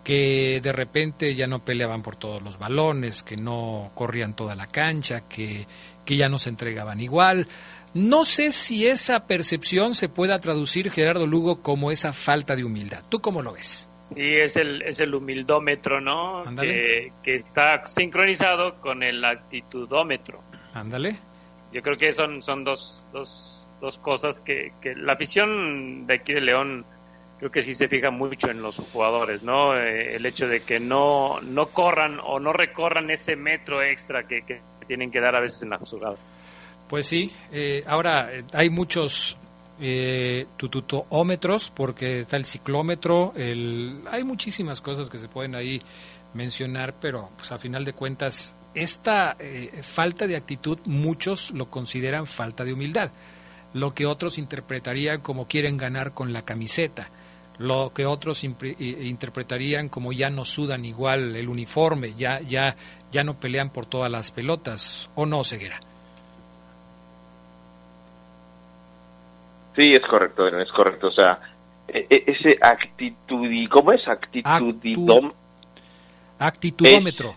que 0.02 0.60
de 0.62 0.72
repente 0.72 1.34
ya 1.34 1.46
no 1.46 1.64
peleaban 1.64 2.02
por 2.02 2.16
todos 2.16 2.42
los 2.42 2.58
balones, 2.58 3.22
que 3.22 3.36
no 3.36 3.90
corrían 3.94 4.34
toda 4.34 4.54
la 4.54 4.66
cancha, 4.66 5.22
que, 5.28 5.66
que 6.04 6.16
ya 6.16 6.28
no 6.28 6.38
se 6.38 6.50
entregaban 6.50 7.00
igual. 7.00 7.48
No 7.94 8.24
sé 8.24 8.52
si 8.52 8.86
esa 8.86 9.26
percepción 9.26 9.94
se 9.94 10.08
pueda 10.08 10.40
traducir, 10.40 10.90
Gerardo 10.90 11.26
Lugo, 11.26 11.62
como 11.62 11.90
esa 11.90 12.12
falta 12.12 12.56
de 12.56 12.64
humildad. 12.64 13.02
¿Tú 13.08 13.20
cómo 13.20 13.40
lo 13.40 13.52
ves? 13.52 13.88
Sí, 14.14 14.34
es 14.36 14.56
el, 14.56 14.82
es 14.82 15.00
el 15.00 15.14
humildómetro, 15.14 16.00
¿no? 16.00 16.44
Que, 16.56 17.10
está 17.24 17.86
sincronizado 17.86 18.80
con 18.80 19.02
el 19.02 19.24
actitudómetro. 19.24 20.40
Ándale. 20.72 21.16
Yo 21.72 21.82
creo 21.82 21.96
que 21.96 22.12
son, 22.12 22.42
son 22.42 22.64
dos, 22.64 23.04
dos, 23.12 23.66
dos 23.80 23.98
cosas 23.98 24.40
que, 24.40 24.72
que 24.80 24.94
la 24.94 25.14
afición 25.14 26.06
de 26.06 26.14
aquí 26.14 26.32
de 26.32 26.40
León 26.40 26.84
creo 27.38 27.50
que 27.50 27.62
sí 27.62 27.74
se 27.74 27.88
fija 27.88 28.10
mucho 28.10 28.50
en 28.50 28.62
los 28.62 28.78
jugadores, 28.78 29.42
¿no? 29.42 29.76
Eh, 29.76 30.16
el 30.16 30.24
hecho 30.24 30.48
de 30.48 30.62
que 30.62 30.80
no, 30.80 31.40
no 31.42 31.66
corran 31.66 32.20
o 32.22 32.38
no 32.38 32.52
recorran 32.52 33.10
ese 33.10 33.36
metro 33.36 33.82
extra 33.82 34.26
que, 34.26 34.42
que 34.42 34.60
tienen 34.86 35.10
que 35.10 35.20
dar 35.20 35.34
a 35.36 35.40
veces 35.40 35.62
en 35.62 35.70
la 35.70 35.78
jugada. 35.78 36.16
Pues 36.88 37.06
sí, 37.06 37.32
eh, 37.52 37.82
ahora 37.86 38.30
eh, 38.32 38.44
hay 38.52 38.70
muchos 38.70 39.36
eh, 39.80 40.46
tututómetros, 40.56 41.70
porque 41.70 42.20
está 42.20 42.36
el 42.36 42.44
ciclómetro, 42.44 43.32
el, 43.36 44.00
hay 44.10 44.24
muchísimas 44.24 44.80
cosas 44.80 45.10
que 45.10 45.18
se 45.18 45.28
pueden 45.28 45.54
ahí 45.54 45.80
mencionar, 46.32 46.94
pero 47.00 47.30
pues 47.36 47.52
a 47.52 47.58
final 47.58 47.84
de 47.84 47.92
cuentas 47.92 48.54
esta 48.74 49.36
eh, 49.38 49.80
falta 49.82 50.26
de 50.26 50.36
actitud 50.36 50.78
muchos 50.84 51.50
lo 51.52 51.70
consideran 51.70 52.26
falta 52.26 52.64
de 52.64 52.72
humildad, 52.72 53.10
lo 53.72 53.94
que 53.94 54.06
otros 54.06 54.38
interpretarían 54.38 55.20
como 55.20 55.46
quieren 55.46 55.76
ganar 55.76 56.12
con 56.12 56.32
la 56.32 56.42
camiseta, 56.42 57.08
lo 57.58 57.92
que 57.94 58.04
otros 58.04 58.42
interpretarían 58.42 59.88
como 59.88 60.12
ya 60.12 60.28
no 60.28 60.44
sudan 60.44 60.84
igual 60.84 61.36
el 61.36 61.48
uniforme, 61.48 62.14
ya 62.14 62.40
ya 62.40 62.74
ya 63.12 63.22
no 63.22 63.38
pelean 63.38 63.70
por 63.70 63.86
todas 63.86 64.10
las 64.10 64.32
pelotas. 64.32 65.08
O 65.14 65.24
no 65.24 65.44
ceguera. 65.44 65.78
Sí, 69.76 69.94
es 69.94 70.02
correcto, 70.02 70.46
es 70.46 70.70
correcto. 70.72 71.08
O 71.08 71.12
sea, 71.12 71.38
e, 71.88 72.06
e, 72.08 72.24
ese 72.26 72.58
actitud, 72.60 73.48
¿cómo 73.70 73.92
es? 73.92 74.06
Actitudidom... 74.06 75.32
Actitudómetro. 76.38 77.34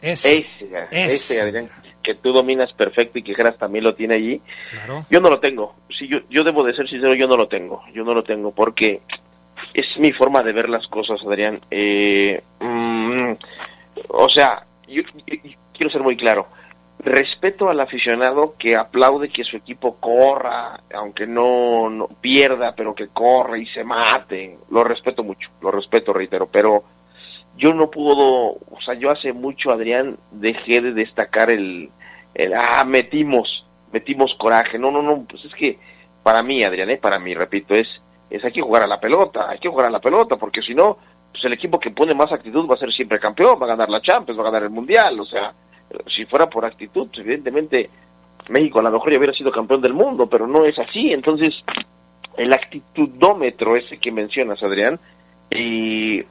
Ese, 0.00 0.46
ese, 0.90 1.42
Adrián, 1.42 1.70
que 2.02 2.14
tú 2.14 2.32
dominas 2.32 2.72
perfecto 2.72 3.18
y 3.18 3.22
que 3.22 3.34
Geras 3.34 3.56
también 3.56 3.84
lo 3.84 3.94
tiene 3.94 4.16
allí. 4.16 4.40
Claro. 4.70 5.06
Yo 5.10 5.20
no 5.20 5.30
lo 5.30 5.40
tengo. 5.40 5.74
Sí, 5.98 6.08
yo, 6.08 6.18
yo 6.28 6.44
debo 6.44 6.62
de 6.62 6.74
ser 6.74 6.88
sincero, 6.88 7.14
yo 7.14 7.26
no 7.26 7.36
lo 7.36 7.48
tengo. 7.48 7.82
Yo 7.94 8.04
no 8.04 8.12
lo 8.12 8.22
tengo 8.22 8.50
porque 8.52 9.00
es 9.72 9.86
mi 9.98 10.12
forma 10.12 10.42
de 10.42 10.52
ver 10.52 10.68
las 10.68 10.86
cosas, 10.88 11.20
Adrián. 11.26 11.60
Eh, 11.70 12.42
mm, 12.60 13.32
o 14.08 14.28
sea, 14.28 14.64
yo, 14.88 15.02
quiero 15.72 15.90
ser 15.90 16.02
muy 16.02 16.16
claro 16.16 16.48
respeto 17.04 17.68
al 17.68 17.80
aficionado 17.80 18.54
que 18.58 18.76
aplaude 18.76 19.28
que 19.28 19.44
su 19.44 19.56
equipo 19.56 19.96
corra, 19.96 20.80
aunque 20.94 21.26
no, 21.26 21.90
no 21.90 22.08
pierda, 22.08 22.74
pero 22.74 22.94
que 22.94 23.08
corra 23.08 23.58
y 23.58 23.66
se 23.66 23.84
mate. 23.84 24.58
Lo 24.70 24.82
respeto 24.82 25.22
mucho, 25.22 25.50
lo 25.60 25.70
respeto, 25.70 26.12
reitero, 26.12 26.46
pero 26.46 26.84
yo 27.56 27.74
no 27.74 27.90
puedo, 27.90 28.52
o 28.52 28.78
sea, 28.84 28.94
yo 28.94 29.10
hace 29.10 29.32
mucho, 29.32 29.70
Adrián, 29.70 30.16
dejé 30.32 30.80
de 30.80 30.92
destacar 30.92 31.50
el, 31.50 31.90
el 32.34 32.54
ah, 32.54 32.84
metimos, 32.84 33.66
metimos 33.92 34.34
coraje. 34.38 34.78
No, 34.78 34.90
no, 34.90 35.02
no, 35.02 35.24
pues 35.28 35.44
es 35.44 35.54
que 35.54 35.78
para 36.22 36.42
mí, 36.42 36.64
Adrián, 36.64 36.90
¿eh? 36.90 36.96
para 36.96 37.18
mí, 37.18 37.34
repito, 37.34 37.74
es, 37.74 37.86
es 38.30 38.42
hay 38.44 38.52
que 38.52 38.62
jugar 38.62 38.82
a 38.82 38.88
la 38.88 38.98
pelota, 38.98 39.50
hay 39.50 39.58
que 39.58 39.68
jugar 39.68 39.86
a 39.86 39.90
la 39.90 40.00
pelota, 40.00 40.36
porque 40.36 40.62
si 40.62 40.74
no, 40.74 40.96
pues 41.30 41.44
el 41.44 41.52
equipo 41.52 41.78
que 41.78 41.90
pone 41.90 42.14
más 42.14 42.32
actitud 42.32 42.68
va 42.68 42.74
a 42.74 42.78
ser 42.78 42.92
siempre 42.92 43.20
campeón, 43.20 43.58
va 43.60 43.66
a 43.66 43.70
ganar 43.70 43.90
la 43.90 44.00
Champions, 44.00 44.38
va 44.38 44.44
a 44.44 44.50
ganar 44.50 44.62
el 44.62 44.70
Mundial, 44.70 45.20
o 45.20 45.26
sea, 45.26 45.52
si 46.14 46.24
fuera 46.26 46.48
por 46.48 46.64
actitud, 46.64 47.08
evidentemente 47.14 47.90
México 48.48 48.80
a 48.80 48.82
lo 48.82 48.90
mejor 48.90 49.10
ya 49.10 49.18
hubiera 49.18 49.34
sido 49.34 49.50
campeón 49.50 49.80
del 49.80 49.94
mundo, 49.94 50.26
pero 50.26 50.46
no 50.46 50.64
es 50.64 50.78
así, 50.78 51.12
entonces 51.12 51.54
el 52.36 52.52
actitudómetro 52.52 53.76
ese 53.76 53.98
que 53.98 54.12
mencionas, 54.12 54.62
Adrián, 54.62 54.98
y 55.50 56.22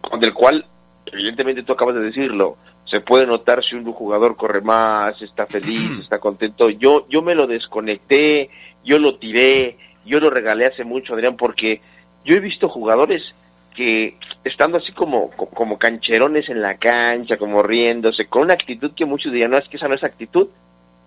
con 0.00 0.22
el 0.22 0.34
cual, 0.34 0.66
evidentemente 1.06 1.62
tú 1.62 1.72
acabas 1.72 1.94
de 1.94 2.02
decirlo, 2.02 2.56
se 2.90 3.00
puede 3.00 3.26
notar 3.26 3.64
si 3.64 3.76
un 3.76 3.90
jugador 3.92 4.36
corre 4.36 4.60
más, 4.60 5.20
está 5.22 5.46
feliz, 5.46 5.98
está 6.02 6.18
contento. 6.18 6.70
Yo, 6.70 7.06
yo 7.08 7.22
me 7.22 7.34
lo 7.34 7.46
desconecté, 7.46 8.50
yo 8.84 8.98
lo 8.98 9.16
tiré, 9.16 9.78
yo 10.04 10.20
lo 10.20 10.30
regalé 10.30 10.66
hace 10.66 10.84
mucho, 10.84 11.14
Adrián, 11.14 11.36
porque 11.36 11.80
yo 12.24 12.34
he 12.34 12.40
visto 12.40 12.68
jugadores 12.68 13.34
que 13.74 14.16
estando 14.44 14.78
así 14.78 14.92
como, 14.92 15.30
como 15.30 15.78
cancherones 15.78 16.48
en 16.48 16.62
la 16.62 16.76
cancha, 16.76 17.36
como 17.36 17.62
riéndose, 17.62 18.26
con 18.26 18.42
una 18.42 18.54
actitud 18.54 18.92
que 18.94 19.06
muchos 19.06 19.32
dirían, 19.32 19.50
no, 19.50 19.58
es 19.58 19.68
que 19.68 19.76
esa 19.76 19.88
no 19.88 19.94
es 19.94 20.04
actitud, 20.04 20.48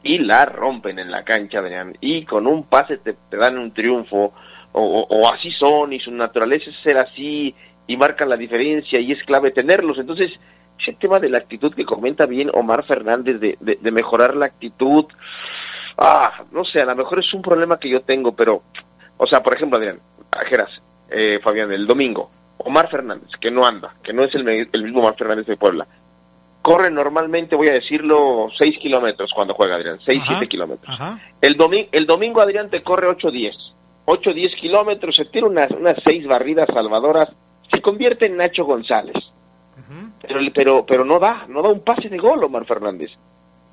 y 0.04 0.20
la 0.20 0.46
rompen 0.46 1.00
en 1.00 1.12
la 1.12 1.24
cancha, 1.24 1.60
Adrián, 1.60 1.96
y 2.02 2.26
con 2.26 2.48
un 2.48 2.64
pase 2.64 2.98
te, 2.98 3.16
dan 3.32 3.58
un 3.58 3.72
triunfo, 3.74 4.34
o, 4.74 5.32
así 5.34 5.52
son, 5.52 5.94
y 5.94 6.00
su 6.00 6.12
naturaleza 6.12 6.70
es 6.70 6.76
ser 6.84 6.98
así, 6.98 7.54
y 7.88 7.98
marcan 7.98 8.30
la 8.30 8.38
diferencia, 8.38 9.00
y 9.00 9.12
es 9.12 9.24
clave 9.24 9.52
tenerlos. 9.52 9.98
Entonces, 9.98 10.32
ese 10.80 10.94
tema 10.94 11.20
de 11.20 11.30
la 11.30 11.40
actitud 11.40 11.74
que 11.74 11.86
comenta 11.86 12.26
bien 12.26 12.52
Omar 12.54 12.86
Fernández, 12.86 13.40
de, 13.40 13.58
de, 13.60 13.92
mejorar 13.92 14.36
la 14.36 14.46
actitud, 14.46 15.06
ah, 15.98 16.44
no 16.52 16.64
sé, 16.64 16.82
a 16.82 16.86
lo 16.86 16.96
mejor 16.96 17.20
es 17.20 17.34
un 17.34 17.42
problema 17.42 17.80
que 17.80 17.90
yo 17.90 18.02
tengo, 18.02 18.36
pero, 18.36 18.62
o 19.18 19.26
sea, 19.26 19.42
por 19.42 19.56
ejemplo, 19.56 19.78
Adrián, 19.78 20.00
Ajeras, 20.32 20.70
eh, 21.10 21.40
Fabián, 21.42 21.72
el 21.72 21.88
domingo, 21.88 22.30
Omar 22.58 22.90
Fernández, 22.90 23.30
que 23.40 23.52
no 23.52 23.66
anda, 23.66 23.96
que 24.04 24.14
no 24.14 24.24
es 24.24 24.34
el, 24.36 24.48
el 24.48 24.84
mismo 24.84 25.00
Omar 25.00 25.16
Fernández 25.16 25.46
de 25.46 25.58
Puebla, 25.58 25.88
corre 26.68 26.92
normalmente, 26.92 27.56
voy 27.56 27.70
a 27.70 27.74
decirlo, 27.74 28.50
6 28.58 28.80
kilómetros 28.80 29.32
cuando 29.34 29.54
juega 29.54 29.76
Adrián, 29.76 30.00
6, 30.06 30.22
7 30.28 30.48
kilómetros. 30.50 31.00
El, 31.40 31.56
domingo, 31.56 31.88
el 31.94 32.06
domingo 32.06 32.42
Adrián 32.42 32.70
te 32.70 32.84
corre 32.84 33.08
8, 33.08 33.32
10. 33.32 33.56
8, 34.04 34.34
10 34.34 34.56
kilómetros, 34.60 35.16
se 35.16 35.24
tira 35.24 35.48
unas, 35.48 35.72
unas 35.72 35.96
6 36.06 36.28
barridas 36.28 36.68
salvadoras, 36.74 37.30
se 37.72 37.82
convierte 37.82 38.26
en 38.26 38.36
Nacho 38.36 38.66
González. 38.66 39.16
pero, 40.22 40.40
pero, 40.54 40.86
pero 40.86 41.06
no 41.06 41.20
da, 41.20 41.46
no 41.48 41.62
da 41.62 41.70
un 41.70 41.86
pase 41.86 42.10
de 42.10 42.18
gol 42.18 42.44
Omar 42.44 42.66
Fernández. 42.66 43.12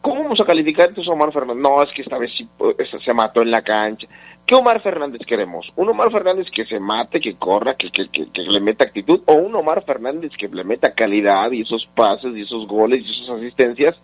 ¿Cómo 0.01 0.22
vamos 0.22 0.41
a 0.41 0.45
calificar 0.45 0.91
entonces 0.91 1.11
a 1.11 1.14
Omar 1.14 1.32
Fernández? 1.32 1.62
No, 1.62 1.82
es 1.82 1.91
que 1.93 2.03
esta 2.03 2.16
vez 2.16 2.30
sí, 2.39 2.49
pues, 2.57 2.76
se 3.05 3.12
mató 3.12 3.43
en 3.43 3.51
la 3.51 3.62
cancha. 3.62 4.07
¿Qué 4.47 4.55
Omar 4.55 4.82
Fernández 4.82 5.22
queremos? 5.26 5.72
¿Un 5.74 5.88
Omar 5.88 6.12
Fernández 6.12 6.47
que 6.55 6.66
se 6.66 6.78
mate, 6.78 7.18
que 7.18 7.36
corra, 7.36 7.76
que, 7.76 7.90
que, 7.90 8.09
que, 8.11 8.42
le 8.42 8.61
meta 8.61 8.84
actitud? 8.84 9.22
¿O 9.24 9.34
un 9.34 9.55
Omar 9.55 9.84
Fernández 9.86 10.32
que 10.38 10.49
le 10.49 10.64
meta 10.64 10.92
calidad 10.92 11.51
y 11.51 11.62
esos 11.62 11.88
pases 11.95 12.36
y 12.36 12.42
esos 12.42 12.66
goles 12.68 13.03
y 13.03 13.22
esas 13.22 13.36
asistencias 13.38 13.97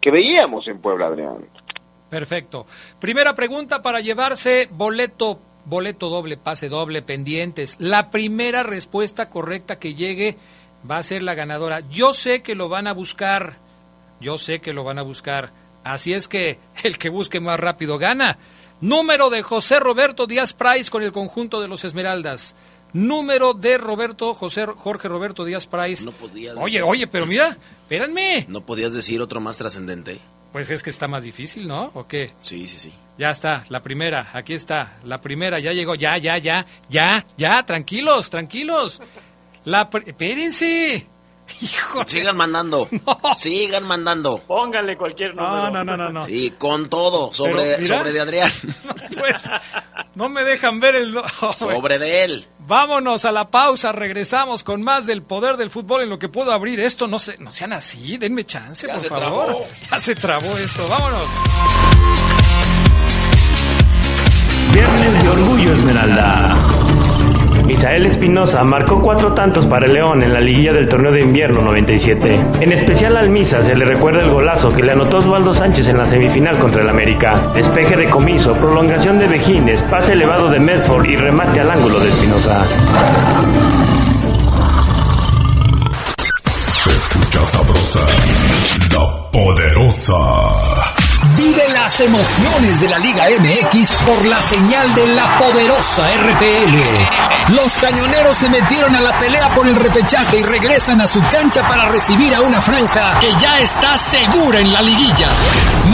que 0.00 0.12
veíamos 0.12 0.68
en 0.68 0.80
Puebla, 0.80 1.06
Adrián? 1.06 1.38
Perfecto. 2.08 2.66
Primera 3.00 3.34
pregunta 3.34 3.82
para 3.82 4.00
llevarse 4.00 4.68
boleto, 4.70 5.40
boleto 5.64 6.08
doble, 6.10 6.36
pase 6.36 6.68
doble, 6.68 7.02
pendientes. 7.02 7.76
La 7.80 8.10
primera 8.10 8.62
respuesta 8.62 9.28
correcta 9.28 9.80
que 9.80 9.94
llegue 9.94 10.36
va 10.88 10.98
a 10.98 11.02
ser 11.02 11.22
la 11.22 11.34
ganadora. 11.34 11.80
Yo 11.90 12.12
sé 12.12 12.42
que 12.42 12.54
lo 12.54 12.68
van 12.68 12.86
a 12.86 12.92
buscar, 12.92 13.54
yo 14.20 14.38
sé 14.38 14.60
que 14.60 14.72
lo 14.72 14.84
van 14.84 15.00
a 15.00 15.02
buscar. 15.02 15.50
Así 15.82 16.12
es 16.14 16.28
que 16.28 16.58
el 16.84 16.98
que 16.98 17.08
busque 17.08 17.40
más 17.40 17.58
rápido 17.58 17.98
gana. 17.98 18.38
Número 18.80 19.28
de 19.28 19.42
José 19.42 19.80
Roberto 19.80 20.26
Díaz 20.26 20.52
Price 20.52 20.90
con 20.90 21.02
el 21.02 21.12
conjunto 21.12 21.60
de 21.60 21.68
los 21.68 21.84
Esmeraldas. 21.84 22.54
Número 22.92 23.52
de 23.52 23.76
Roberto 23.76 24.32
José 24.34 24.66
Jorge 24.66 25.08
Roberto 25.08 25.44
Díaz 25.44 25.66
Price. 25.66 26.04
No 26.04 26.12
podías 26.12 26.56
Oye, 26.56 26.80
oye, 26.82 27.06
pero 27.06 27.26
mira, 27.26 27.58
espérenme. 27.82 28.46
¿No 28.48 28.60
podías 28.62 28.94
decir 28.94 29.20
otro 29.20 29.40
más 29.40 29.56
trascendente? 29.56 30.18
Pues 30.52 30.70
es 30.70 30.82
que 30.82 30.90
está 30.90 31.08
más 31.08 31.24
difícil, 31.24 31.68
¿no? 31.68 31.90
¿O 31.94 32.06
qué? 32.06 32.32
Sí, 32.40 32.66
sí, 32.66 32.78
sí. 32.78 32.92
Ya 33.18 33.30
está, 33.30 33.64
la 33.68 33.82
primera, 33.82 34.30
aquí 34.32 34.54
está, 34.54 34.98
la 35.04 35.20
primera, 35.20 35.58
ya 35.58 35.72
llegó, 35.72 35.94
ya, 35.94 36.16
ya, 36.16 36.38
ya, 36.38 36.64
ya, 36.88 37.26
ya, 37.36 37.66
tranquilos, 37.66 38.30
tranquilos. 38.30 39.02
La, 39.64 39.90
espérense. 40.06 41.06
Sigan 42.06 42.36
mandando. 42.36 42.88
Sigan 43.36 43.84
mandando. 43.84 44.38
Póngale 44.46 44.96
cualquier 44.96 45.34
número. 45.34 45.70
No, 45.70 45.84
no, 45.84 45.96
no, 45.96 46.10
no. 46.10 46.22
Sí, 46.22 46.54
con 46.56 46.88
todo. 46.88 47.32
Sobre, 47.32 47.84
sobre 47.84 48.12
de 48.12 48.20
Adrián. 48.20 48.50
Pues, 49.18 49.50
no 50.14 50.28
me 50.28 50.44
dejan 50.44 50.78
ver 50.78 50.94
el. 50.94 51.18
sobre 51.56 51.98
de 51.98 52.22
él. 52.22 52.46
Vámonos 52.60 53.24
a 53.24 53.32
la 53.32 53.50
pausa. 53.50 53.90
Regresamos 53.90 54.62
con 54.62 54.80
más 54.82 55.06
del 55.06 55.22
poder 55.22 55.56
del 55.56 55.70
fútbol 55.70 56.02
en 56.02 56.10
lo 56.10 56.20
que 56.20 56.28
puedo 56.28 56.52
abrir 56.52 56.78
esto. 56.78 57.08
No, 57.08 57.18
se, 57.18 57.36
no 57.38 57.50
sean 57.52 57.72
así. 57.72 58.16
Denme 58.16 58.44
chance, 58.44 58.86
por 58.86 59.00
favor. 59.00 59.56
Ya 59.90 59.98
se 59.98 60.14
trabó 60.14 60.56
esto. 60.56 60.86
Vámonos. 60.88 61.26
Viernes 64.72 65.22
de 65.22 65.28
Orgullo 65.30 65.72
Esmeralda. 65.72 66.77
Misael 67.68 68.06
Espinosa 68.06 68.64
marcó 68.64 69.02
cuatro 69.02 69.34
tantos 69.34 69.66
para 69.66 69.84
el 69.84 69.92
León 69.92 70.22
en 70.22 70.32
la 70.32 70.40
liguilla 70.40 70.72
del 70.72 70.88
torneo 70.88 71.12
de 71.12 71.20
invierno 71.20 71.60
97. 71.60 72.40
En 72.62 72.72
especial 72.72 73.14
al 73.18 73.28
Misa 73.28 73.62
se 73.62 73.74
le 73.74 73.84
recuerda 73.84 74.22
el 74.22 74.30
golazo 74.30 74.70
que 74.70 74.82
le 74.82 74.92
anotó 74.92 75.18
Osvaldo 75.18 75.52
Sánchez 75.52 75.86
en 75.88 75.98
la 75.98 76.06
semifinal 76.06 76.56
contra 76.58 76.80
el 76.80 76.88
América. 76.88 77.38
Despeje 77.54 77.94
de 77.94 78.06
comiso, 78.06 78.54
prolongación 78.54 79.18
de 79.18 79.26
Vejines, 79.26 79.82
pase 79.82 80.14
elevado 80.14 80.48
de 80.48 80.58
Medford 80.60 81.04
y 81.04 81.16
remate 81.16 81.60
al 81.60 81.70
ángulo 81.70 82.00
de 82.00 82.08
Espinosa. 82.08 82.64
Se 86.72 86.90
escucha 86.90 87.44
sabrosa, 87.44 88.00
la 88.94 89.30
poderosa. 89.30 90.97
Emociones 91.88 92.82
de 92.82 92.88
la 92.88 92.98
Liga 92.98 93.24
MX 93.40 93.88
por 94.06 94.26
la 94.26 94.42
señal 94.42 94.94
de 94.94 95.06
la 95.14 95.38
poderosa 95.38 96.06
RPL. 96.06 97.54
Los 97.54 97.78
cañoneros 97.78 98.36
se 98.36 98.50
metieron 98.50 98.94
a 98.94 99.00
la 99.00 99.18
pelea 99.18 99.48
por 99.54 99.66
el 99.66 99.74
repechaje 99.74 100.40
y 100.40 100.42
regresan 100.42 101.00
a 101.00 101.06
su 101.06 101.18
cancha 101.32 101.66
para 101.66 101.88
recibir 101.88 102.34
a 102.34 102.42
una 102.42 102.60
franja 102.60 103.18
que 103.20 103.32
ya 103.40 103.60
está 103.60 103.96
segura 103.96 104.60
en 104.60 104.70
la 104.70 104.82
liguilla. 104.82 105.28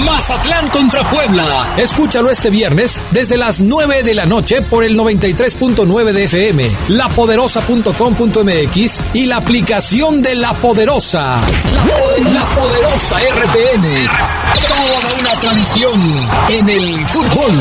Mazatlán 0.04 0.68
contra 0.70 1.08
Puebla. 1.10 1.74
Escúchalo 1.76 2.32
este 2.32 2.50
viernes 2.50 3.00
desde 3.12 3.36
las 3.36 3.60
9 3.60 4.02
de 4.02 4.14
la 4.14 4.26
noche 4.26 4.62
por 4.62 4.82
el 4.82 4.98
93.9 4.98 6.12
de 6.12 6.24
FM, 6.24 6.72
lapoderosa.com.mx 6.88 9.00
y 9.14 9.26
la 9.26 9.36
aplicación 9.36 10.22
de 10.22 10.34
La 10.34 10.54
Poderosa. 10.54 11.38
La, 12.18 12.44
Poderosa 12.46 13.18
RPN. 13.18 14.08
Toda 14.66 15.20
una 15.20 15.30
tradición 15.40 15.83
en 16.48 16.68
el 16.70 17.06
fútbol. 17.06 17.52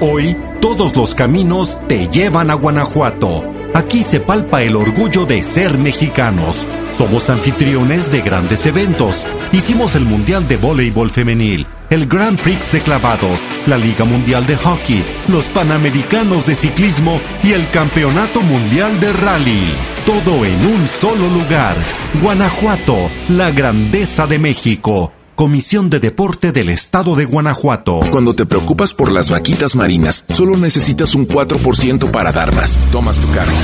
Hoy 0.00 0.36
todos 0.60 0.96
los 0.96 1.14
caminos 1.14 1.78
te 1.86 2.08
llevan 2.08 2.50
a 2.50 2.54
Guanajuato. 2.54 3.44
Aquí 3.72 4.02
se 4.02 4.18
palpa 4.18 4.62
el 4.62 4.74
orgullo 4.74 5.24
de 5.24 5.44
ser 5.44 5.78
mexicanos. 5.78 6.66
Somos 6.98 7.30
anfitriones 7.30 8.10
de 8.10 8.20
grandes 8.20 8.66
eventos. 8.66 9.24
Hicimos 9.52 9.94
el 9.94 10.04
Mundial 10.04 10.48
de 10.48 10.56
Voleibol 10.56 11.08
Femenil, 11.08 11.66
el 11.92 12.06
Grand 12.06 12.40
Prix 12.40 12.72
de 12.72 12.80
Clavados, 12.80 13.40
la 13.66 13.76
Liga 13.76 14.06
Mundial 14.06 14.46
de 14.46 14.56
Hockey, 14.56 15.04
los 15.28 15.44
Panamericanos 15.46 16.46
de 16.46 16.54
Ciclismo 16.54 17.20
y 17.42 17.52
el 17.52 17.68
Campeonato 17.68 18.40
Mundial 18.40 18.98
de 18.98 19.12
Rally. 19.12 19.62
Todo 20.06 20.46
en 20.46 20.66
un 20.66 20.88
solo 20.88 21.28
lugar. 21.28 21.76
Guanajuato, 22.22 23.10
la 23.28 23.50
grandeza 23.50 24.26
de 24.26 24.38
México. 24.38 25.12
Comisión 25.34 25.90
de 25.90 26.00
Deporte 26.00 26.50
del 26.50 26.70
Estado 26.70 27.14
de 27.14 27.26
Guanajuato. 27.26 28.00
Cuando 28.10 28.34
te 28.34 28.46
preocupas 28.46 28.94
por 28.94 29.12
las 29.12 29.28
vaquitas 29.28 29.74
marinas, 29.74 30.24
solo 30.30 30.56
necesitas 30.56 31.14
un 31.14 31.28
4% 31.28 32.10
para 32.10 32.32
dar 32.32 32.54
más. 32.54 32.78
Tomas 32.90 33.18
tu 33.18 33.30
cargo. 33.32 33.56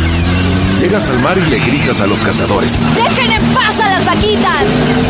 Llegas 0.81 1.09
al 1.09 1.18
mar 1.18 1.37
y 1.37 1.51
le 1.51 1.59
gritas 1.59 2.01
a 2.01 2.07
los 2.07 2.20
cazadores. 2.20 2.79
¡Dejen 2.95 3.33
en 3.33 3.43
paz 3.53 3.81
a 3.81 3.91
las 3.91 4.07
vaquitas! 4.07 4.64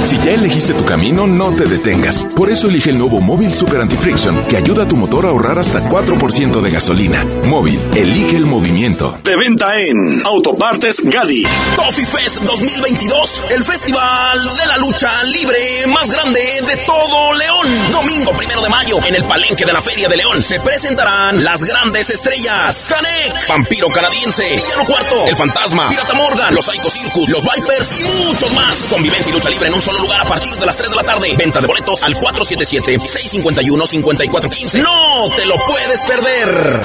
Si 0.07 0.17
ya 0.17 0.33
elegiste 0.33 0.73
tu 0.73 0.87
camino, 0.87 1.27
no 1.27 1.53
te 1.53 1.67
detengas. 1.67 2.25
Por 2.35 2.51
eso 2.51 2.69
elige 2.69 2.89
el 2.89 2.99
nuevo 2.99 3.21
Móvil 3.21 3.53
Super 3.53 3.83
Anti-Friction, 3.83 4.41
que 4.49 4.57
ayuda 4.57 4.85
a 4.85 4.89
tu 4.89 4.97
motor 4.97 5.27
a 5.27 5.29
ahorrar 5.29 5.59
hasta 5.59 5.87
4% 5.87 6.63
de 6.63 6.71
gasolina. 6.71 7.27
Móvil, 7.45 7.79
elige 7.95 8.37
el 8.37 8.47
movimiento. 8.47 9.19
De 9.23 9.37
venta 9.37 9.79
en 9.79 10.23
Autopartes 10.25 11.01
Gadi. 11.03 11.47
Toffee 11.77 12.07
Fest 12.07 12.43
2022, 12.45 13.41
el 13.51 13.63
festival 13.63 14.57
de 14.57 14.67
la 14.67 14.79
lucha 14.79 15.11
libre 15.25 15.59
más 15.89 16.11
grande 16.11 16.41
de 16.67 16.77
todo 16.87 17.35
León. 17.35 17.69
Domingo 17.93 18.33
primero 18.33 18.63
de 18.63 18.71
mayo, 18.71 18.99
en 19.07 19.15
el 19.17 19.25
palenque 19.25 19.67
de 19.67 19.73
la 19.75 19.83
Feria 19.83 20.09
de 20.09 20.17
León, 20.17 20.41
se 20.43 20.61
presentarán 20.61 21.45
las 21.45 21.63
grandes 21.65 22.09
estrellas. 22.09 22.89
Canek, 22.89 23.49
Vampiro 23.49 23.89
Canadiense, 23.91 24.49
Villano 24.57 24.87
Cuarto, 24.87 25.27
El 25.27 25.37
Fantasma, 25.37 25.58
Pirata 25.67 26.15
Morgan, 26.15 26.55
Los 26.55 26.67
Psycho 26.67 26.89
Circus, 26.89 27.31
Los 27.31 27.43
Vipers 27.43 27.99
y 27.99 28.05
muchos 28.05 28.53
más. 28.53 28.79
Convivencia 28.91 29.31
y 29.31 29.33
lucha 29.35 29.51
libre 29.51 29.67
en 29.69 29.75
un 29.75 29.83
solo 29.83 29.99
lugar 29.99 30.21
a 30.21 30.25
partir 30.25 30.55
de 30.55 30.65
las 30.65 30.77
3 30.77 30.91
de 30.91 30.97
la 30.97 31.03
tarde. 31.03 31.35
Venta 31.37 31.61
de 31.61 31.67
boletos 31.67 32.01
al 32.05 32.15
477-651-5415. 32.15 34.81
¡No 34.83 35.29
te 35.35 35.45
lo 35.47 35.57
puedes 35.67 36.01
perder! 36.03 36.81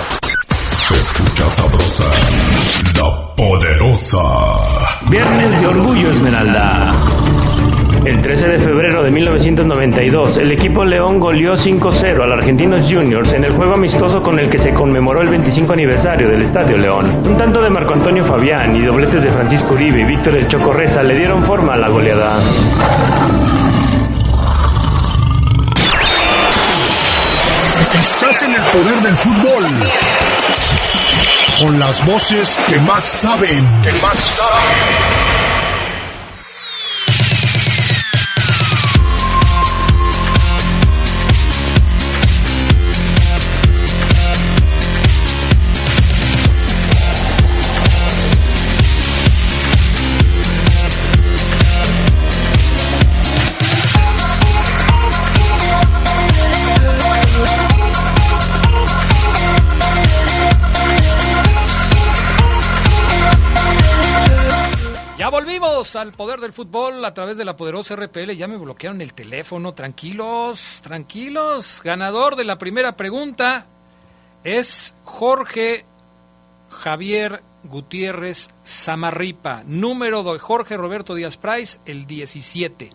Se 0.87 0.95
escucha 0.95 1.47
sabrosa, 1.51 2.09
la 2.95 3.35
poderosa. 3.35 4.23
Viernes 5.09 5.61
de 5.61 5.67
Orgullo 5.67 6.11
Esmeralda. 6.11 6.91
El 8.05 8.21
13 8.21 8.47
de 8.49 8.59
febrero 8.59 9.01
de 9.01 9.11
1992, 9.11 10.35
el 10.35 10.51
equipo 10.51 10.83
León 10.83 11.21
goleó 11.21 11.53
5-0 11.53 12.21
al 12.21 12.33
Argentinos 12.33 12.81
Juniors 12.91 13.31
en 13.31 13.45
el 13.45 13.53
juego 13.53 13.75
amistoso 13.75 14.21
con 14.21 14.37
el 14.39 14.49
que 14.49 14.57
se 14.57 14.73
conmemoró 14.73 15.21
el 15.21 15.29
25 15.29 15.71
aniversario 15.71 16.27
del 16.27 16.41
Estadio 16.41 16.77
León. 16.77 17.09
Un 17.25 17.37
tanto 17.37 17.61
de 17.61 17.69
Marco 17.69 17.93
Antonio 17.93 18.25
Fabián 18.25 18.75
y 18.75 18.81
dobletes 18.81 19.23
de 19.23 19.31
Francisco 19.31 19.73
Uribe 19.73 20.01
y 20.01 20.03
Víctor 20.03 20.35
El 20.35 20.49
Chocorreza 20.49 21.01
le 21.01 21.15
dieron 21.15 21.45
forma 21.45 21.75
a 21.75 21.77
la 21.77 21.87
goleada. 21.87 22.37
Estás 27.93 28.43
en 28.43 28.53
el 28.53 28.61
poder 28.63 28.99
del 29.01 29.15
fútbol. 29.15 29.63
Con 31.61 31.79
las 31.79 32.05
voces 32.05 32.57
que 32.67 32.79
más 32.81 33.01
saben. 33.01 33.65
Que 33.81 33.91
más 34.01 34.17
saben. 34.17 35.42
Al 65.95 66.11
poder 66.13 66.39
del 66.39 66.53
fútbol 66.53 67.03
a 67.05 67.13
través 67.13 67.37
de 67.37 67.45
la 67.45 67.55
poderosa 67.55 67.95
RPL. 67.95 68.31
Ya 68.31 68.47
me 68.47 68.57
bloquearon 68.57 69.01
el 69.01 69.13
teléfono. 69.13 69.73
Tranquilos, 69.73 70.79
tranquilos. 70.81 71.81
Ganador 71.83 72.35
de 72.35 72.43
la 72.43 72.57
primera 72.57 72.95
pregunta 72.95 73.65
es 74.43 74.93
Jorge 75.03 75.85
Javier 76.69 77.41
Gutiérrez 77.63 78.49
Zamarripa. 78.65 79.63
Número 79.65 80.23
de 80.23 80.39
Jorge 80.39 80.77
Roberto 80.77 81.15
Díaz 81.15 81.37
Price, 81.37 81.79
el 81.85 82.05
17. 82.05 82.89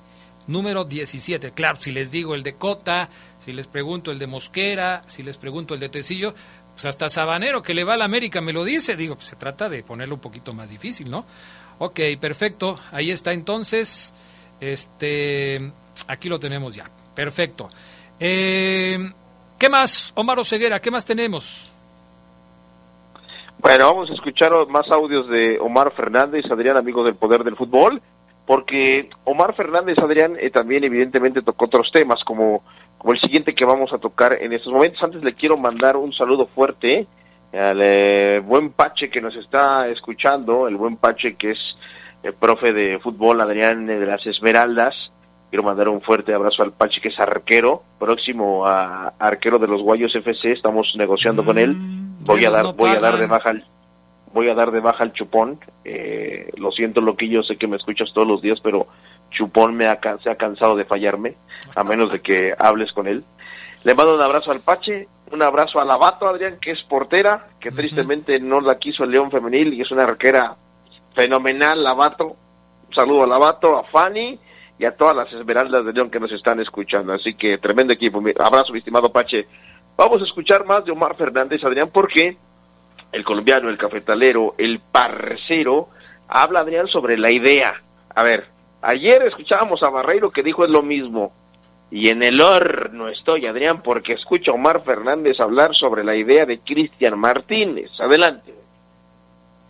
Número 0.46 0.84
17. 0.84 1.50
Claro, 1.52 1.78
si 1.80 1.92
les 1.92 2.10
digo 2.10 2.34
el 2.34 2.42
de 2.42 2.54
Cota, 2.54 3.08
si 3.38 3.52
les 3.52 3.66
pregunto 3.66 4.10
el 4.10 4.18
de 4.18 4.26
Mosquera, 4.26 5.04
si 5.06 5.22
les 5.22 5.36
pregunto 5.36 5.74
el 5.74 5.80
de 5.80 5.88
Tecillo, 5.88 6.34
pues 6.74 6.86
hasta 6.86 7.10
Sabanero 7.10 7.62
que 7.62 7.74
le 7.74 7.84
va 7.84 7.94
a 7.94 7.96
la 7.96 8.04
América 8.04 8.40
me 8.40 8.52
lo 8.52 8.64
dice. 8.64 8.96
Digo, 8.96 9.16
pues 9.16 9.28
se 9.28 9.36
trata 9.36 9.68
de 9.68 9.82
ponerlo 9.82 10.14
un 10.14 10.20
poquito 10.20 10.52
más 10.54 10.70
difícil, 10.70 11.10
¿no? 11.10 11.24
Ok, 11.78 12.00
perfecto. 12.20 12.78
Ahí 12.92 13.10
está 13.10 13.32
entonces. 13.32 14.12
Este, 14.60 15.70
aquí 16.08 16.28
lo 16.28 16.38
tenemos 16.38 16.74
ya. 16.74 16.90
Perfecto. 17.14 17.68
Eh, 18.18 18.98
¿Qué 19.58 19.68
más, 19.68 20.12
Omar 20.16 20.38
Oseguera? 20.38 20.80
¿Qué 20.80 20.90
más 20.90 21.04
tenemos? 21.04 21.72
Bueno, 23.60 23.86
vamos 23.86 24.10
a 24.10 24.14
escuchar 24.14 24.52
más 24.68 24.88
audios 24.90 25.28
de 25.28 25.58
Omar 25.58 25.92
Fernández, 25.92 26.44
Adrián, 26.50 26.76
amigos 26.76 27.04
del 27.04 27.16
Poder 27.16 27.42
del 27.42 27.56
Fútbol, 27.56 28.00
porque 28.46 29.10
Omar 29.24 29.54
Fernández, 29.56 29.98
Adrián, 29.98 30.36
eh, 30.40 30.50
también 30.50 30.84
evidentemente 30.84 31.42
tocó 31.42 31.64
otros 31.64 31.90
temas, 31.92 32.22
como, 32.24 32.62
como 32.98 33.12
el 33.12 33.20
siguiente 33.20 33.56
que 33.56 33.64
vamos 33.64 33.92
a 33.92 33.98
tocar 33.98 34.38
en 34.40 34.52
estos 34.52 34.72
momentos. 34.72 35.02
Antes 35.02 35.24
le 35.24 35.34
quiero 35.34 35.56
mandar 35.56 35.96
un 35.96 36.12
saludo 36.12 36.46
fuerte 36.46 37.08
al 37.52 37.80
eh, 37.80 38.40
buen 38.44 38.70
Pache 38.70 39.08
que 39.08 39.20
nos 39.20 39.34
está 39.36 39.88
escuchando, 39.88 40.68
el 40.68 40.76
buen 40.76 40.96
Pache 40.96 41.34
que 41.36 41.52
es 41.52 41.58
el 42.22 42.34
profe 42.34 42.72
de 42.72 42.98
fútbol, 42.98 43.40
Adrián 43.40 43.86
de 43.86 44.04
las 44.04 44.26
Esmeraldas. 44.26 44.94
Quiero 45.50 45.62
mandar 45.62 45.88
un 45.88 46.02
fuerte 46.02 46.34
abrazo 46.34 46.62
al 46.62 46.72
Pache, 46.72 47.00
que 47.00 47.08
es 47.08 47.18
arquero, 47.18 47.82
próximo 47.98 48.66
a 48.66 49.14
arquero 49.18 49.58
de 49.58 49.66
los 49.66 49.80
Guayos 49.80 50.14
FC. 50.14 50.52
Estamos 50.52 50.92
negociando 50.96 51.44
con 51.44 51.58
él. 51.58 51.74
Voy 52.20 52.44
a 52.44 52.50
dar, 52.50 52.64
no 52.64 52.74
voy 52.74 52.90
a 52.90 53.00
dar 53.00 53.16
de 53.16 53.26
baja 53.26 53.50
al, 53.50 53.64
voy 54.34 54.48
a 54.48 54.54
dar 54.54 54.70
de 54.70 54.80
baja 54.80 55.04
al 55.04 55.12
chupón. 55.12 55.58
Eh, 55.84 56.50
lo 56.56 56.70
siento, 56.70 57.00
loquillo, 57.00 57.42
sé 57.42 57.56
que 57.56 57.66
me 57.66 57.76
escuchas 57.76 58.12
todos 58.12 58.28
los 58.28 58.42
días, 58.42 58.60
pero 58.62 58.88
chupón 59.30 59.74
me 59.74 59.86
ha, 59.86 59.98
se 60.22 60.30
ha 60.30 60.36
cansado 60.36 60.76
de 60.76 60.84
fallarme, 60.84 61.36
a 61.74 61.84
menos 61.84 62.12
de 62.12 62.20
que 62.20 62.54
hables 62.58 62.92
con 62.92 63.06
él. 63.06 63.24
Le 63.84 63.94
mando 63.94 64.16
un 64.16 64.20
abrazo 64.20 64.50
al 64.50 64.60
Pache, 64.60 65.08
un 65.32 65.42
abrazo 65.42 65.80
a 65.80 65.84
Lavato, 65.84 66.26
Adrián, 66.28 66.58
que 66.60 66.70
es 66.72 66.82
portera, 66.84 67.48
que 67.60 67.70
tristemente 67.70 68.40
no 68.40 68.60
la 68.60 68.78
quiso 68.78 69.04
el 69.04 69.10
León 69.10 69.30
Femenil 69.30 69.74
y 69.74 69.80
es 69.82 69.90
una 69.90 70.04
arquera 70.04 70.56
fenomenal, 71.14 71.82
Lavato. 71.82 72.36
Un 72.88 72.94
saludo 72.94 73.24
a 73.24 73.26
Lavato, 73.26 73.76
a 73.76 73.84
Fanny 73.84 74.38
y 74.78 74.84
a 74.84 74.96
todas 74.96 75.14
las 75.16 75.32
Esmeraldas 75.32 75.84
de 75.84 75.92
León 75.92 76.10
que 76.10 76.20
nos 76.20 76.32
están 76.32 76.60
escuchando. 76.60 77.12
Así 77.12 77.34
que 77.34 77.58
tremendo 77.58 77.92
equipo. 77.92 78.20
Mi- 78.20 78.32
Abrazo, 78.38 78.72
mi 78.72 78.78
estimado 78.78 79.12
Pache. 79.12 79.46
Vamos 79.96 80.22
a 80.22 80.24
escuchar 80.24 80.64
más 80.64 80.84
de 80.84 80.92
Omar 80.92 81.16
Fernández, 81.16 81.62
Adrián, 81.64 81.90
porque 81.92 82.36
el 83.12 83.24
colombiano, 83.24 83.68
el 83.68 83.76
cafetalero, 83.78 84.54
el 84.58 84.80
parcero, 84.80 85.88
habla, 86.28 86.60
Adrián, 86.60 86.86
sobre 86.88 87.18
la 87.18 87.30
idea. 87.30 87.74
A 88.14 88.22
ver, 88.22 88.46
ayer 88.82 89.22
escuchábamos 89.24 89.82
a 89.82 89.90
Barreiro 89.90 90.30
que 90.30 90.42
dijo 90.42 90.64
es 90.64 90.70
lo 90.70 90.82
mismo. 90.82 91.32
Y 91.90 92.10
en 92.10 92.22
el 92.22 92.40
horno 92.40 93.08
estoy, 93.08 93.46
Adrián, 93.46 93.82
porque 93.82 94.12
escucho 94.12 94.50
a 94.50 94.54
Omar 94.54 94.82
Fernández 94.84 95.40
hablar 95.40 95.74
sobre 95.74 96.04
la 96.04 96.14
idea 96.14 96.44
de 96.44 96.60
Cristian 96.60 97.18
Martínez. 97.18 97.90
Adelante. 97.98 98.54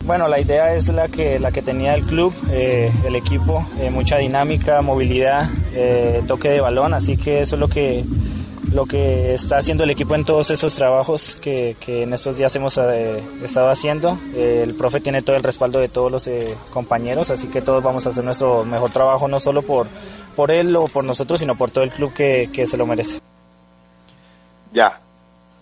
Bueno, 0.05 0.27
la 0.27 0.39
idea 0.39 0.73
es 0.73 0.87
la 0.89 1.07
que, 1.07 1.39
la 1.39 1.51
que 1.51 1.61
tenía 1.61 1.93
el 1.93 2.03
club, 2.03 2.33
eh, 2.51 2.91
el 3.05 3.15
equipo, 3.15 3.65
eh, 3.79 3.89
mucha 3.89 4.17
dinámica, 4.17 4.81
movilidad, 4.81 5.49
eh, 5.73 6.21
toque 6.27 6.49
de 6.49 6.61
balón, 6.61 6.93
así 6.93 7.15
que 7.15 7.41
eso 7.41 7.55
es 7.55 7.59
lo 7.59 7.67
que, 7.67 8.03
lo 8.73 8.85
que 8.85 9.33
está 9.33 9.57
haciendo 9.57 9.83
el 9.83 9.89
equipo 9.89 10.15
en 10.15 10.25
todos 10.25 10.51
esos 10.51 10.75
trabajos 10.75 11.35
que, 11.41 11.75
que 11.79 12.03
en 12.03 12.13
estos 12.13 12.37
días 12.37 12.55
hemos 12.55 12.77
eh, 12.77 13.23
estado 13.43 13.69
haciendo. 13.69 14.17
Eh, 14.35 14.61
el 14.63 14.75
profe 14.75 14.99
tiene 14.99 15.21
todo 15.21 15.35
el 15.35 15.43
respaldo 15.43 15.79
de 15.79 15.87
todos 15.87 16.11
los 16.11 16.27
eh, 16.27 16.55
compañeros, 16.73 17.29
así 17.29 17.47
que 17.47 17.61
todos 17.61 17.83
vamos 17.83 18.05
a 18.05 18.09
hacer 18.09 18.23
nuestro 18.23 18.63
mejor 18.65 18.91
trabajo, 18.91 19.27
no 19.27 19.39
solo 19.39 19.61
por, 19.61 19.87
por 20.35 20.51
él 20.51 20.75
o 20.75 20.85
por 20.85 21.03
nosotros, 21.03 21.39
sino 21.39 21.55
por 21.55 21.71
todo 21.71 21.83
el 21.83 21.91
club 21.91 22.13
que, 22.13 22.49
que 22.53 22.67
se 22.67 22.77
lo 22.77 22.85
merece. 22.85 23.19
Ya, 24.71 24.99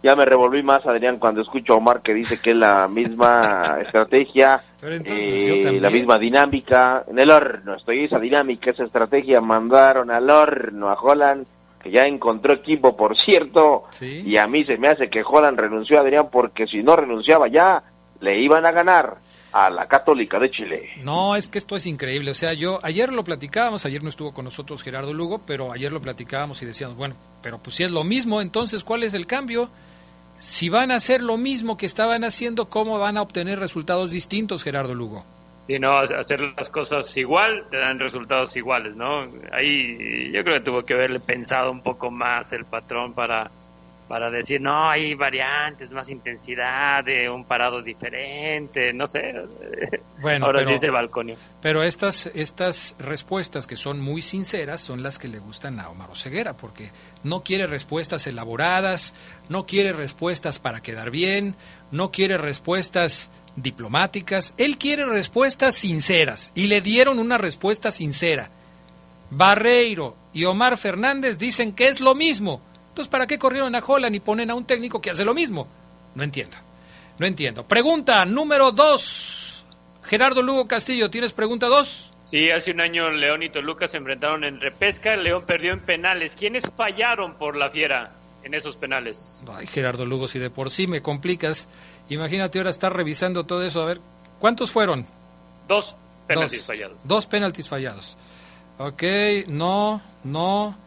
ya 0.03 0.15
me 0.15 0.25
revolví 0.25 0.61
más, 0.61 0.85
Adrián, 0.85 1.17
cuando 1.17 1.41
escucho 1.41 1.73
a 1.73 1.77
Omar 1.77 2.01
que 2.01 2.13
dice 2.13 2.39
que 2.39 2.51
es 2.51 2.55
la 2.55 2.87
misma 2.87 3.79
estrategia, 3.81 4.61
eh, 4.81 5.79
la 5.81 5.89
misma 5.89 6.19
dinámica. 6.19 7.03
En 7.07 7.19
el 7.19 7.31
horno, 7.31 7.75
estoy 7.75 8.05
esa 8.05 8.19
dinámica, 8.19 8.71
esa 8.71 8.83
estrategia. 8.83 9.41
Mandaron 9.41 10.11
al 10.11 10.29
horno 10.29 10.89
a 10.89 10.93
Holland, 10.93 11.45
que 11.87 11.91
ya 11.91 12.05
encontró 12.05 12.53
equipo, 12.53 12.95
por 12.95 13.17
cierto. 13.17 13.83
Y 14.01 14.37
a 14.37 14.47
mí 14.47 14.63
se 14.65 14.77
me 14.77 14.89
hace 14.89 15.09
que 15.09 15.23
Holland 15.25 15.59
renunció, 15.59 15.99
Adrián, 15.99 16.29
porque 16.31 16.67
si 16.67 16.83
no 16.83 16.95
renunciaba 16.95 17.47
ya, 17.47 17.83
le 18.19 18.39
iban 18.39 18.65
a 18.65 18.71
ganar 18.71 19.17
a 19.53 19.69
la 19.69 19.87
Católica 19.87 20.39
de 20.39 20.51
Chile. 20.51 20.89
No, 21.03 21.35
es 21.35 21.47
que 21.47 21.57
esto 21.57 21.75
es 21.75 21.85
increíble. 21.85 22.31
O 22.31 22.33
sea, 22.33 22.53
yo 22.53 22.79
ayer 22.83 23.11
lo 23.11 23.23
platicábamos, 23.23 23.85
ayer 23.85 24.03
no 24.03 24.09
estuvo 24.09 24.33
con 24.33 24.45
nosotros 24.45 24.83
Gerardo 24.83 25.13
Lugo, 25.13 25.41
pero 25.45 25.71
ayer 25.71 25.91
lo 25.91 26.01
platicábamos 26.01 26.61
y 26.61 26.65
decíamos, 26.65 26.97
bueno, 26.97 27.15
pero 27.41 27.57
pues 27.57 27.75
si 27.75 27.83
es 27.83 27.91
lo 27.91 28.03
mismo, 28.03 28.41
entonces 28.41 28.83
¿cuál 28.83 29.03
es 29.03 29.13
el 29.13 29.25
cambio? 29.25 29.69
Si 30.39 30.69
van 30.69 30.91
a 30.91 30.95
hacer 30.95 31.23
lo 31.23 31.37
mismo 31.37 31.77
que 31.77 31.85
estaban 31.85 32.23
haciendo, 32.23 32.65
¿cómo 32.65 32.99
van 32.99 33.17
a 33.17 33.21
obtener 33.21 33.59
resultados 33.59 34.11
distintos, 34.11 34.63
Gerardo 34.63 34.93
Lugo? 34.93 35.25
Y 35.67 35.79
no, 35.79 35.97
hacer 35.97 36.39
las 36.55 36.69
cosas 36.69 37.15
igual 37.17 37.65
te 37.69 37.77
dan 37.77 37.99
resultados 37.99 38.55
iguales, 38.55 38.95
¿no? 38.95 39.27
Ahí 39.51 40.31
yo 40.31 40.43
creo 40.43 40.55
que 40.55 40.61
tuvo 40.61 40.83
que 40.83 40.93
haberle 40.93 41.19
pensado 41.19 41.71
un 41.71 41.81
poco 41.81 42.09
más 42.09 42.53
el 42.53 42.63
patrón 42.63 43.13
para, 43.13 43.51
para 44.07 44.29
decir, 44.29 44.61
no, 44.61 44.89
hay 44.89 45.13
variantes, 45.13 45.91
más 45.91 46.09
intensidad, 46.09 47.03
de 47.03 47.29
un 47.29 47.43
parado 47.43 47.81
diferente, 47.81 48.93
no 48.93 49.05
sé. 49.07 49.33
Bueno, 50.19 50.47
Ahora 50.47 50.63
pero, 50.65 50.75
sí 50.79 50.89
Balconio. 50.89 51.35
Pero 51.61 51.83
estas, 51.83 52.25
estas 52.33 52.95
respuestas 52.97 53.67
que 53.67 53.77
son 53.77 54.01
muy 54.01 54.23
sinceras 54.23 54.81
son 54.81 55.03
las 55.03 55.19
que 55.19 55.27
le 55.27 55.37
gustan 55.37 55.79
a 55.79 55.89
Omar 55.89 56.09
Oseguera, 56.09 56.57
porque 56.57 56.89
no 57.23 57.43
quiere 57.43 57.67
respuestas 57.67 58.25
elaboradas, 58.25 59.13
no 59.47 59.67
quiere 59.67 59.93
respuestas 59.93 60.57
para 60.57 60.81
quedar 60.81 61.11
bien, 61.11 61.55
no 61.91 62.09
quiere 62.11 62.39
respuestas 62.39 63.29
diplomáticas, 63.57 64.53
él 64.57 64.77
quiere 64.77 65.05
respuestas 65.05 65.75
sinceras 65.75 66.53
y 66.55 66.67
le 66.67 66.79
dieron 66.79 67.19
una 67.19 67.37
respuesta 67.37 67.91
sincera. 67.91 68.49
Barreiro 69.29 70.15
y 70.33 70.45
Omar 70.45 70.77
Fernández 70.77 71.37
dicen 71.37 71.73
que 71.73 71.89
es 71.89 71.99
lo 71.99 72.15
mismo. 72.15 72.61
Entonces, 72.89 73.09
¿para 73.09 73.27
qué 73.27 73.37
corrieron 73.37 73.75
a 73.75 73.83
Holland 73.85 74.15
y 74.15 74.19
ponen 74.19 74.49
a 74.49 74.55
un 74.55 74.65
técnico 74.65 75.01
que 75.01 75.11
hace 75.11 75.25
lo 75.25 75.33
mismo? 75.33 75.67
No 76.15 76.23
entiendo. 76.23 76.57
No 77.19 77.25
entiendo. 77.25 77.67
Pregunta 77.67 78.23
número 78.25 78.71
dos. 78.71 79.65
Gerardo 80.03 80.41
Lugo 80.41 80.67
Castillo, 80.67 81.09
¿tienes 81.09 81.33
pregunta 81.33 81.67
dos? 81.67 82.11
Sí, 82.25 82.49
hace 82.49 82.71
un 82.71 82.81
año 82.81 83.09
León 83.09 83.41
y 83.43 83.49
Toluca 83.49 83.87
se 83.87 83.97
enfrentaron 83.97 84.43
en 84.43 84.59
repesca. 84.59 85.15
León 85.15 85.43
perdió 85.45 85.73
en 85.73 85.79
penales. 85.79 86.35
¿Quiénes 86.35 86.69
fallaron 86.75 87.35
por 87.35 87.55
la 87.55 87.69
fiera 87.69 88.13
en 88.43 88.53
esos 88.53 88.77
penales? 88.77 89.43
Ay, 89.47 89.65
Gerardo 89.67 90.05
Lugo, 90.05 90.27
si 90.27 90.37
de 90.39 90.49
por 90.49 90.69
sí 90.69 90.87
me 90.87 91.01
complicas, 91.01 91.67
imagínate 92.09 92.57
ahora 92.57 92.69
estar 92.69 92.95
revisando 92.95 93.45
todo 93.45 93.63
eso. 93.63 93.81
A 93.81 93.85
ver, 93.85 93.99
¿cuántos 94.39 94.71
fueron? 94.71 95.05
Dos 95.67 95.97
penaltis 96.27 96.59
dos, 96.59 96.67
fallados. 96.67 96.97
Dos 97.03 97.27
penaltis 97.27 97.69
fallados. 97.69 98.17
Ok, 98.77 99.03
no, 99.47 100.01
no, 100.23 100.77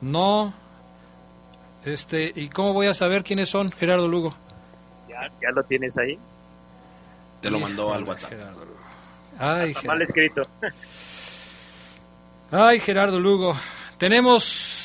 no. 0.00 0.54
Este, 1.84 2.32
¿y 2.34 2.48
cómo 2.48 2.72
voy 2.72 2.86
a 2.86 2.94
saber 2.94 3.24
quiénes 3.24 3.48
son, 3.48 3.72
Gerardo 3.72 4.06
Lugo? 4.06 4.34
¿Ya, 5.08 5.28
ya 5.40 5.50
lo 5.54 5.62
tienes 5.64 5.96
ahí? 5.98 6.18
Te 7.40 7.50
lo 7.50 7.58
mandó 7.58 7.92
al 7.92 8.04
WhatsApp. 8.04 8.32
Ay, 9.38 9.70
Está 9.70 9.88
mal 9.88 10.02
escrito. 10.02 10.42
Ay, 12.50 12.80
Gerardo 12.80 13.18
Lugo. 13.18 13.56
Tenemos 13.96 14.79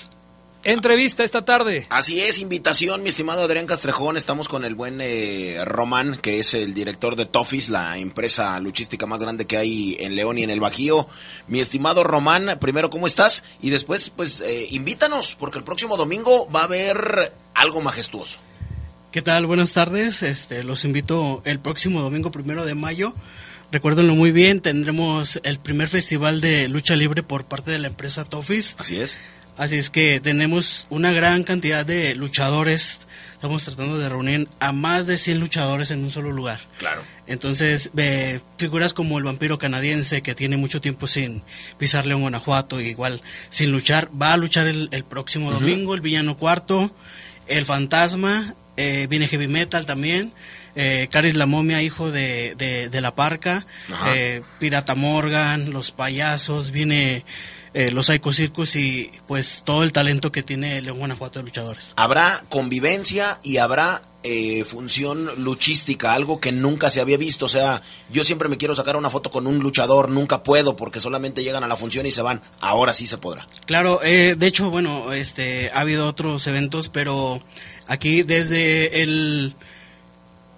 entrevista 0.66 1.24
esta 1.24 1.46
tarde. 1.46 1.86
Así 1.90 2.20
es, 2.20 2.40
invitación, 2.40 3.04
mi 3.04 3.10
estimado 3.10 3.44
Adrián 3.44 3.68
Castrejón. 3.68 4.18
Estamos 4.18 4.50
con 4.50 4.66
el 4.66 4.76
buen 4.76 5.00
eh, 5.00 5.64
Román, 5.64 6.18
que 6.18 6.40
es 6.40 6.54
el 6.54 6.74
director 6.74 7.16
de 7.16 7.26
Tofis, 7.26 7.70
la 7.70 7.98
empresa 7.98 8.60
luchística 8.60 9.06
más 9.06 9.22
grande 9.22 9.46
que 9.46 9.58
hay 9.58 9.96
en 10.00 10.16
León 10.16 10.38
y 10.38 10.44
en 10.44 10.50
el 10.50 10.60
Bajío. 10.60 11.08
Mi 11.48 11.60
estimado 11.60 12.04
Román, 12.04 12.58
primero, 12.60 12.90
¿cómo 12.90 13.08
estás? 13.08 13.44
Y 13.62 13.70
después, 13.70 14.10
pues, 14.10 14.42
eh, 14.42 14.68
invítanos, 14.72 15.36
porque 15.36 15.60
el 15.60 15.64
próximo 15.64 15.96
domingo 15.98 16.50
va 16.50 16.62
a 16.62 16.66
haber 16.66 17.32
algo 17.54 17.82
majestuoso. 17.82 18.40
¿Qué 19.12 19.22
tal? 19.22 19.46
Buenas 19.46 19.74
tardes. 19.74 20.24
Este, 20.24 20.64
los 20.64 20.84
invito 20.84 21.42
el 21.46 21.60
próximo 21.60 22.02
domingo 22.02 22.32
primero 22.32 22.66
de 22.66 22.76
mayo. 22.76 23.14
Recuérdenlo 23.72 24.16
muy 24.16 24.32
bien, 24.32 24.62
tendremos 24.62 25.40
el 25.44 25.60
primer 25.60 25.90
festival 25.90 26.40
de 26.40 26.68
lucha 26.68 26.96
libre 26.96 27.24
por 27.24 27.46
parte 27.46 27.72
de 27.72 27.80
la 27.80 27.88
empresa 27.88 28.26
Tofis. 28.26 28.76
Así 28.78 29.00
es. 29.00 29.20
Así 29.58 29.76
es 29.76 29.90
que 29.90 30.20
tenemos 30.20 30.86
una 30.90 31.12
gran 31.12 31.44
cantidad 31.44 31.86
de 31.86 32.16
luchadores. 32.16 33.00
Estamos 33.34 33.64
tratando 33.64 33.98
de 33.98 34.10
reunir 34.10 34.48
a 34.60 34.72
más 34.72 35.08
de 35.08 35.18
100 35.18 35.40
luchadores 35.40 35.92
en 35.92 36.04
un 36.04 36.12
solo 36.12 36.32
lugar. 36.32 36.60
Claro. 36.78 37.02
Entonces, 37.28 37.92
eh, 37.96 38.40
figuras 38.58 38.94
como 38.94 39.18
el 39.18 39.24
vampiro 39.24 39.58
canadiense 39.58 40.22
que 40.22 40.36
tiene 40.36 40.58
mucho 40.58 40.82
tiempo 40.82 41.08
sin 41.08 41.44
pisar 41.78 42.06
León, 42.06 42.22
Guanajuato, 42.22 42.80
igual 42.82 43.22
sin 43.50 43.72
luchar, 43.72 44.10
va 44.20 44.34
a 44.34 44.38
luchar 44.38 44.68
el, 44.68 44.90
el 44.92 45.04
próximo 45.04 45.52
domingo, 45.52 45.96
el 45.96 46.02
villano 46.02 46.38
cuarto, 46.38 46.92
el 47.48 47.66
fantasma, 47.66 48.56
eh, 48.78 49.08
viene 49.10 49.28
heavy 49.28 49.48
metal 49.48 49.86
también. 49.86 50.34
Eh, 50.76 51.08
Caris 51.10 51.36
la 51.36 51.46
momia, 51.46 51.82
hijo 51.82 52.12
de, 52.12 52.56
de, 52.58 52.90
de 52.90 53.02
la 53.02 53.16
parca, 53.16 53.66
eh, 54.08 54.42
Pirata 54.60 54.94
Morgan, 54.94 55.72
los 55.72 55.92
payasos, 55.92 56.72
viene 56.72 57.24
eh, 57.78 57.92
los 57.92 58.06
Psycho 58.06 58.32
Circus 58.32 58.76
y 58.78 59.12
pues 59.28 59.62
todo 59.66 59.84
el 59.84 59.92
talento 59.92 60.32
que 60.32 60.42
tiene 60.44 60.82
León 60.82 60.98
Guanajuato 60.98 61.40
de 61.40 61.44
luchadores. 61.46 61.92
Habrá 61.98 62.46
convivencia 62.50 63.40
y 63.44 63.58
habrá 63.58 64.02
eh, 64.24 64.64
función 64.64 65.30
luchística, 65.44 66.14
algo 66.14 66.40
que 66.40 66.52
nunca 66.54 66.90
se 66.90 67.02
había 67.02 67.18
visto. 67.18 67.46
O 67.46 67.50
sea, 67.50 67.82
yo 68.10 68.24
siempre 68.24 68.48
me 68.50 68.56
quiero 68.58 68.74
sacar 68.76 68.96
una 68.96 69.10
foto 69.10 69.30
con 69.30 69.46
un 69.46 69.60
luchador, 69.60 70.08
nunca 70.10 70.42
puedo 70.42 70.76
porque 70.78 71.00
solamente 71.02 71.44
llegan 71.44 71.64
a 71.64 71.68
la 71.68 71.76
función 71.76 72.06
y 72.06 72.12
se 72.12 72.22
van. 72.22 72.42
Ahora 72.62 72.94
sí 72.94 73.06
se 73.08 73.18
podrá. 73.18 73.46
Claro, 73.66 74.00
eh, 74.04 74.36
de 74.38 74.48
hecho, 74.48 74.72
bueno, 74.72 75.12
este, 75.14 75.70
ha 75.74 75.82
habido 75.82 76.08
otros 76.08 76.48
eventos, 76.48 76.88
pero 76.90 77.44
aquí 77.88 78.24
desde 78.24 79.04
el, 79.04 79.54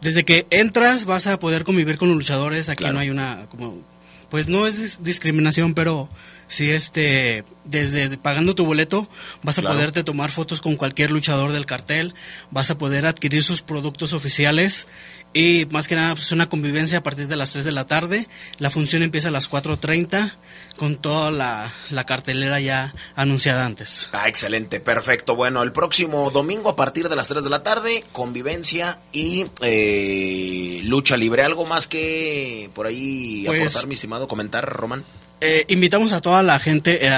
desde 0.01 0.24
que 0.24 0.45
entras 0.51 1.05
vas 1.05 1.26
a 1.28 1.39
poder 1.39 1.63
convivir 1.63 1.97
con 1.97 2.09
los 2.09 2.18
luchadores. 2.18 2.70
Aquí 2.70 2.84
Claro. 2.84 2.93
no 2.93 2.99
hay 2.99 3.09
una, 3.09 3.47
como, 3.49 3.82
pues 4.30 4.47
no 4.47 4.68
es 4.68 4.80
dis- 4.80 4.99
discriminación, 4.99 5.74
pero 5.74 6.07
sí, 6.47 6.69
este, 6.71 7.43
desde 7.65 8.17
pagando 8.17 8.55
tu 8.55 8.65
boleto 8.65 9.09
vas 9.43 9.57
a 9.57 9.61
Claro. 9.61 9.75
poderte 9.75 10.03
tomar 10.03 10.31
fotos 10.31 10.61
con 10.61 10.75
cualquier 10.75 11.11
luchador 11.11 11.51
del 11.51 11.65
cartel, 11.65 12.13
vas 12.51 12.69
a 12.71 12.77
poder 12.77 13.05
adquirir 13.05 13.43
sus 13.43 13.61
productos 13.61 14.13
oficiales 14.13 14.87
y 15.33 15.67
más 15.71 15.87
que 15.87 15.95
nada 15.95 16.15
pues 16.15 16.31
una 16.31 16.49
convivencia 16.49 16.99
a 16.99 17.03
partir 17.03 17.27
de 17.27 17.35
las 17.35 17.51
3 17.51 17.65
de 17.65 17.71
la 17.73 17.85
tarde. 17.85 18.27
La 18.59 18.71
función 18.71 19.03
empieza 19.03 19.27
a 19.27 19.31
las 19.31 19.49
4.30 19.49 20.35
con 20.77 20.95
toda 20.95 21.29
la, 21.31 21.71
la 21.91 22.05
cartelera 22.05 22.59
ya 22.59 22.93
anunciada 23.15 23.65
antes. 23.65 24.09
Ah, 24.13 24.27
excelente, 24.29 24.79
perfecto. 24.79 25.35
Bueno, 25.35 25.61
el 25.63 25.73
próximo 25.73 26.31
domingo 26.31 26.69
a 26.69 26.75
partir 26.75 27.09
de 27.09 27.15
las 27.17 27.27
3 27.27 27.43
de 27.43 27.49
la 27.49 27.61
tarde, 27.61 28.03
convivencia 28.13 28.99
y 29.11 29.45
eh, 29.61 30.81
lucha 30.85 31.17
libre. 31.17 31.43
¿Algo 31.43 31.65
más 31.65 31.87
que 31.87 32.69
por 32.73 32.87
ahí 32.87 33.43
Pues- 33.45 33.61
aportar, 33.61 33.87
mi 33.87 33.93
estimado? 33.95 34.27
Comentar, 34.27 34.65
Román. 34.67 35.05
Eh, 35.39 35.65
invitamos 35.67 36.13
a 36.13 36.21
toda 36.21 36.41
la 36.41 36.57
gente 36.59 36.97
eh, 37.01 37.11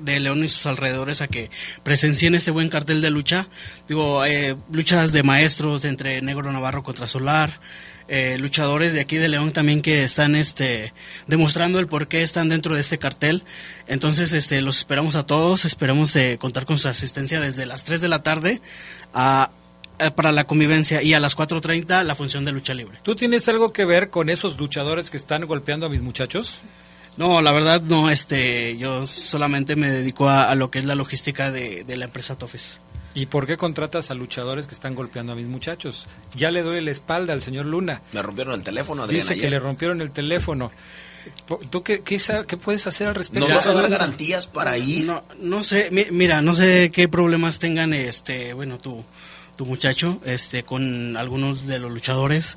de 0.00 0.18
León 0.18 0.42
y 0.44 0.48
sus 0.48 0.66
alrededores 0.66 1.20
a 1.20 1.28
que 1.28 1.48
presencien 1.84 2.34
este 2.34 2.50
buen 2.50 2.68
cartel 2.68 3.00
de 3.00 3.10
lucha. 3.10 3.46
Digo, 3.88 4.24
eh, 4.24 4.56
luchas 4.72 5.12
de 5.12 5.22
maestros 5.22 5.84
entre 5.84 6.20
Negro 6.22 6.50
Navarro 6.50 6.82
contra 6.82 7.06
Solar, 7.06 7.60
eh, 8.08 8.36
luchadores 8.40 8.94
de 8.94 9.00
aquí 9.00 9.16
de 9.16 9.28
León 9.28 9.52
también 9.52 9.80
que 9.80 10.02
están 10.02 10.34
este, 10.34 10.92
demostrando 11.28 11.78
el 11.78 11.86
por 11.86 12.08
qué 12.08 12.22
están 12.22 12.48
dentro 12.48 12.74
de 12.74 12.80
este 12.80 12.98
cartel. 12.98 13.44
Entonces, 13.86 14.32
este, 14.32 14.60
los 14.60 14.78
esperamos 14.78 15.14
a 15.14 15.24
todos, 15.24 15.64
esperamos 15.64 16.16
eh, 16.16 16.38
contar 16.40 16.66
con 16.66 16.80
su 16.80 16.88
asistencia 16.88 17.38
desde 17.40 17.64
las 17.64 17.84
3 17.84 18.00
de 18.00 18.08
la 18.08 18.24
tarde 18.24 18.60
a- 19.14 19.52
eh, 20.00 20.10
para 20.10 20.32
la 20.32 20.44
convivencia 20.48 21.00
y 21.00 21.14
a 21.14 21.20
las 21.20 21.36
4.30 21.36 22.02
la 22.02 22.16
función 22.16 22.44
de 22.44 22.50
lucha 22.50 22.74
libre. 22.74 22.98
¿Tú 23.04 23.14
tienes 23.14 23.48
algo 23.48 23.72
que 23.72 23.84
ver 23.84 24.10
con 24.10 24.30
esos 24.30 24.58
luchadores 24.58 25.10
que 25.12 25.16
están 25.16 25.46
golpeando 25.46 25.86
a 25.86 25.88
mis 25.88 26.02
muchachos? 26.02 26.58
No, 27.16 27.42
la 27.42 27.52
verdad 27.52 27.82
no, 27.82 28.10
este, 28.10 28.76
yo 28.78 29.06
solamente 29.06 29.76
me 29.76 29.90
dedico 29.90 30.28
a, 30.28 30.44
a 30.50 30.54
lo 30.54 30.70
que 30.70 30.78
es 30.78 30.84
la 30.86 30.94
logística 30.94 31.50
de, 31.50 31.84
de 31.84 31.96
la 31.96 32.06
empresa 32.06 32.38
Tofis. 32.38 32.80
¿Y 33.14 33.26
por 33.26 33.46
qué 33.46 33.58
contratas 33.58 34.10
a 34.10 34.14
luchadores 34.14 34.66
que 34.66 34.74
están 34.74 34.94
golpeando 34.94 35.34
a 35.34 35.36
mis 35.36 35.46
muchachos? 35.46 36.06
Ya 36.34 36.50
le 36.50 36.62
doy 36.62 36.80
la 36.80 36.90
espalda 36.90 37.34
al 37.34 37.42
señor 37.42 37.66
Luna. 37.66 38.00
Me 38.12 38.22
rompieron 38.22 38.54
el 38.54 38.62
teléfono, 38.62 39.02
Adrián. 39.02 39.20
Dice 39.20 39.34
que 39.34 39.40
ayer. 39.40 39.50
le 39.50 39.58
rompieron 39.58 40.00
el 40.00 40.10
teléfono. 40.10 40.72
¿Tú 41.70 41.82
qué, 41.82 42.00
qué, 42.02 42.18
puedes 42.56 42.86
hacer 42.86 43.08
al 43.08 43.14
respecto? 43.14 43.46
¿Nos 43.46 43.54
vas 43.54 43.66
a 43.66 43.74
dar 43.74 43.88
garantías 43.90 44.46
para 44.46 44.78
ir? 44.78 45.04
No, 45.04 45.22
no 45.38 45.62
sé, 45.62 45.90
mi- 45.92 46.06
mira, 46.10 46.40
no 46.42 46.54
sé 46.54 46.90
qué 46.90 47.06
problemas 47.06 47.58
tengan, 47.58 47.92
este, 47.92 48.54
bueno, 48.54 48.78
tu, 48.78 49.04
tu 49.56 49.66
muchacho, 49.66 50.18
este, 50.24 50.64
con 50.64 51.16
algunos 51.16 51.66
de 51.66 51.78
los 51.78 51.92
luchadores, 51.92 52.56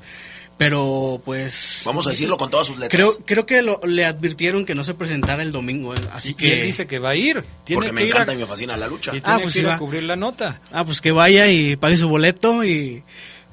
pero 0.56 1.20
pues... 1.24 1.82
Vamos 1.84 2.06
a 2.06 2.10
decirlo 2.10 2.36
con 2.36 2.50
todas 2.50 2.66
sus 2.66 2.78
letras. 2.78 2.90
Creo, 2.90 3.24
creo 3.26 3.46
que 3.46 3.62
lo- 3.62 3.80
le 3.86 4.04
advirtieron 4.04 4.64
que 4.64 4.74
no 4.74 4.84
se 4.84 4.94
presentara 4.94 5.42
el 5.42 5.52
domingo, 5.52 5.94
eh, 5.94 5.98
así 6.12 6.30
Y 6.30 6.34
que... 6.34 6.60
él 6.60 6.66
dice 6.66 6.86
que 6.86 6.98
va 6.98 7.10
a 7.10 7.14
ir. 7.16 7.44
Tiene 7.64 7.78
Porque 7.80 7.92
me 7.92 8.00
que 8.02 8.06
ir 8.08 8.12
encanta 8.14 8.32
a- 8.32 8.34
y 8.34 8.38
me 8.38 8.46
fascina 8.46 8.76
la 8.76 8.86
lucha. 8.88 9.10
Y 9.14 9.20
tiene 9.20 9.34
Ah, 9.34 9.38
pues 9.42 9.52
que 9.54 9.60
ir 9.60 9.66
a 9.66 9.70
va. 9.70 9.78
cubrir 9.78 10.02
la 10.04 10.16
nota. 10.16 10.60
Ah, 10.72 10.84
pues 10.84 11.00
que 11.00 11.12
vaya 11.12 11.46
y 11.48 11.76
pague 11.76 11.96
su 11.96 12.08
boleto 12.08 12.64
y... 12.64 13.02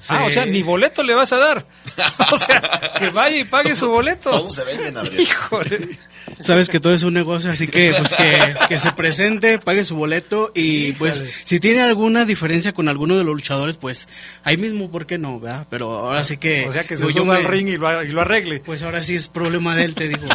Ah, 0.09 0.25
o 0.25 0.29
sea, 0.29 0.45
ni 0.45 0.61
boleto 0.63 1.03
le 1.03 1.13
vas 1.15 1.31
a 1.33 1.37
dar. 1.37 1.65
o 2.31 2.37
sea, 2.37 2.93
que 2.99 3.09
vaya 3.09 3.37
y 3.37 3.43
pague 3.45 3.75
su 3.75 3.89
boleto. 3.89 4.31
Todos 4.31 4.55
se 4.55 4.63
venden, 4.63 4.97
Adrián. 4.97 5.21
Híjole. 5.21 5.97
Sabes 6.41 6.67
que 6.67 6.79
todo 6.79 6.93
es 6.93 7.03
un 7.03 7.13
negocio, 7.13 7.51
así 7.51 7.67
que 7.67 7.93
pues 7.97 8.13
que, 8.13 8.55
que 8.67 8.79
se 8.79 8.91
presente, 8.93 9.59
pague 9.59 9.85
su 9.85 9.95
boleto 9.95 10.51
y 10.55 10.93
pues 10.93 11.23
si 11.45 11.59
tiene 11.59 11.81
alguna 11.81 12.25
diferencia 12.25 12.73
con 12.73 12.89
alguno 12.89 13.17
de 13.17 13.23
los 13.23 13.35
luchadores, 13.35 13.75
pues 13.75 14.07
ahí 14.43 14.57
mismo, 14.57 14.89
¿por 14.89 15.05
qué 15.05 15.17
no? 15.17 15.39
¿verdad? 15.39 15.67
Pero 15.69 15.91
ahora 16.05 16.23
sí 16.23 16.37
que... 16.37 16.65
O 16.67 16.71
sea, 16.71 16.83
que 16.83 16.97
se 16.97 17.07
suba 17.11 17.35
me- 17.35 17.39
al 17.39 17.45
ring 17.45 17.67
y 17.67 17.77
lo, 17.77 18.03
y 18.03 18.07
lo 18.09 18.21
arregle. 18.21 18.61
Pues 18.61 18.81
ahora 18.83 19.03
sí 19.03 19.15
es 19.15 19.27
problema 19.27 19.75
de 19.75 19.83
él, 19.85 19.95
te 19.95 20.07
digo. 20.07 20.25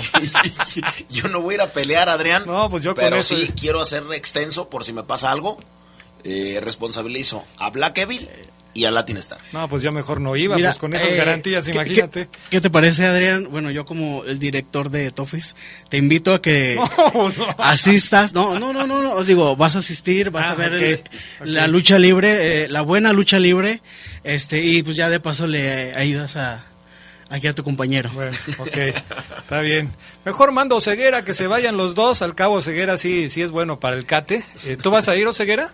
yo 1.11 1.29
no 1.29 1.41
voy 1.41 1.55
a 1.55 1.57
ir 1.57 1.61
a 1.63 1.73
pelear, 1.73 2.09
Adrián. 2.09 2.45
No, 2.47 2.71
pues 2.71 2.83
yo 2.85 2.95
con 2.95 3.03
Pero 3.03 3.17
eso- 3.17 3.37
sí 3.37 3.51
quiero 3.59 3.81
hacer 3.81 4.03
extenso 4.13 4.69
por 4.69 4.85
si 4.85 4.93
me 4.93 5.03
pasa 5.03 5.31
algo. 5.33 5.59
Eh, 6.25 6.61
responsabilizo 6.63 7.45
a 7.59 7.71
Black 7.71 7.99
Evil 7.99 8.29
y 8.79 8.85
a 8.85 8.91
Latin 8.91 9.17
Star. 9.19 9.39
No, 9.53 9.69
pues 9.69 9.83
yo 9.83 9.91
mejor 9.93 10.21
no 10.21 10.37
iba, 10.37 10.57
Mira, 10.57 10.71
pues 10.71 10.79
con 10.79 10.95
esas 10.95 11.09
eh, 11.11 11.17
garantías, 11.17 11.65
¿qué- 11.67 11.73
imagínate. 11.73 12.29
¿qué, 12.31 12.39
qué 12.51 12.61
te 12.61 12.71
parece, 12.71 13.05
Adrián? 13.07 13.49
Bueno, 13.51 13.71
yo 13.71 13.85
como 13.85 14.25
el 14.25 14.39
director 14.39 14.91
de 14.91 15.11
Tofis, 15.11 15.57
te 15.89 15.97
invito 15.97 16.33
a 16.35 16.41
que 16.43 16.77
No, 17.15 17.29
no. 17.29 17.47
asistas. 17.59 18.33
No, 18.33 18.59
no, 18.59 18.73
no, 18.73 18.87
no, 18.87 19.03
no, 19.03 19.13
os 19.15 19.27
digo, 19.27 19.57
vas 19.57 19.77
a 19.77 19.81
asistir, 19.81 20.31
vas 20.31 20.47
Ah, 20.47 20.53
a 20.53 20.55
ver 20.55 20.73
el- 20.75 21.03
la 21.53 21.67
lucha 21.67 21.99
libre, 21.99 22.65
eh, 22.65 22.69
la 22.69 22.83
buena 22.83 23.13
lucha 23.13 23.39
libre, 23.41 23.83
este, 24.25 24.65
y 24.65 24.83
pues 24.83 24.97
ya 24.97 25.09
de 25.09 25.21
paso 25.21 25.47
le 25.47 25.95
ayudas 25.97 26.37
a, 26.37 26.65
aquí 27.31 27.47
a 27.47 27.55
tu 27.55 27.65
compañero. 27.65 28.11
Bueno, 28.15 28.37
ok, 28.59 28.77
está 29.39 29.61
bien. 29.61 29.91
Mejor 30.25 30.53
mando 30.53 30.81
Ceguera 30.81 31.25
que 31.25 31.35
se 31.35 31.47
vayan 31.47 31.77
los 31.77 31.95
dos. 31.95 32.23
Al 32.23 32.35
cabo, 32.35 32.61
Ceguera 32.63 32.99
sí, 32.99 33.29
sí 33.29 33.43
es 33.43 33.51
bueno 33.51 33.81
para 33.81 33.97
el 33.97 34.05
cate. 34.07 34.43
Eh, 34.65 34.77
¿Tú 34.81 34.91
vas 34.91 35.09
a 35.09 35.17
ir, 35.17 35.27
Ceguera? 35.35 35.71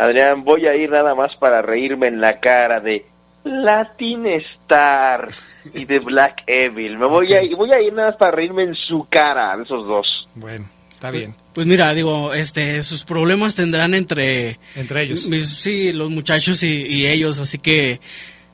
Adrián, 0.00 0.44
voy 0.44 0.66
a 0.66 0.74
ir 0.74 0.90
nada 0.90 1.14
más 1.14 1.30
para 1.38 1.62
reírme 1.62 2.06
en 2.08 2.20
la 2.20 2.40
cara 2.40 2.80
de 2.80 3.04
Latin 3.44 4.26
Star 4.26 5.28
y 5.74 5.84
de 5.84 5.98
Black 5.98 6.42
Evil. 6.46 6.98
Me 6.98 7.06
voy 7.06 7.32
a 7.34 7.42
ir, 7.42 7.54
voy 7.56 7.72
a 7.72 7.80
ir 7.80 7.92
nada 7.92 8.08
más 8.08 8.16
para 8.16 8.32
reírme 8.32 8.62
en 8.62 8.74
su 8.74 9.06
cara, 9.10 9.56
de 9.56 9.64
esos 9.64 9.86
dos. 9.86 10.06
Bueno, 10.34 10.66
está 10.94 11.10
bien. 11.10 11.34
Pues 11.52 11.66
mira, 11.66 11.92
digo, 11.94 12.32
este, 12.32 12.82
sus 12.82 13.04
problemas 13.04 13.54
tendrán 13.56 13.94
entre... 13.94 14.58
Entre 14.76 15.02
ellos. 15.02 15.26
mis- 15.26 15.48
sí, 15.48 15.92
los 15.92 16.10
muchachos 16.10 16.62
y, 16.62 16.86
y 16.86 17.06
ellos, 17.06 17.38
así 17.38 17.58
que... 17.58 18.00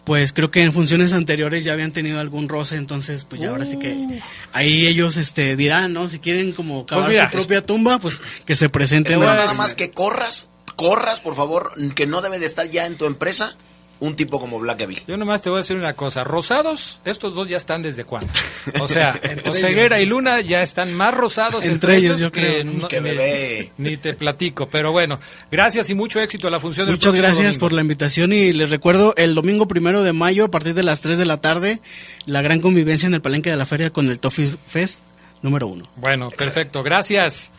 Pues 0.05 0.33
creo 0.33 0.53
que 0.53 0.63
en 0.63 0.73
funciones 0.73 1.13
anteriores 1.13 1.65
ya 1.65 1.73
habían 1.73 1.91
tenido 1.91 2.21
algún 2.21 2.49
roce, 2.49 2.77
entonces 2.77 3.25
pues 3.25 3.41
ya 3.41 3.49
ahora 3.51 3.67
sí 3.67 3.77
que 3.77 4.21
ahí 4.53 4.87
ellos 4.87 5.17
este 5.17 5.57
dirán, 5.57 5.93
¿no? 5.95 6.07
Si 6.09 6.21
quieren 6.21 6.53
como 6.53 6.87
cavar 6.87 7.09
mira, 7.09 7.29
su 7.29 7.39
propia 7.39 7.67
tumba, 7.67 7.99
pues 7.99 8.21
que 8.47 8.55
se 8.55 8.69
presenten. 8.69 9.19
Nada 9.19 9.53
más 9.55 9.75
que 9.75 9.91
corras, 9.91 10.49
corras, 10.77 11.21
por 11.21 11.35
favor, 11.35 11.73
que 11.95 12.07
no 12.07 12.21
debe 12.23 12.39
de 12.39 12.47
estar 12.47 12.69
ya 12.71 12.87
en 12.87 12.97
tu 12.97 13.07
empresa 13.07 13.57
un 13.99 14.15
tipo 14.15 14.39
como 14.39 14.59
Black 14.59 14.83
Evil. 14.83 15.03
Yo 15.09 15.17
nomás 15.17 15.41
te 15.41 15.49
voy 15.49 15.57
a 15.57 15.63
decir 15.63 15.75
una 15.75 15.95
cosa. 15.95 16.23
Rosados, 16.23 17.01
estos 17.07 17.35
dos 17.35 17.49
ya 17.49 17.57
están 17.57 17.83
desde 17.83 18.05
cuándo. 18.05 18.31
O 18.81 18.89
sea, 18.89 19.19
Oseguera 19.49 19.97
ellos. 19.97 20.07
y 20.07 20.11
Luna 20.11 20.41
ya 20.43 20.63
están 20.63 20.93
más 20.93 21.15
rosados 21.15 21.65
Entre 21.65 21.97
ellos, 21.97 22.19
yo 22.19 22.31
que 22.31 22.41
creo. 22.41 22.65
no- 22.65 22.89
Que 22.89 23.01
ni- 23.01 23.09
bebé. 23.09 23.73
Ni 23.79 23.97
te 23.97 24.13
platico. 24.13 24.69
Pero 24.69 24.93
bueno, 24.93 25.19
gracias 25.51 25.89
y 25.89 25.95
mucho 25.95 26.21
éxito 26.21 26.47
a 26.49 26.51
la 26.51 26.61
función 26.61 26.85
del 26.87 26.97
Muchas 26.97 27.15
gracias 27.15 27.39
domingo. 27.39 27.59
por 27.61 27.73
la 27.73 27.81
invitación 27.81 28.35
y 28.35 28.53
les 28.53 28.69
recuerdo 28.69 29.15
el 29.17 29.35
domingo 29.35 29.67
primero 29.67 30.03
de 30.03 30.13
mayo 30.13 30.45
a 30.45 30.51
partir 30.51 30.75
de 30.75 30.83
las 30.83 31.01
3 31.01 31.17
de 31.17 31.25
la 31.25 31.41
tarde 31.41 31.81
la 32.27 32.43
gran 32.43 32.61
convivencia 32.61 33.07
en 33.07 33.15
el 33.15 33.23
palenque 33.23 33.49
de 33.49 33.57
la 33.57 33.65
feria 33.65 33.89
con 33.91 34.09
el 34.09 34.21
Toffee 34.21 34.55
Fest 34.67 35.01
número 35.41 35.69
uno. 35.69 35.85
Bueno, 35.97 36.29
perfecto. 36.29 36.83
Gracias. 36.83 37.51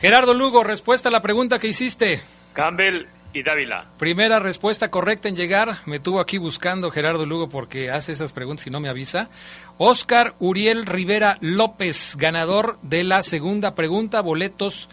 Gerardo 0.00 0.32
Lugo, 0.32 0.64
respuesta 0.64 1.10
a 1.10 1.12
la 1.12 1.20
pregunta 1.20 1.58
que 1.58 1.68
hiciste. 1.68 2.20
Campbell 2.56 3.06
y 3.34 3.42
Dávila. 3.42 3.84
Primera 3.98 4.40
respuesta 4.40 4.90
correcta 4.90 5.28
en 5.28 5.36
llegar. 5.36 5.76
Me 5.84 6.00
tuvo 6.00 6.20
aquí 6.20 6.38
buscando 6.38 6.90
Gerardo 6.90 7.26
Lugo 7.26 7.50
porque 7.50 7.90
hace 7.90 8.12
esas 8.12 8.32
preguntas 8.32 8.66
y 8.66 8.70
no 8.70 8.80
me 8.80 8.88
avisa. 8.88 9.28
Oscar 9.76 10.34
Uriel 10.38 10.86
Rivera 10.86 11.36
López, 11.40 12.16
ganador 12.16 12.78
de 12.80 13.04
la 13.04 13.22
segunda 13.22 13.74
pregunta. 13.74 14.22
Boletos, 14.22 14.88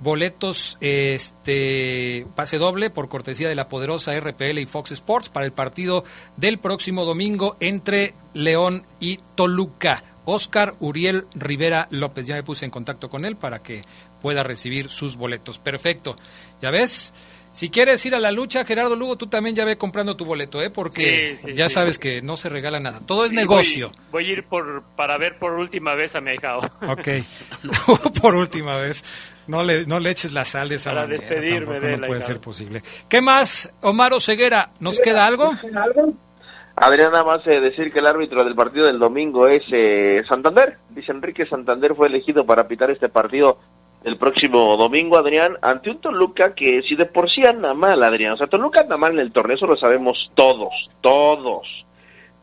boletos, 0.00 0.78
este, 0.80 2.26
pase 2.34 2.56
doble 2.56 2.88
por 2.88 3.10
cortesía 3.10 3.50
de 3.50 3.56
la 3.56 3.68
poderosa 3.68 4.18
RPL 4.18 4.58
y 4.58 4.66
Fox 4.66 4.92
Sports 4.92 5.28
para 5.28 5.44
el 5.44 5.52
partido 5.52 6.02
del 6.38 6.58
próximo 6.58 7.04
domingo 7.04 7.56
entre 7.60 8.14
León 8.32 8.86
y 9.00 9.20
Toluca. 9.34 10.02
Oscar 10.24 10.74
Uriel 10.80 11.26
Rivera 11.34 11.88
López. 11.90 12.26
Ya 12.26 12.36
me 12.36 12.42
puse 12.42 12.64
en 12.64 12.70
contacto 12.70 13.10
con 13.10 13.24
él 13.24 13.36
para 13.36 13.60
que 13.60 13.82
pueda 14.22 14.42
recibir 14.42 14.88
sus 14.88 15.16
boletos. 15.16 15.58
Perfecto. 15.58 16.16
¿Ya 16.62 16.70
ves? 16.70 17.12
Si 17.50 17.68
quieres 17.68 18.06
ir 18.06 18.14
a 18.14 18.18
la 18.18 18.32
lucha, 18.32 18.64
Gerardo 18.64 18.96
Lugo, 18.96 19.18
tú 19.18 19.26
también 19.26 19.54
ya 19.54 19.66
ve 19.66 19.76
comprando 19.76 20.16
tu 20.16 20.24
boleto, 20.24 20.62
¿eh? 20.62 20.70
Porque 20.70 21.36
Sí, 21.36 21.48
sí, 21.48 21.54
ya 21.54 21.68
sí. 21.68 21.74
sabes 21.74 21.98
que 21.98 22.22
no 22.22 22.38
se 22.38 22.48
regala 22.48 22.80
nada. 22.80 23.00
Todo 23.04 23.26
es 23.26 23.32
negocio. 23.32 23.88
Voy, 24.10 24.22
voy 24.22 24.24
a 24.24 24.32
ir 24.32 24.44
por, 24.44 24.82
para 24.96 25.18
ver 25.18 25.38
por 25.38 25.52
última 25.52 25.94
vez 25.94 26.16
a 26.16 26.22
mi 26.22 26.30
ahijado. 26.30 26.60
Ok. 26.88 27.08
Por 28.22 28.36
última 28.36 28.76
vez. 28.76 29.04
No 29.48 29.62
le, 29.62 29.84
no 29.84 30.00
le 30.00 30.10
eches 30.10 30.32
la 30.32 30.46
sal 30.46 30.70
de 30.70 30.76
esa 30.76 30.90
Para 30.92 31.02
manera, 31.02 31.20
despedirme 31.20 31.78
de 31.80 31.90
no 31.90 31.96
la 31.98 32.06
puede 32.06 32.22
ser 32.22 32.40
posible. 32.40 32.80
¿Qué 33.10 33.20
más, 33.20 33.70
Omar 33.82 34.12
Ceguera? 34.20 34.70
¿Nos 34.80 34.98
queda 34.98 35.26
algo? 35.26 35.52
Adrián, 36.76 37.12
nada 37.12 37.24
más 37.24 37.46
eh, 37.46 37.60
decir 37.60 37.92
que 37.92 37.98
el 37.98 38.06
árbitro 38.06 38.42
del 38.44 38.54
partido 38.54 38.86
del 38.86 38.98
domingo 38.98 39.46
es 39.46 39.62
eh, 39.72 40.22
Santander. 40.26 40.78
Dice 40.88 41.12
Enrique 41.12 41.44
Santander 41.46 41.94
fue 41.94 42.08
elegido 42.08 42.46
para 42.46 42.66
pitar 42.66 42.90
este 42.90 43.10
partido 43.10 43.58
el 44.04 44.16
próximo 44.16 44.76
domingo, 44.76 45.16
Adrián, 45.16 45.56
ante 45.62 45.90
un 45.90 46.00
Toluca 46.00 46.54
que 46.54 46.82
si 46.82 46.96
de 46.96 47.06
por 47.06 47.30
sí 47.30 47.44
anda 47.46 47.74
mal, 47.74 48.02
Adrián. 48.02 48.32
O 48.32 48.36
sea, 48.36 48.46
Toluca 48.46 48.80
anda 48.80 48.96
mal 48.96 49.12
en 49.12 49.20
el 49.20 49.32
torneo, 49.32 49.56
eso 49.56 49.66
lo 49.66 49.76
sabemos 49.76 50.30
todos, 50.34 50.72
todos. 51.00 51.66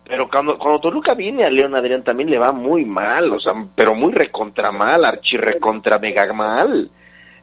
Pero 0.06 0.30
cuando, 0.30 0.58
cuando 0.58 0.80
Toluca 0.80 1.14
viene 1.14 1.44
a 1.44 1.50
León, 1.50 1.76
Adrián, 1.76 2.04
también 2.04 2.30
le 2.30 2.40
va 2.40 2.52
muy 2.52 2.86
mal, 2.86 3.32
o 3.32 3.40
sea, 3.40 3.54
pero 3.76 3.94
muy 3.94 4.12
recontra 4.12 4.72
mal, 4.72 5.06
archirrecontra 5.06 6.00
mega 6.00 6.32
mal. 6.34 6.90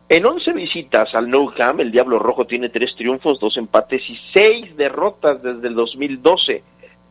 En 0.08 0.24
11 0.24 0.52
visitas 0.52 1.14
al 1.14 1.28
Nou 1.28 1.52
Camp, 1.52 1.80
el 1.80 1.90
Diablo 1.90 2.18
Rojo 2.18 2.46
tiene 2.46 2.68
tres 2.68 2.94
triunfos, 2.96 3.40
dos 3.40 3.56
empates 3.56 4.02
y 4.08 4.16
seis 4.32 4.76
derrotas 4.76 5.42
desde 5.42 5.68
el 5.68 5.74
2012. 5.74 6.62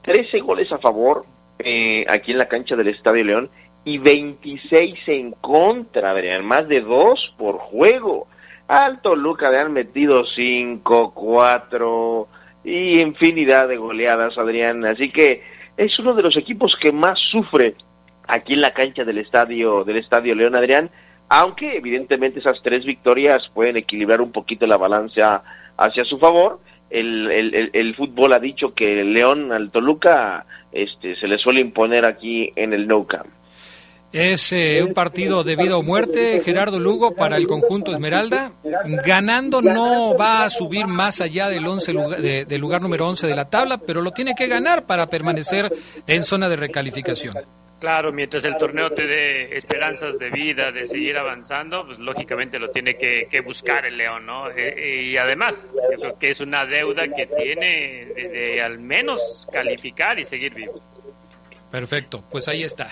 13 0.01 0.39
goles 0.39 0.71
a 0.71 0.77
favor 0.77 1.25
eh, 1.59 2.05
aquí 2.09 2.31
en 2.31 2.37
la 2.37 2.47
cancha 2.47 2.75
del 2.75 2.87
Estadio 2.87 3.23
León 3.23 3.49
y 3.85 3.99
26 3.99 4.95
en 5.07 5.31
contra, 5.33 6.11
Adrián, 6.11 6.43
más 6.43 6.67
de 6.67 6.81
dos 6.81 7.33
por 7.37 7.59
juego. 7.59 8.27
Al 8.67 8.99
Toluca 9.01 9.51
le 9.51 9.59
han 9.59 9.71
metido 9.73 10.23
5, 10.35 11.11
4 11.13 12.27
y 12.63 12.99
infinidad 12.99 13.67
de 13.67 13.77
goleadas, 13.77 14.37
Adrián. 14.39 14.83
Así 14.85 15.11
que 15.11 15.43
es 15.77 15.99
uno 15.99 16.15
de 16.15 16.23
los 16.23 16.35
equipos 16.35 16.75
que 16.81 16.91
más 16.91 17.19
sufre 17.19 17.75
aquí 18.27 18.53
en 18.53 18.61
la 18.61 18.73
cancha 18.73 19.03
del 19.03 19.19
Estadio 19.19 19.83
del 19.83 19.97
Estadio 19.97 20.33
León, 20.33 20.55
Adrián. 20.55 20.89
Aunque 21.29 21.77
evidentemente 21.77 22.39
esas 22.39 22.57
tres 22.63 22.85
victorias 22.85 23.43
pueden 23.53 23.77
equilibrar 23.77 24.19
un 24.19 24.31
poquito 24.31 24.65
la 24.65 24.77
balanza 24.77 25.43
hacia 25.77 26.03
su 26.05 26.17
favor. 26.17 26.59
El, 26.89 27.29
el, 27.31 27.53
el, 27.53 27.69
el 27.73 27.95
fútbol 27.95 28.33
ha 28.33 28.39
dicho 28.39 28.73
que 28.73 29.03
León 29.03 29.51
al 29.51 29.69
Toluca 29.69 30.45
este, 30.71 31.15
se 31.17 31.27
le 31.27 31.37
suele 31.37 31.59
imponer 31.59 32.03
aquí 32.03 32.51
en 32.55 32.73
el 32.73 32.87
Nou 32.87 33.05
Camp. 33.05 33.27
Es 34.17 34.53
eh, 34.53 34.81
un 34.81 34.93
partido 34.93 35.43
de 35.43 35.57
vida 35.57 35.75
o 35.75 35.83
muerte, 35.83 36.41
Gerardo 36.41 36.79
Lugo, 36.79 37.15
para 37.15 37.35
el 37.35 37.47
conjunto 37.47 37.91
Esmeralda. 37.91 38.53
Ganando 39.05 39.61
no 39.61 40.15
va 40.17 40.45
a 40.45 40.49
subir 40.49 40.87
más 40.87 41.19
allá 41.19 41.49
del, 41.49 41.67
11 41.67 41.91
lugar, 41.91 42.21
de- 42.21 42.45
del 42.45 42.61
lugar 42.61 42.81
número 42.81 43.09
11 43.09 43.27
de 43.27 43.35
la 43.35 43.49
tabla, 43.49 43.77
pero 43.77 44.01
lo 44.01 44.11
tiene 44.11 44.33
que 44.33 44.47
ganar 44.47 44.85
para 44.85 45.07
permanecer 45.07 45.69
en 46.07 46.23
zona 46.23 46.47
de 46.47 46.55
recalificación. 46.55 47.35
Claro, 47.81 48.13
mientras 48.13 48.45
el 48.45 48.55
torneo 48.55 48.89
te 48.91 49.05
dé 49.05 49.57
esperanzas 49.57 50.17
de 50.17 50.29
vida, 50.29 50.71
de 50.71 50.85
seguir 50.85 51.17
avanzando, 51.17 51.85
pues 51.85 51.99
lógicamente 51.99 52.57
lo 52.57 52.71
tiene 52.71 52.95
que, 52.95 53.27
que 53.29 53.41
buscar 53.41 53.85
el 53.85 53.97
León, 53.97 54.25
¿no? 54.25 54.49
Eh, 54.49 55.07
y 55.11 55.17
además, 55.17 55.75
yo 55.91 55.99
creo 55.99 56.17
que 56.17 56.29
es 56.29 56.39
una 56.39 56.65
deuda 56.65 57.03
que 57.09 57.27
tiene 57.27 58.05
de, 58.15 58.29
de 58.29 58.61
al 58.61 58.79
menos 58.79 59.45
calificar 59.51 60.17
y 60.17 60.23
seguir 60.23 60.53
vivo. 60.53 60.81
Perfecto, 61.75 62.23
pues 62.31 62.47
ahí 62.47 62.63
está. 62.63 62.87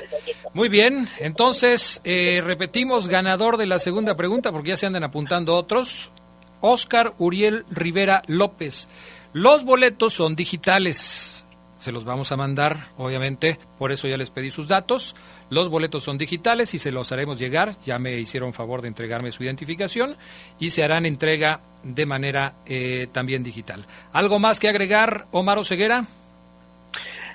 Muy 0.53 0.67
bien, 0.67 1.07
entonces 1.19 2.01
eh, 2.03 2.41
repetimos 2.43 3.07
ganador 3.07 3.55
de 3.55 3.65
la 3.65 3.79
segunda 3.79 4.17
pregunta 4.17 4.51
porque 4.51 4.71
ya 4.71 4.77
se 4.77 4.85
andan 4.85 5.05
apuntando 5.05 5.55
otros. 5.55 6.11
Oscar 6.59 7.13
Uriel 7.17 7.63
Rivera 7.71 8.23
López. 8.27 8.89
Los 9.31 9.63
boletos 9.63 10.15
son 10.15 10.35
digitales. 10.35 11.45
Se 11.77 11.93
los 11.93 12.03
vamos 12.03 12.33
a 12.33 12.35
mandar, 12.35 12.89
obviamente, 12.97 13.57
por 13.79 13.93
eso 13.93 14.05
ya 14.09 14.17
les 14.17 14.31
pedí 14.31 14.51
sus 14.51 14.67
datos. 14.67 15.15
Los 15.49 15.69
boletos 15.69 16.03
son 16.03 16.17
digitales 16.17 16.73
y 16.73 16.77
se 16.77 16.91
los 16.91 17.13
haremos 17.13 17.39
llegar. 17.39 17.77
Ya 17.85 17.99
me 17.99 18.19
hicieron 18.19 18.51
favor 18.51 18.81
de 18.81 18.89
entregarme 18.89 19.31
su 19.31 19.45
identificación 19.45 20.17
y 20.59 20.71
se 20.71 20.83
harán 20.83 21.05
entrega 21.05 21.61
de 21.83 22.05
manera 22.05 22.53
eh, 22.65 23.07
también 23.13 23.43
digital. 23.43 23.85
¿Algo 24.11 24.39
más 24.39 24.59
que 24.59 24.67
agregar, 24.67 25.25
Omar 25.31 25.57
Oseguera? 25.57 26.05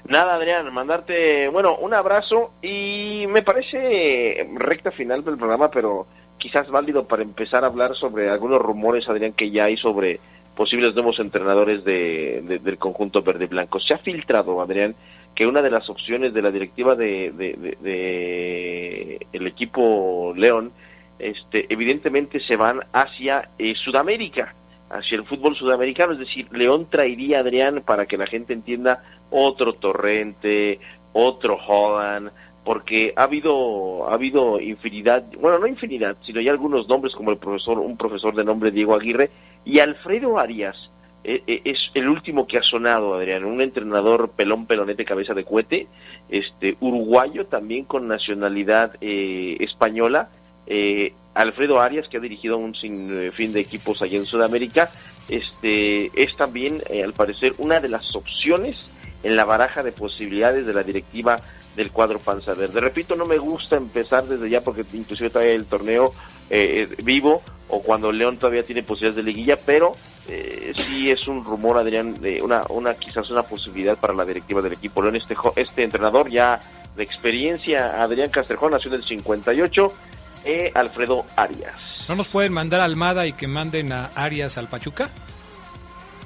Nada, 0.06 0.34
Adrián, 0.36 0.72
mandarte, 0.72 1.48
bueno, 1.48 1.76
un 1.76 1.92
abrazo 1.92 2.52
y 2.62 3.26
me 3.28 3.42
parece 3.42 4.48
recta 4.54 4.90
final 4.90 5.22
del 5.24 5.36
programa, 5.36 5.70
pero 5.70 6.06
quizás 6.38 6.68
válido 6.70 7.04
para 7.06 7.22
empezar 7.22 7.64
a 7.64 7.66
hablar 7.66 7.94
sobre 7.96 8.30
algunos 8.30 8.60
rumores, 8.60 9.08
Adrián, 9.08 9.32
que 9.32 9.50
ya 9.50 9.64
hay 9.64 9.76
sobre 9.76 10.20
posibles 10.56 10.94
nuevos 10.94 11.18
entrenadores 11.18 11.84
de, 11.84 12.40
de- 12.42 12.58
del 12.58 12.78
conjunto 12.78 13.22
verde 13.22 13.46
blanco. 13.46 13.80
Se 13.80 13.92
ha 13.94 13.98
filtrado, 13.98 14.60
Adrián, 14.62 14.94
que 15.34 15.46
una 15.46 15.62
de 15.62 15.70
las 15.70 15.88
opciones 15.90 16.32
de 16.32 16.42
la 16.42 16.50
directiva 16.50 16.94
de 16.96 17.28
el 19.32 19.46
equipo 19.46 20.32
León, 20.36 20.72
este, 21.18 21.66
evidentemente 21.72 22.40
se 22.40 22.56
van 22.56 22.80
hacia 22.92 23.48
eh, 23.58 23.74
Sudamérica, 23.74 24.54
hacia 24.90 25.16
el 25.16 25.24
fútbol 25.24 25.56
sudamericano, 25.56 26.12
es 26.12 26.18
decir, 26.18 26.48
León 26.52 26.86
traería, 26.90 27.40
Adrián, 27.40 27.82
para 27.84 28.06
que 28.06 28.16
la 28.16 28.26
gente 28.26 28.52
entienda, 28.52 29.02
otro 29.30 29.74
Torrente, 29.74 30.80
otro 31.12 31.56
Holland, 31.56 32.30
porque 32.64 33.12
ha 33.16 33.22
habido 33.22 34.08
ha 34.08 34.14
habido 34.14 34.60
infinidad, 34.60 35.24
bueno, 35.40 35.58
no 35.58 35.66
infinidad, 35.66 36.16
sino 36.24 36.40
ya 36.40 36.50
algunos 36.50 36.88
nombres 36.88 37.14
como 37.14 37.30
el 37.30 37.38
profesor, 37.38 37.78
un 37.78 37.96
profesor 37.96 38.34
de 38.34 38.44
nombre 38.44 38.70
Diego 38.70 38.94
Aguirre 38.94 39.30
y 39.64 39.78
Alfredo 39.78 40.38
Arias 40.38 40.76
eh, 41.24 41.42
eh, 41.46 41.62
es 41.64 41.78
el 41.94 42.08
último 42.08 42.46
que 42.46 42.58
ha 42.58 42.62
sonado, 42.62 43.14
Adrián, 43.14 43.44
un 43.44 43.60
entrenador 43.60 44.30
pelón 44.30 44.66
pelonete 44.66 45.04
cabeza 45.04 45.34
de 45.34 45.44
cohete, 45.44 45.86
este 46.28 46.76
uruguayo 46.80 47.46
también 47.46 47.84
con 47.84 48.06
nacionalidad 48.06 48.96
eh, 49.00 49.56
española, 49.60 50.28
eh, 50.66 51.14
Alfredo 51.38 51.80
Arias 51.80 52.08
que 52.08 52.16
ha 52.16 52.20
dirigido 52.20 52.58
un 52.58 52.74
sinfín 52.74 53.52
de 53.52 53.60
equipos 53.60 54.02
allá 54.02 54.18
en 54.18 54.26
Sudamérica, 54.26 54.90
este 55.28 56.10
es 56.20 56.36
también 56.36 56.82
eh, 56.90 57.04
al 57.04 57.12
parecer 57.12 57.54
una 57.58 57.78
de 57.78 57.88
las 57.88 58.14
opciones 58.16 58.76
en 59.22 59.36
la 59.36 59.44
baraja 59.44 59.84
de 59.84 59.92
posibilidades 59.92 60.66
de 60.66 60.74
la 60.74 60.82
directiva 60.82 61.38
del 61.76 61.92
cuadro 61.92 62.18
Panza 62.18 62.54
Verde. 62.54 62.80
Repito, 62.80 63.14
no 63.14 63.24
me 63.24 63.38
gusta 63.38 63.76
empezar 63.76 64.24
desde 64.24 64.50
ya 64.50 64.62
porque 64.62 64.84
inclusive 64.92 65.30
todavía 65.30 65.54
el 65.54 65.66
torneo 65.66 66.12
eh, 66.50 66.88
vivo 67.04 67.40
o 67.68 67.82
cuando 67.82 68.10
León 68.10 68.38
todavía 68.38 68.64
tiene 68.64 68.82
posibilidades 68.82 69.24
de 69.24 69.30
liguilla, 69.30 69.56
pero 69.64 69.92
eh, 70.28 70.72
sí 70.74 71.08
es 71.08 71.28
un 71.28 71.44
rumor, 71.44 71.78
Adrián, 71.78 72.20
de 72.20 72.42
una, 72.42 72.62
una 72.70 72.94
quizás 72.94 73.30
una 73.30 73.44
posibilidad 73.44 73.96
para 73.96 74.12
la 74.12 74.24
directiva 74.24 74.60
del 74.60 74.72
equipo 74.72 75.02
León. 75.02 75.14
Este, 75.14 75.36
este 75.54 75.84
entrenador 75.84 76.30
ya 76.30 76.60
de 76.96 77.04
experiencia, 77.04 78.02
Adrián 78.02 78.30
Castrejón, 78.30 78.72
nació 78.72 78.88
en 78.88 78.96
el 78.96 79.04
58, 79.04 79.92
eh, 80.44 80.70
Alfredo 80.74 81.24
Arias. 81.36 81.74
¿No 82.08 82.14
nos 82.14 82.28
pueden 82.28 82.52
mandar 82.52 82.80
a 82.80 82.84
Almada 82.84 83.26
y 83.26 83.32
que 83.32 83.46
manden 83.46 83.92
a 83.92 84.06
Arias 84.14 84.56
al 84.56 84.68
Pachuca? 84.68 85.10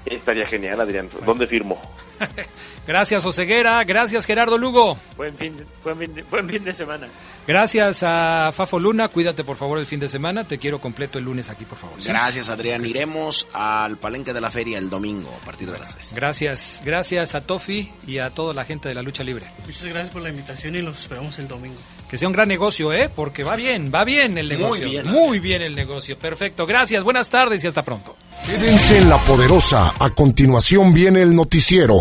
Estaría 0.04 0.46
genial, 0.46 0.80
Adrián. 0.80 1.08
¿Dónde 1.24 1.46
firmo? 1.46 1.80
gracias, 2.86 3.24
Oseguera. 3.24 3.82
Gracias, 3.84 4.26
Gerardo 4.26 4.58
Lugo. 4.58 4.96
Buen 5.16 5.34
fin, 5.36 5.56
buen 5.84 5.98
fin, 5.98 6.24
buen 6.30 6.48
fin 6.48 6.64
de 6.64 6.74
semana. 6.74 7.08
Gracias 7.46 8.02
a 8.02 8.50
Fafo 8.52 8.78
Luna. 8.78 9.08
Cuídate, 9.08 9.44
por 9.44 9.56
favor, 9.56 9.78
el 9.78 9.86
fin 9.86 10.00
de 10.00 10.08
semana. 10.08 10.44
Te 10.44 10.58
quiero 10.58 10.80
completo 10.80 11.18
el 11.18 11.24
lunes 11.24 11.50
aquí, 11.50 11.64
por 11.64 11.78
favor. 11.78 11.96
Gracias, 12.04 12.48
Adrián. 12.48 12.84
Iremos 12.84 13.48
al 13.52 13.96
Palenque 13.96 14.32
de 14.32 14.40
la 14.40 14.50
Feria 14.50 14.78
el 14.78 14.90
domingo 14.90 15.32
a 15.40 15.44
partir 15.44 15.70
de 15.70 15.78
las 15.78 15.88
3. 15.90 16.14
Gracias. 16.14 16.82
Gracias 16.84 17.34
a 17.34 17.40
Tofi 17.42 17.92
y 18.06 18.18
a 18.18 18.30
toda 18.30 18.54
la 18.54 18.64
gente 18.64 18.88
de 18.88 18.94
la 18.94 19.02
lucha 19.02 19.24
libre. 19.24 19.46
Muchas 19.64 19.84
gracias 19.86 20.10
por 20.10 20.22
la 20.22 20.28
invitación 20.28 20.74
y 20.76 20.82
los 20.82 20.98
esperamos 20.98 21.38
el 21.38 21.48
domingo. 21.48 21.78
Que 22.12 22.18
sea 22.18 22.28
un 22.28 22.34
gran 22.34 22.46
negocio, 22.46 22.92
¿eh? 22.92 23.08
Porque 23.08 23.42
va 23.42 23.56
bien, 23.56 23.90
va 23.90 24.04
bien 24.04 24.36
el 24.36 24.46
negocio. 24.46 24.84
Muy 24.84 24.90
bien. 24.90 25.06
Muy 25.06 25.40
bien 25.40 25.62
el 25.62 25.74
negocio. 25.74 26.18
Perfecto. 26.18 26.66
Gracias, 26.66 27.02
buenas 27.02 27.30
tardes 27.30 27.64
y 27.64 27.66
hasta 27.66 27.82
pronto. 27.82 28.14
Quédense 28.44 28.98
en 28.98 29.08
La 29.08 29.16
Poderosa. 29.16 29.94
A 29.98 30.10
continuación 30.10 30.92
viene 30.92 31.22
el 31.22 31.34
noticiero. 31.34 32.00